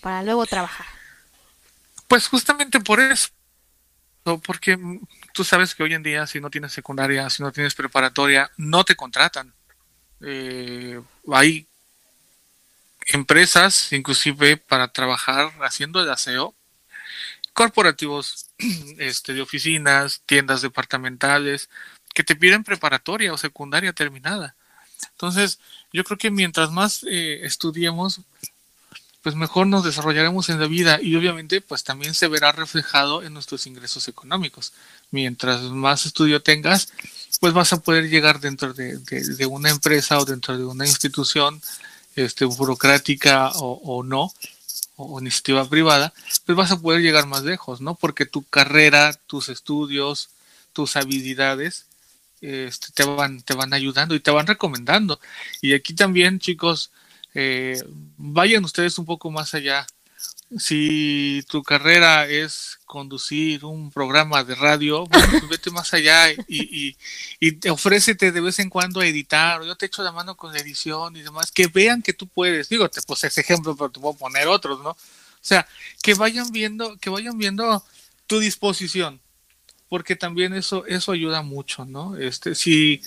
para 0.00 0.22
luego 0.22 0.46
trabajar? 0.46 0.86
Pues 2.08 2.28
justamente 2.28 2.80
por 2.80 2.98
eso, 2.98 3.28
porque 4.44 4.78
tú 5.32 5.44
sabes 5.44 5.74
que 5.74 5.82
hoy 5.82 5.94
en 5.94 6.02
día 6.02 6.26
si 6.26 6.40
no 6.40 6.50
tienes 6.50 6.72
secundaria, 6.72 7.28
si 7.30 7.42
no 7.42 7.52
tienes 7.52 7.74
preparatoria, 7.74 8.50
no 8.56 8.84
te 8.84 8.96
contratan. 8.96 9.52
Eh, 10.20 11.00
hay 11.32 11.66
empresas, 13.08 13.92
inclusive 13.92 14.56
para 14.56 14.88
trabajar 14.88 15.52
haciendo 15.62 16.00
el 16.00 16.10
aseo, 16.10 16.54
corporativos 17.52 18.50
este, 18.98 19.34
de 19.34 19.42
oficinas, 19.42 20.22
tiendas 20.26 20.62
departamentales, 20.62 21.68
que 22.14 22.24
te 22.24 22.36
piden 22.36 22.64
preparatoria 22.64 23.32
o 23.32 23.38
secundaria 23.38 23.92
terminada. 23.92 24.56
Entonces, 25.12 25.60
yo 25.92 26.04
creo 26.04 26.18
que 26.18 26.30
mientras 26.30 26.70
más 26.70 27.04
eh, 27.04 27.40
estudiemos, 27.44 28.20
pues 29.22 29.34
mejor 29.34 29.66
nos 29.66 29.84
desarrollaremos 29.84 30.48
en 30.48 30.60
la 30.60 30.66
vida 30.66 30.98
y 31.00 31.14
obviamente 31.14 31.60
pues 31.60 31.84
también 31.84 32.14
se 32.14 32.28
verá 32.28 32.52
reflejado 32.52 33.22
en 33.22 33.34
nuestros 33.34 33.66
ingresos 33.66 34.08
económicos. 34.08 34.72
Mientras 35.10 35.60
más 35.62 36.06
estudio 36.06 36.42
tengas, 36.42 36.92
pues 37.40 37.52
vas 37.52 37.72
a 37.72 37.80
poder 37.80 38.08
llegar 38.08 38.40
dentro 38.40 38.72
de, 38.72 38.98
una 39.46 39.70
empresa 39.70 40.18
o 40.18 40.24
dentro 40.24 40.56
de 40.56 40.64
una 40.64 40.86
institución 40.86 41.60
este, 42.16 42.44
burocrática 42.46 43.50
o, 43.56 44.02
no, 44.02 44.32
o 44.96 45.20
iniciativa 45.20 45.68
privada, 45.68 46.12
pues 46.46 46.56
vas 46.56 46.70
a 46.70 46.80
poder 46.80 47.02
llegar 47.02 47.26
más 47.26 47.42
lejos, 47.42 47.80
¿no? 47.80 47.94
Porque 47.94 48.26
tu 48.26 48.42
carrera, 48.44 49.12
tus 49.26 49.48
estudios, 49.48 50.30
tus 50.72 50.96
habilidades 50.96 51.86
este, 52.40 52.88
te, 52.92 53.04
van, 53.04 53.42
te 53.42 53.54
van 53.54 53.74
ayudando 53.74 54.14
y 54.14 54.20
te 54.20 54.30
van 54.30 54.46
recomendando. 54.46 55.20
Y 55.60 55.74
aquí 55.74 55.94
también, 55.94 56.38
chicos, 56.38 56.90
eh, 57.34 57.82
vayan 58.16 58.64
ustedes 58.64 58.98
un 58.98 59.04
poco 59.04 59.30
más 59.30 59.54
allá 59.54 59.86
si 60.58 61.44
tu 61.48 61.62
carrera 61.62 62.26
es 62.26 62.78
conducir 62.84 63.64
un 63.64 63.90
programa 63.90 64.42
de 64.42 64.56
radio, 64.56 65.04
pues 65.06 65.24
vete 65.48 65.70
más 65.70 65.94
allá 65.94 66.32
y, 66.32 66.36
y, 66.48 66.96
y 67.38 67.68
ofrécete 67.68 68.32
de 68.32 68.40
vez 68.40 68.58
en 68.58 68.68
cuando 68.68 69.00
a 69.00 69.06
editar, 69.06 69.62
yo 69.64 69.76
te 69.76 69.86
echo 69.86 70.02
la 70.02 70.12
mano 70.12 70.36
con 70.36 70.52
la 70.52 70.58
edición 70.58 71.16
y 71.16 71.22
demás, 71.22 71.52
que 71.52 71.68
vean 71.68 72.02
que 72.02 72.12
tú 72.12 72.26
puedes, 72.26 72.68
digo, 72.68 72.88
te 72.88 73.00
puse 73.02 73.28
ese 73.28 73.42
ejemplo, 73.42 73.76
pero 73.76 73.90
te 73.90 74.00
puedo 74.00 74.14
poner 74.14 74.48
otros, 74.48 74.82
¿no? 74.82 74.90
O 74.90 74.96
sea, 75.42 75.66
que 76.02 76.14
vayan 76.14 76.50
viendo, 76.50 76.96
que 76.98 77.10
vayan 77.10 77.38
viendo 77.38 77.84
tu 78.26 78.40
disposición, 78.40 79.20
porque 79.88 80.16
también 80.16 80.52
eso, 80.52 80.84
eso 80.86 81.12
ayuda 81.12 81.42
mucho, 81.42 81.84
¿no? 81.84 82.16
Este, 82.16 82.56
si, 82.56 83.02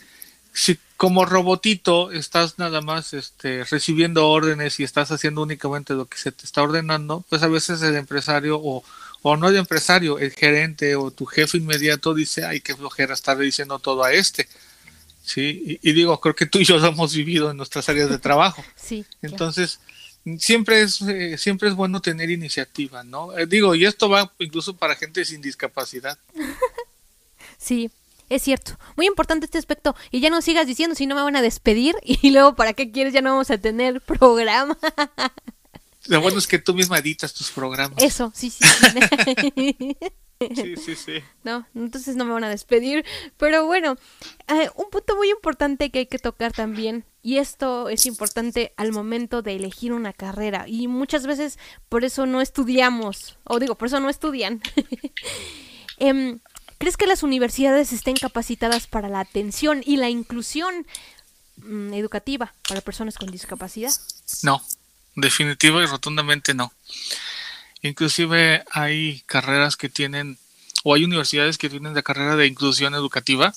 si 0.54 0.80
como 1.04 1.26
robotito 1.26 2.14
estás 2.14 2.60
nada 2.60 2.80
más 2.80 3.12
este, 3.12 3.66
recibiendo 3.66 4.30
órdenes 4.30 4.80
y 4.80 4.86
estás 4.86 5.12
haciendo 5.12 5.42
únicamente 5.42 5.96
lo 5.96 6.06
que 6.06 6.18
se 6.18 6.32
te 6.32 6.46
está 6.46 6.64
ordenando, 6.64 7.26
pues 7.28 7.44
a 7.44 7.50
veces 7.50 7.82
el 7.82 7.98
empresario 7.98 8.58
o, 8.58 8.86
o 9.22 9.36
no 9.36 9.50
el 9.50 9.58
empresario, 9.58 10.18
el 10.18 10.32
gerente 10.32 10.96
o 10.96 11.12
tu 11.12 11.26
jefe 11.26 11.58
inmediato 11.58 12.14
dice, 12.14 12.46
ay, 12.46 12.62
qué 12.62 12.74
flojera 12.74 13.14
estar 13.14 13.38
diciendo 13.38 13.80
todo 13.80 14.06
a 14.06 14.14
este. 14.14 14.48
Sí, 15.26 15.78
y, 15.82 15.92
digo, 15.92 16.22
creo 16.22 16.36
que 16.38 16.46
tú 16.46 16.60
y 16.60 16.64
yo 16.64 16.78
lo 16.78 16.88
hemos 16.88 17.14
vivido 17.14 17.52
en 17.52 17.58
nuestras 17.58 17.90
áreas 17.90 18.10
de 18.10 18.18
trabajo. 18.18 18.64
Sí. 18.78 19.04
Entonces, 19.22 19.82
siempre 20.40 20.84
es 20.84 21.02
eh, 21.02 21.38
siempre 21.38 21.68
es 21.68 21.76
bueno 21.76 22.02
tener 22.02 22.30
iniciativa, 22.30 23.04
¿no? 23.04 23.38
Eh, 23.38 23.46
digo, 23.46 23.76
y 23.76 23.84
esto 23.84 24.08
va 24.08 24.32
incluso 24.40 24.74
para 24.78 24.96
gente 24.96 25.26
sin 25.26 25.42
discapacidad. 25.42 26.18
sí, 27.58 27.92
es 28.30 28.42
cierto, 28.42 28.78
muy 28.96 29.08
importante 29.08 29.46
este 29.46 29.58
aspecto. 29.58 29.96
Y 30.12 30.20
ya 30.20 30.30
no 30.30 30.42
sigas 30.42 30.68
diciendo 30.68 30.96
si 30.96 31.06
no 31.06 31.16
me 31.16 31.22
van 31.22 31.36
a 31.36 31.42
despedir 31.42 31.96
y 32.04 32.32
luego 32.32 32.56
para 32.56 32.74
qué 32.74 32.92
quieres 32.92 33.14
ya 33.14 33.22
no 33.22 33.32
vamos 33.32 33.52
a 33.52 33.58
tener 33.58 34.02
programa. 34.02 34.78
Lo 36.08 36.20
bueno 36.20 36.38
es 36.38 36.48
que 36.48 36.60
tú 36.60 36.74
misma 36.74 36.98
editas 36.98 37.34
tus 37.34 37.50
programas. 37.52 38.04
Eso, 38.04 38.32
sí, 38.36 38.50
sí. 38.50 38.66
Sí, 39.56 39.96
sí, 40.56 40.76
sí. 40.76 40.96
sí. 40.96 41.14
No, 41.44 41.66
entonces 41.76 42.18
no 42.18 42.26
me 42.26 42.34
van 42.34 42.44
a 42.44 42.50
despedir. 42.50 43.06
Pero 43.38 43.66
bueno, 43.66 43.96
eh, 44.48 44.70
un 44.76 44.90
punto 44.90 45.16
muy 45.16 45.30
importante 45.30 45.92
que 45.92 46.00
hay 46.00 46.06
que 46.08 46.20
tocar 46.20 46.52
también, 46.52 47.06
y 47.22 47.38
esto 47.38 47.88
es 47.88 48.06
importante 48.06 48.74
al 48.76 48.92
momento 48.92 49.42
de 49.42 49.56
elegir 49.56 49.94
una 49.94 50.12
carrera, 50.12 50.66
y 50.68 50.88
muchas 50.88 51.26
veces 51.26 51.58
por 51.88 52.04
eso 52.04 52.26
no 52.26 52.42
estudiamos, 52.42 53.38
o 53.46 53.60
digo, 53.60 53.76
por 53.76 53.88
eso 53.88 54.02
no 54.02 54.10
estudian. 54.10 54.62
eh, 56.00 56.38
¿Crees 56.84 56.98
que 56.98 57.08
las 57.08 57.24
universidades 57.24 57.94
estén 57.94 58.18
capacitadas 58.18 58.88
para 58.88 59.08
la 59.08 59.22
atención 59.22 59.82
y 59.86 59.96
la 59.96 60.10
inclusión 60.10 60.86
mm, 61.56 61.94
educativa 61.94 62.54
para 62.68 62.82
personas 62.82 63.18
con 63.18 63.32
discapacidad? 63.32 63.94
No, 64.42 64.62
definitiva 65.16 65.82
y 65.82 65.86
rotundamente 65.86 66.54
no. 66.54 66.74
Inclusive 67.84 68.66
hay 68.70 69.24
carreras 69.28 69.78
que 69.78 69.88
tienen, 69.88 70.38
o 70.84 70.94
hay 70.94 71.06
universidades 71.06 71.58
que 71.58 71.70
tienen 71.70 71.94
la 71.94 72.02
carrera 72.02 72.36
de 72.36 72.48
inclusión 72.48 72.94
educativa 72.96 73.56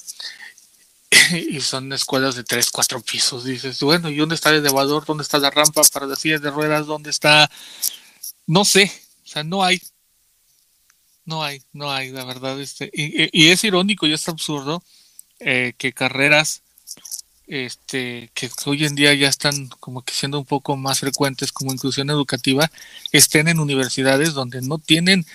y 1.51 1.61
son 1.63 1.93
escuelas 1.93 2.37
de 2.37 2.45
tres, 2.45 2.71
cuatro 2.71 3.01
pisos. 3.01 3.43
Dices, 3.43 3.81
bueno, 3.81 4.09
¿y 4.09 4.19
dónde 4.19 4.37
está 4.37 4.51
el 4.51 4.59
elevador? 4.59 5.05
¿Dónde 5.05 5.25
está 5.25 5.41
la 5.41 5.51
rampa 5.51 5.83
para 5.93 6.07
las 6.07 6.21
sillas 6.21 6.43
de 6.43 6.53
ruedas? 6.53 6.87
¿Dónde 6.87 7.11
está? 7.11 7.51
No 8.47 8.65
sé, 8.65 8.93
o 9.25 9.27
sea, 9.27 9.43
no 9.43 9.65
hay 9.65 9.83
no 11.27 11.43
hay, 11.45 11.63
no 11.73 11.93
hay, 11.93 12.11
la 12.11 12.25
verdad. 12.25 12.59
Este, 12.61 12.91
y, 12.93 13.49
es 13.49 13.65
irónico 13.65 14.07
y 14.07 14.13
es 14.13 14.29
absurdo 14.29 14.83
eh, 15.41 15.75
que 15.77 15.93
carreras 15.93 16.63
este, 17.47 18.31
que 18.35 18.51
hoy 18.65 18.85
en 18.85 18.95
día 18.95 19.15
ya 19.15 19.29
están 19.29 19.69
como 19.81 20.03
que 20.03 20.13
siendo 20.15 20.39
un 20.39 20.45
poco 20.45 20.77
más 20.77 21.01
frecuentes 21.01 21.53
como 21.53 21.73
inclusión 21.73 22.11
educativa, 22.11 22.71
estén 23.13 23.49
en 23.49 23.61
universidades 23.61 24.35
donde 24.35 24.63
no 24.63 24.79
tienen 24.79 25.27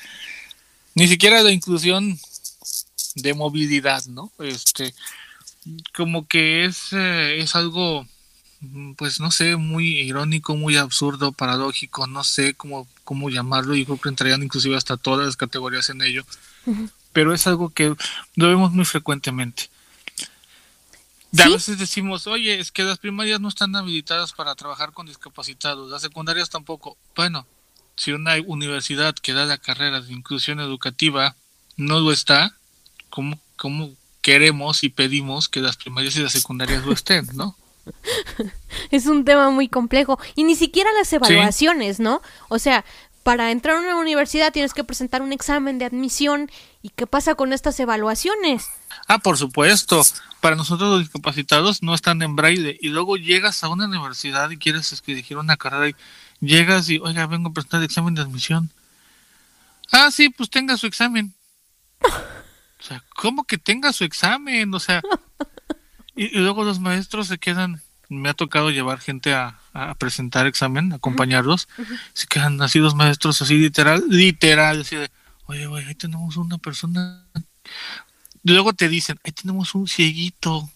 ni 0.95 1.07
siquiera 1.07 1.41
la 1.41 1.51
inclusión 1.51 2.19
de 3.15 3.33
movilidad, 3.33 4.03
¿no? 4.05 4.31
Este, 4.39 4.93
como 5.93 6.27
que 6.27 6.65
es, 6.65 6.91
eh, 6.91 7.39
es 7.39 7.55
algo 7.55 8.05
pues 8.95 9.19
no 9.19 9.31
sé, 9.31 9.55
muy 9.55 9.99
irónico, 9.99 10.55
muy 10.55 10.77
absurdo, 10.77 11.31
paradójico, 11.31 12.07
no 12.07 12.23
sé 12.23 12.53
cómo, 12.53 12.87
cómo 13.03 13.29
llamarlo, 13.29 13.75
y 13.75 13.85
creo 13.85 13.99
que 13.99 14.09
entrarían 14.09 14.43
inclusive 14.43 14.75
hasta 14.75 14.97
todas 14.97 15.25
las 15.25 15.35
categorías 15.35 15.89
en 15.89 16.01
ello, 16.01 16.23
pero 17.11 17.33
es 17.33 17.47
algo 17.47 17.69
que 17.69 17.95
lo 18.35 18.47
vemos 18.47 18.71
muy 18.71 18.85
frecuentemente. 18.85 19.69
A 21.39 21.47
veces 21.47 21.79
decimos, 21.79 22.27
oye, 22.27 22.59
es 22.59 22.71
que 22.71 22.83
las 22.83 22.97
primarias 22.97 23.39
no 23.39 23.47
están 23.47 23.75
habilitadas 23.75 24.33
para 24.33 24.53
trabajar 24.53 24.91
con 24.91 25.05
discapacitados, 25.05 25.89
las 25.89 26.01
secundarias 26.01 26.49
tampoco. 26.49 26.97
Bueno, 27.15 27.47
si 27.95 28.11
una 28.11 28.35
universidad 28.45 29.15
que 29.15 29.33
da 29.33 29.45
la 29.45 29.57
carrera 29.57 30.01
de 30.01 30.13
inclusión 30.13 30.59
educativa 30.59 31.35
no 31.77 31.99
lo 31.99 32.11
está, 32.11 32.53
¿cómo, 33.09 33.39
cómo 33.55 33.93
queremos 34.21 34.83
y 34.83 34.89
pedimos 34.89 35.47
que 35.49 35.61
las 35.61 35.77
primarias 35.77 36.15
y 36.17 36.19
las 36.21 36.33
secundarias 36.33 36.85
lo 36.85 36.91
estén, 36.91 37.27
no? 37.33 37.55
es 38.91 39.05
un 39.05 39.25
tema 39.25 39.49
muy 39.49 39.67
complejo. 39.67 40.19
Y 40.35 40.43
ni 40.43 40.55
siquiera 40.55 40.89
las 40.93 41.11
evaluaciones, 41.13 41.99
¿no? 41.99 42.21
O 42.49 42.59
sea, 42.59 42.85
para 43.23 43.51
entrar 43.51 43.77
a 43.77 43.79
una 43.79 43.97
universidad 43.97 44.51
tienes 44.51 44.73
que 44.73 44.83
presentar 44.83 45.21
un 45.21 45.31
examen 45.31 45.77
de 45.77 45.85
admisión. 45.85 46.49
¿Y 46.81 46.89
qué 46.89 47.05
pasa 47.05 47.35
con 47.35 47.53
estas 47.53 47.79
evaluaciones? 47.79 48.67
Ah, 49.07 49.19
por 49.19 49.37
supuesto. 49.37 50.01
Para 50.39 50.55
nosotros 50.55 50.89
los 50.89 50.99
discapacitados 51.01 51.83
no 51.83 51.93
están 51.93 52.21
en 52.23 52.35
braille. 52.35 52.77
Y 52.81 52.89
luego 52.89 53.17
llegas 53.17 53.63
a 53.63 53.69
una 53.69 53.85
universidad 53.85 54.49
y 54.49 54.57
quieres 54.57 54.91
escribir 54.91 55.37
una 55.37 55.57
carrera 55.57 55.89
y 55.89 55.95
llegas 56.45 56.89
y, 56.89 56.97
oiga, 56.99 57.27
vengo 57.27 57.49
a 57.49 57.53
presentar 57.53 57.79
el 57.79 57.85
examen 57.85 58.15
de 58.15 58.21
admisión. 58.21 58.71
Ah, 59.91 60.09
sí, 60.09 60.29
pues 60.29 60.49
tenga 60.49 60.77
su 60.77 60.87
examen. 60.87 61.33
O 62.79 62.83
sea, 62.83 63.03
¿cómo 63.15 63.43
que 63.43 63.59
tenga 63.59 63.93
su 63.93 64.03
examen? 64.03 64.73
O 64.73 64.79
sea, 64.79 65.01
y, 66.15 66.37
luego 66.39 66.63
los 66.63 66.79
maestros 66.79 67.27
se 67.27 67.37
quedan, 67.37 67.81
me 68.09 68.29
ha 68.29 68.33
tocado 68.33 68.69
llevar 68.69 68.99
gente 68.99 69.33
a, 69.33 69.57
presentar 69.97 70.47
examen, 70.47 70.91
acompañarlos, 70.91 71.69
se 72.13 72.27
quedan 72.27 72.61
así 72.61 72.79
los 72.79 72.93
maestros 72.93 73.41
así 73.41 73.55
literal, 73.57 74.03
literal, 74.09 74.81
así 74.81 74.97
de, 74.97 75.09
oye, 75.45 75.65
oye, 75.67 75.85
ahí 75.85 75.95
tenemos 75.95 76.35
una 76.35 76.57
persona. 76.57 77.25
luego 78.43 78.73
te 78.73 78.89
dicen, 78.89 79.17
ahí 79.23 79.31
tenemos 79.31 79.73
un 79.75 79.87
cieguito, 79.87 80.69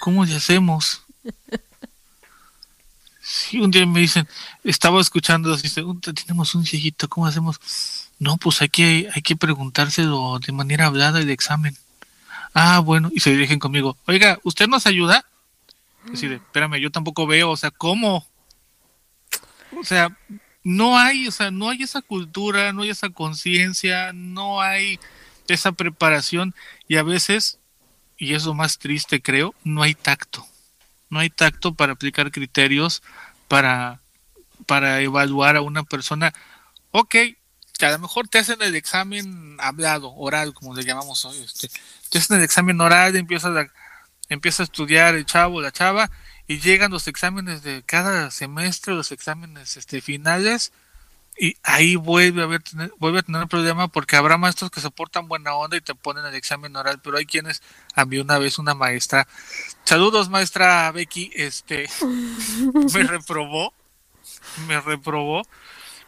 ¿cómo 0.00 0.26
le 0.26 0.36
hacemos? 0.36 1.02
Sí, 3.30 3.60
un 3.60 3.70
día 3.70 3.84
me 3.84 4.00
dicen, 4.00 4.26
estaba 4.64 5.02
escuchando, 5.02 5.54
dice, 5.54 5.84
tenemos 6.14 6.54
un 6.54 6.64
cieguito, 6.64 7.08
¿cómo 7.10 7.26
hacemos? 7.26 7.60
No, 8.18 8.38
pues 8.38 8.62
hay 8.62 8.70
que, 8.70 9.10
hay 9.14 9.20
que 9.20 9.36
preguntárselo 9.36 10.38
de 10.38 10.52
manera 10.52 10.86
hablada 10.86 11.20
el 11.20 11.28
examen. 11.28 11.76
Ah, 12.54 12.80
bueno, 12.80 13.10
y 13.12 13.20
se 13.20 13.30
dirigen 13.30 13.58
conmigo. 13.58 13.96
Oiga, 14.06 14.38
¿usted 14.42 14.66
nos 14.66 14.86
ayuda? 14.86 15.24
Decide, 16.04 16.36
espérame, 16.36 16.76
yo 16.80 16.90
tampoco 16.90 17.26
veo, 17.26 17.50
o 17.50 17.56
sea, 17.56 17.70
¿cómo? 17.70 18.26
O 19.78 19.84
sea, 19.84 20.16
no 20.64 20.98
hay, 20.98 21.28
o 21.28 21.30
sea, 21.30 21.50
no 21.50 21.68
hay 21.68 21.82
esa 21.82 22.02
cultura, 22.02 22.72
no 22.72 22.82
hay 22.82 22.90
esa 22.90 23.10
conciencia, 23.10 24.12
no 24.12 24.60
hay 24.60 24.98
esa 25.48 25.72
preparación 25.72 26.54
y 26.88 26.96
a 26.96 27.02
veces, 27.02 27.58
y 28.16 28.34
es 28.34 28.44
lo 28.44 28.54
más 28.54 28.78
triste 28.78 29.20
creo, 29.20 29.54
no 29.64 29.82
hay 29.82 29.94
tacto. 29.94 30.46
No 31.10 31.20
hay 31.20 31.30
tacto 31.30 31.74
para 31.74 31.94
aplicar 31.94 32.30
criterios, 32.30 33.02
para, 33.48 34.00
para 34.66 35.00
evaluar 35.00 35.56
a 35.56 35.62
una 35.62 35.82
persona. 35.82 36.34
Ok, 36.90 37.16
que 37.78 37.86
a 37.86 37.92
lo 37.92 37.98
mejor 38.00 38.26
te 38.28 38.38
hacen 38.38 38.60
el 38.60 38.74
examen 38.74 39.56
hablado, 39.60 40.12
oral, 40.14 40.52
como 40.52 40.74
le 40.74 40.84
llamamos 40.84 41.24
hoy, 41.24 41.38
este, 41.38 41.70
te 42.10 42.18
hacen 42.18 42.38
el 42.38 42.42
examen 42.42 42.80
oral, 42.80 43.14
empieza 43.14 43.48
a, 43.48 43.66
empieza 44.28 44.64
a 44.64 44.64
estudiar 44.64 45.14
el 45.14 45.24
chavo, 45.24 45.62
la 45.62 45.70
chava, 45.70 46.10
y 46.48 46.58
llegan 46.58 46.90
los 46.90 47.06
exámenes 47.06 47.62
de 47.62 47.84
cada 47.84 48.32
semestre, 48.32 48.94
los 48.94 49.12
exámenes 49.12 49.76
este, 49.76 50.00
finales, 50.00 50.72
y 51.38 51.56
ahí 51.62 51.94
vuelve 51.94 52.42
a, 52.42 52.46
haber, 52.46 52.62
vuelve 52.98 53.20
a 53.20 53.22
tener 53.22 53.42
un 53.42 53.48
problema 53.48 53.86
porque 53.86 54.16
habrá 54.16 54.36
maestros 54.36 54.72
que 54.72 54.80
se 54.80 54.90
portan 54.90 55.28
buena 55.28 55.54
onda 55.54 55.76
y 55.76 55.80
te 55.80 55.94
ponen 55.94 56.26
el 56.26 56.34
examen 56.34 56.74
oral, 56.74 57.00
pero 57.00 57.16
hay 57.16 57.26
quienes, 57.26 57.62
a 57.94 58.04
mí 58.04 58.18
una 58.18 58.38
vez 58.38 58.58
una 58.58 58.74
maestra, 58.74 59.28
saludos 59.84 60.28
maestra 60.28 60.90
Becky, 60.90 61.30
este, 61.32 61.88
me 62.92 63.04
reprobó, 63.04 63.72
me 64.66 64.80
reprobó, 64.80 65.46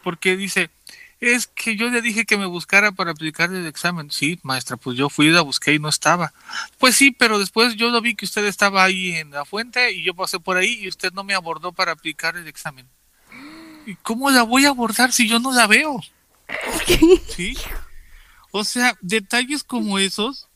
porque 0.03 0.35
dice, 0.35 0.69
Es 1.21 1.45
que 1.45 1.75
yo 1.75 1.89
le 1.91 2.01
dije 2.01 2.25
que 2.25 2.35
me 2.35 2.47
buscara 2.47 2.91
para 2.91 3.11
aplicar 3.11 3.53
el 3.53 3.67
examen. 3.67 4.09
Sí, 4.09 4.39
maestra, 4.41 4.75
pues 4.75 4.97
yo 4.97 5.07
fui, 5.07 5.29
la 5.29 5.41
busqué 5.41 5.75
y 5.75 5.79
no 5.79 5.87
estaba. 5.87 6.33
Pues 6.79 6.95
sí, 6.95 7.11
pero 7.11 7.37
después 7.37 7.75
yo 7.75 7.91
lo 7.91 8.01
vi 8.01 8.15
que 8.15 8.25
usted 8.25 8.43
estaba 8.45 8.83
ahí 8.83 9.11
en 9.11 9.29
la 9.29 9.45
fuente 9.45 9.91
y 9.91 10.03
yo 10.03 10.15
pasé 10.15 10.39
por 10.39 10.57
ahí 10.57 10.79
y 10.81 10.87
usted 10.87 11.13
no 11.13 11.23
me 11.23 11.35
abordó 11.35 11.73
para 11.73 11.91
aplicar 11.91 12.35
el 12.37 12.47
examen. 12.47 12.87
¿Y 13.85 13.95
cómo 13.97 14.31
la 14.31 14.41
voy 14.41 14.65
a 14.65 14.69
abordar 14.69 15.11
si 15.11 15.27
yo 15.27 15.39
no 15.39 15.53
la 15.53 15.67
veo? 15.67 16.01
¿Sí? 17.29 17.55
O 18.49 18.63
sea, 18.63 18.97
detalles 19.01 19.63
como 19.63 19.99
esos 19.99 20.47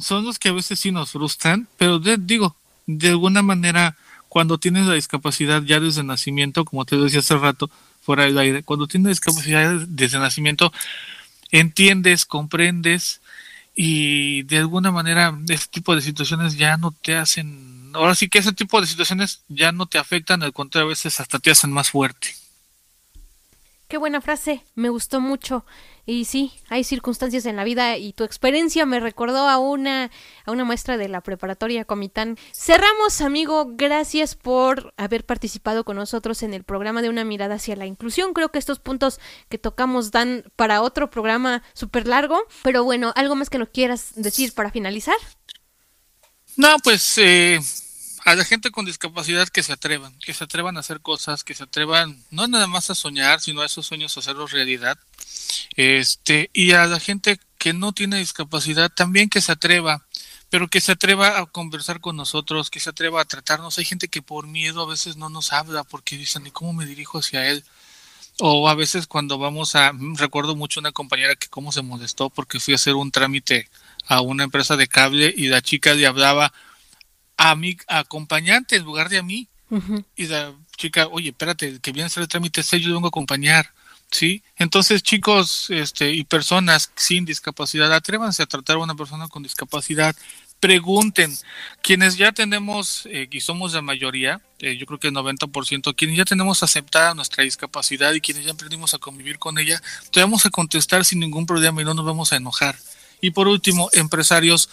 son 0.00 0.24
los 0.24 0.40
que 0.40 0.48
a 0.48 0.52
veces 0.52 0.80
sí 0.80 0.90
nos 0.90 1.12
frustran, 1.12 1.68
pero 1.76 2.00
digo, 2.00 2.56
de 2.86 3.10
alguna 3.10 3.42
manera, 3.42 3.96
cuando 4.28 4.58
tienes 4.58 4.86
la 4.86 4.94
discapacidad 4.94 5.62
ya 5.62 5.78
desde 5.78 6.02
nacimiento, 6.02 6.64
como 6.64 6.84
te 6.84 6.96
decía 6.96 7.20
hace 7.20 7.36
rato, 7.36 7.70
fuera 8.08 8.24
del 8.24 8.38
aire, 8.38 8.62
cuando 8.62 8.86
tienes 8.86 9.10
discapacidad 9.10 9.70
desde 9.86 10.18
nacimiento, 10.18 10.72
entiendes, 11.50 12.24
comprendes 12.24 13.20
y 13.74 14.44
de 14.44 14.56
alguna 14.56 14.90
manera 14.90 15.38
este 15.50 15.66
tipo 15.68 15.94
de 15.94 16.00
situaciones 16.00 16.56
ya 16.56 16.78
no 16.78 16.90
te 16.90 17.16
hacen, 17.16 17.90
ahora 17.92 18.14
sí 18.14 18.30
que 18.30 18.38
ese 18.38 18.54
tipo 18.54 18.80
de 18.80 18.86
situaciones 18.86 19.42
ya 19.48 19.72
no 19.72 19.84
te 19.84 19.98
afectan, 19.98 20.42
al 20.42 20.54
contrario, 20.54 20.86
a 20.86 20.88
veces 20.88 21.20
hasta 21.20 21.38
te 21.38 21.50
hacen 21.50 21.70
más 21.70 21.90
fuerte. 21.90 22.34
Qué 23.88 23.96
buena 23.96 24.20
frase, 24.20 24.62
me 24.74 24.90
gustó 24.90 25.18
mucho. 25.18 25.64
Y 26.04 26.26
sí, 26.26 26.52
hay 26.68 26.84
circunstancias 26.84 27.46
en 27.46 27.56
la 27.56 27.64
vida 27.64 27.96
y 27.96 28.12
tu 28.12 28.24
experiencia 28.24 28.84
me 28.84 29.00
recordó 29.00 29.48
a 29.48 29.56
una 29.58 30.10
a 30.44 30.52
una 30.52 30.66
maestra 30.66 30.98
de 30.98 31.08
la 31.08 31.22
preparatoria 31.22 31.86
Comitán. 31.86 32.36
Cerramos, 32.52 33.22
amigo, 33.22 33.66
gracias 33.76 34.34
por 34.34 34.92
haber 34.98 35.24
participado 35.24 35.84
con 35.84 35.96
nosotros 35.96 36.42
en 36.42 36.52
el 36.52 36.64
programa 36.64 37.00
de 37.00 37.08
Una 37.08 37.24
mirada 37.24 37.54
hacia 37.54 37.76
la 37.76 37.86
inclusión. 37.86 38.34
Creo 38.34 38.50
que 38.50 38.58
estos 38.58 38.78
puntos 38.78 39.20
que 39.48 39.56
tocamos 39.56 40.10
dan 40.10 40.44
para 40.54 40.82
otro 40.82 41.08
programa 41.08 41.62
súper 41.72 42.06
largo, 42.06 42.42
pero 42.62 42.84
bueno, 42.84 43.14
algo 43.16 43.36
más 43.36 43.48
que 43.48 43.58
nos 43.58 43.70
quieras 43.70 44.12
decir 44.16 44.52
para 44.52 44.70
finalizar. 44.70 45.16
No, 46.56 46.76
pues 46.84 47.16
eh, 47.16 47.58
a 48.30 48.34
la 48.34 48.44
gente 48.44 48.70
con 48.70 48.84
discapacidad 48.84 49.48
que 49.48 49.62
se 49.62 49.72
atrevan, 49.72 50.12
que 50.18 50.34
se 50.34 50.44
atrevan 50.44 50.76
a 50.76 50.80
hacer 50.80 51.00
cosas, 51.00 51.44
que 51.44 51.54
se 51.54 51.64
atrevan 51.64 52.22
no 52.30 52.46
nada 52.46 52.66
más 52.66 52.90
a 52.90 52.94
soñar, 52.94 53.40
sino 53.40 53.62
a 53.62 53.66
esos 53.66 53.86
sueños 53.86 54.18
hacerlos 54.18 54.52
realidad. 54.52 54.98
Este, 55.76 56.50
y 56.52 56.72
a 56.72 56.84
la 56.86 57.00
gente 57.00 57.40
que 57.56 57.72
no 57.72 57.92
tiene 57.92 58.18
discapacidad 58.18 58.90
también 58.90 59.30
que 59.30 59.40
se 59.40 59.52
atreva, 59.52 60.04
pero 60.50 60.68
que 60.68 60.82
se 60.82 60.92
atreva 60.92 61.38
a 61.38 61.46
conversar 61.46 62.00
con 62.00 62.16
nosotros, 62.16 62.68
que 62.68 62.80
se 62.80 62.90
atreva 62.90 63.22
a 63.22 63.24
tratarnos. 63.24 63.78
Hay 63.78 63.86
gente 63.86 64.08
que 64.08 64.20
por 64.20 64.46
miedo 64.46 64.82
a 64.82 64.86
veces 64.86 65.16
no 65.16 65.30
nos 65.30 65.54
habla 65.54 65.84
porque 65.84 66.18
dicen, 66.18 66.46
¿y 66.46 66.50
cómo 66.50 66.74
me 66.74 66.84
dirijo 66.84 67.18
hacia 67.18 67.48
él? 67.48 67.64
O 68.40 68.68
a 68.68 68.74
veces 68.74 69.06
cuando 69.06 69.38
vamos 69.38 69.74
a, 69.74 69.92
recuerdo 70.16 70.54
mucho 70.54 70.80
una 70.80 70.92
compañera 70.92 71.34
que 71.34 71.48
cómo 71.48 71.72
se 71.72 71.82
molestó 71.82 72.28
porque 72.28 72.60
fui 72.60 72.74
a 72.74 72.76
hacer 72.76 72.94
un 72.94 73.10
trámite 73.10 73.70
a 74.06 74.20
una 74.20 74.44
empresa 74.44 74.76
de 74.76 74.86
cable 74.86 75.32
y 75.34 75.48
la 75.48 75.62
chica 75.62 75.94
le 75.94 76.06
hablaba 76.06 76.52
a 77.38 77.54
mi 77.54 77.78
acompañante 77.86 78.76
en 78.76 78.84
lugar 78.84 79.08
de 79.08 79.18
a 79.18 79.22
mí. 79.22 79.48
Y 80.16 80.26
la 80.26 80.52
chica, 80.76 81.08
oye, 81.08 81.30
espérate, 81.30 81.78
que 81.80 81.92
viene 81.92 82.04
a 82.04 82.06
hacer 82.06 82.22
el 82.22 82.28
trámite, 82.28 82.62
yo 82.62 82.92
vengo 82.92 83.06
a 83.06 83.08
acompañar. 83.08 83.72
¿sí? 84.10 84.42
Entonces, 84.56 85.02
chicos 85.02 85.70
este, 85.70 86.12
y 86.12 86.24
personas 86.24 86.90
sin 86.96 87.24
discapacidad, 87.24 87.92
atrévanse 87.92 88.42
a 88.42 88.46
tratar 88.46 88.76
a 88.76 88.80
una 88.80 88.94
persona 88.94 89.28
con 89.28 89.42
discapacidad. 89.42 90.16
Pregunten, 90.60 91.32
quienes 91.82 92.16
ya 92.16 92.32
tenemos, 92.32 93.06
eh, 93.06 93.28
y 93.30 93.40
somos 93.40 93.74
la 93.74 93.82
mayoría, 93.82 94.40
eh, 94.58 94.76
yo 94.76 94.86
creo 94.86 94.98
que 94.98 95.08
el 95.08 95.14
90%, 95.14 95.94
quienes 95.94 96.16
ya 96.16 96.24
tenemos 96.24 96.62
aceptada 96.62 97.14
nuestra 97.14 97.44
discapacidad 97.44 98.12
y 98.14 98.20
quienes 98.20 98.44
ya 98.44 98.52
aprendimos 98.52 98.94
a 98.94 98.98
convivir 98.98 99.38
con 99.38 99.58
ella, 99.58 99.80
te 100.10 100.20
vamos 100.20 100.46
a 100.46 100.50
contestar 100.50 101.04
sin 101.04 101.20
ningún 101.20 101.46
problema 101.46 101.80
y 101.80 101.84
no 101.84 101.94
nos 101.94 102.04
vamos 102.04 102.32
a 102.32 102.36
enojar. 102.36 102.76
Y 103.20 103.30
por 103.30 103.46
último, 103.46 103.88
empresarios, 103.92 104.68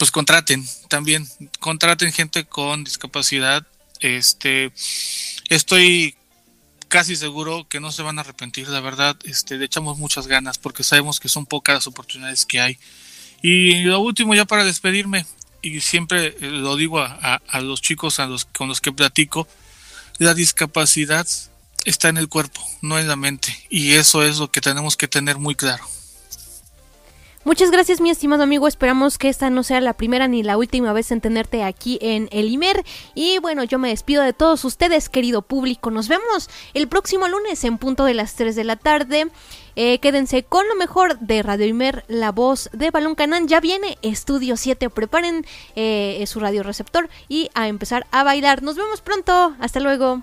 pues 0.00 0.10
contraten 0.10 0.66
también, 0.88 1.28
contraten 1.58 2.10
gente 2.10 2.46
con 2.46 2.84
discapacidad. 2.84 3.66
Este, 4.00 4.72
estoy 5.50 6.14
casi 6.88 7.16
seguro 7.16 7.68
que 7.68 7.80
no 7.80 7.92
se 7.92 8.00
van 8.00 8.16
a 8.16 8.22
arrepentir, 8.22 8.66
la 8.70 8.80
verdad, 8.80 9.14
este, 9.24 9.58
le 9.58 9.66
echamos 9.66 9.98
muchas 9.98 10.26
ganas 10.26 10.56
porque 10.56 10.84
sabemos 10.84 11.20
que 11.20 11.28
son 11.28 11.44
pocas 11.44 11.74
las 11.74 11.86
oportunidades 11.86 12.46
que 12.46 12.62
hay. 12.62 12.78
Y 13.42 13.82
lo 13.82 14.00
último 14.00 14.34
ya 14.34 14.46
para 14.46 14.64
despedirme, 14.64 15.26
y 15.60 15.82
siempre 15.82 16.28
eh, 16.28 16.46
lo 16.46 16.76
digo 16.76 17.00
a, 17.00 17.42
los 17.60 17.82
chicos 17.82 18.20
a 18.20 18.26
los, 18.26 18.46
con 18.46 18.68
los 18.68 18.80
que 18.80 18.92
platico, 18.92 19.46
la 20.16 20.32
discapacidad 20.32 21.26
está 21.84 22.08
en 22.08 22.16
el 22.16 22.30
cuerpo, 22.30 22.66
no 22.80 22.98
en 22.98 23.06
la 23.06 23.16
mente, 23.16 23.54
y 23.68 23.92
eso 23.92 24.22
es 24.22 24.38
lo 24.38 24.50
que 24.50 24.62
tenemos 24.62 24.96
que 24.96 25.08
tener 25.08 25.36
muy 25.36 25.56
claro. 25.56 25.84
Muchas 27.42 27.70
gracias, 27.70 28.02
mi 28.02 28.10
estimado 28.10 28.42
amigo. 28.42 28.68
Esperamos 28.68 29.16
que 29.16 29.30
esta 29.30 29.48
no 29.48 29.62
sea 29.62 29.80
la 29.80 29.94
primera 29.94 30.28
ni 30.28 30.42
la 30.42 30.58
última 30.58 30.92
vez 30.92 31.10
en 31.10 31.22
tenerte 31.22 31.64
aquí 31.64 31.98
en 32.02 32.28
el 32.32 32.50
IMER. 32.50 32.84
Y 33.14 33.38
bueno, 33.38 33.64
yo 33.64 33.78
me 33.78 33.88
despido 33.88 34.22
de 34.22 34.34
todos 34.34 34.62
ustedes, 34.66 35.08
querido 35.08 35.40
público. 35.40 35.90
Nos 35.90 36.08
vemos 36.08 36.50
el 36.74 36.86
próximo 36.86 37.28
lunes 37.28 37.64
en 37.64 37.78
punto 37.78 38.04
de 38.04 38.12
las 38.12 38.34
3 38.34 38.54
de 38.54 38.64
la 38.64 38.76
tarde. 38.76 39.28
Eh, 39.74 40.00
quédense 40.00 40.42
con 40.42 40.68
lo 40.68 40.74
mejor 40.74 41.18
de 41.18 41.42
Radio 41.42 41.64
Imer, 41.64 42.04
la 42.08 42.30
voz 42.30 42.68
de 42.74 42.90
Balón 42.90 43.14
Canán. 43.14 43.48
Ya 43.48 43.60
viene 43.60 43.96
Estudio 44.02 44.58
7. 44.58 44.90
Preparen 44.90 45.46
eh, 45.76 46.22
su 46.26 46.40
radio 46.40 46.62
receptor 46.62 47.08
y 47.26 47.48
a 47.54 47.68
empezar 47.68 48.06
a 48.10 48.22
bailar. 48.22 48.62
Nos 48.62 48.76
vemos 48.76 49.00
pronto. 49.00 49.56
Hasta 49.60 49.80
luego. 49.80 50.22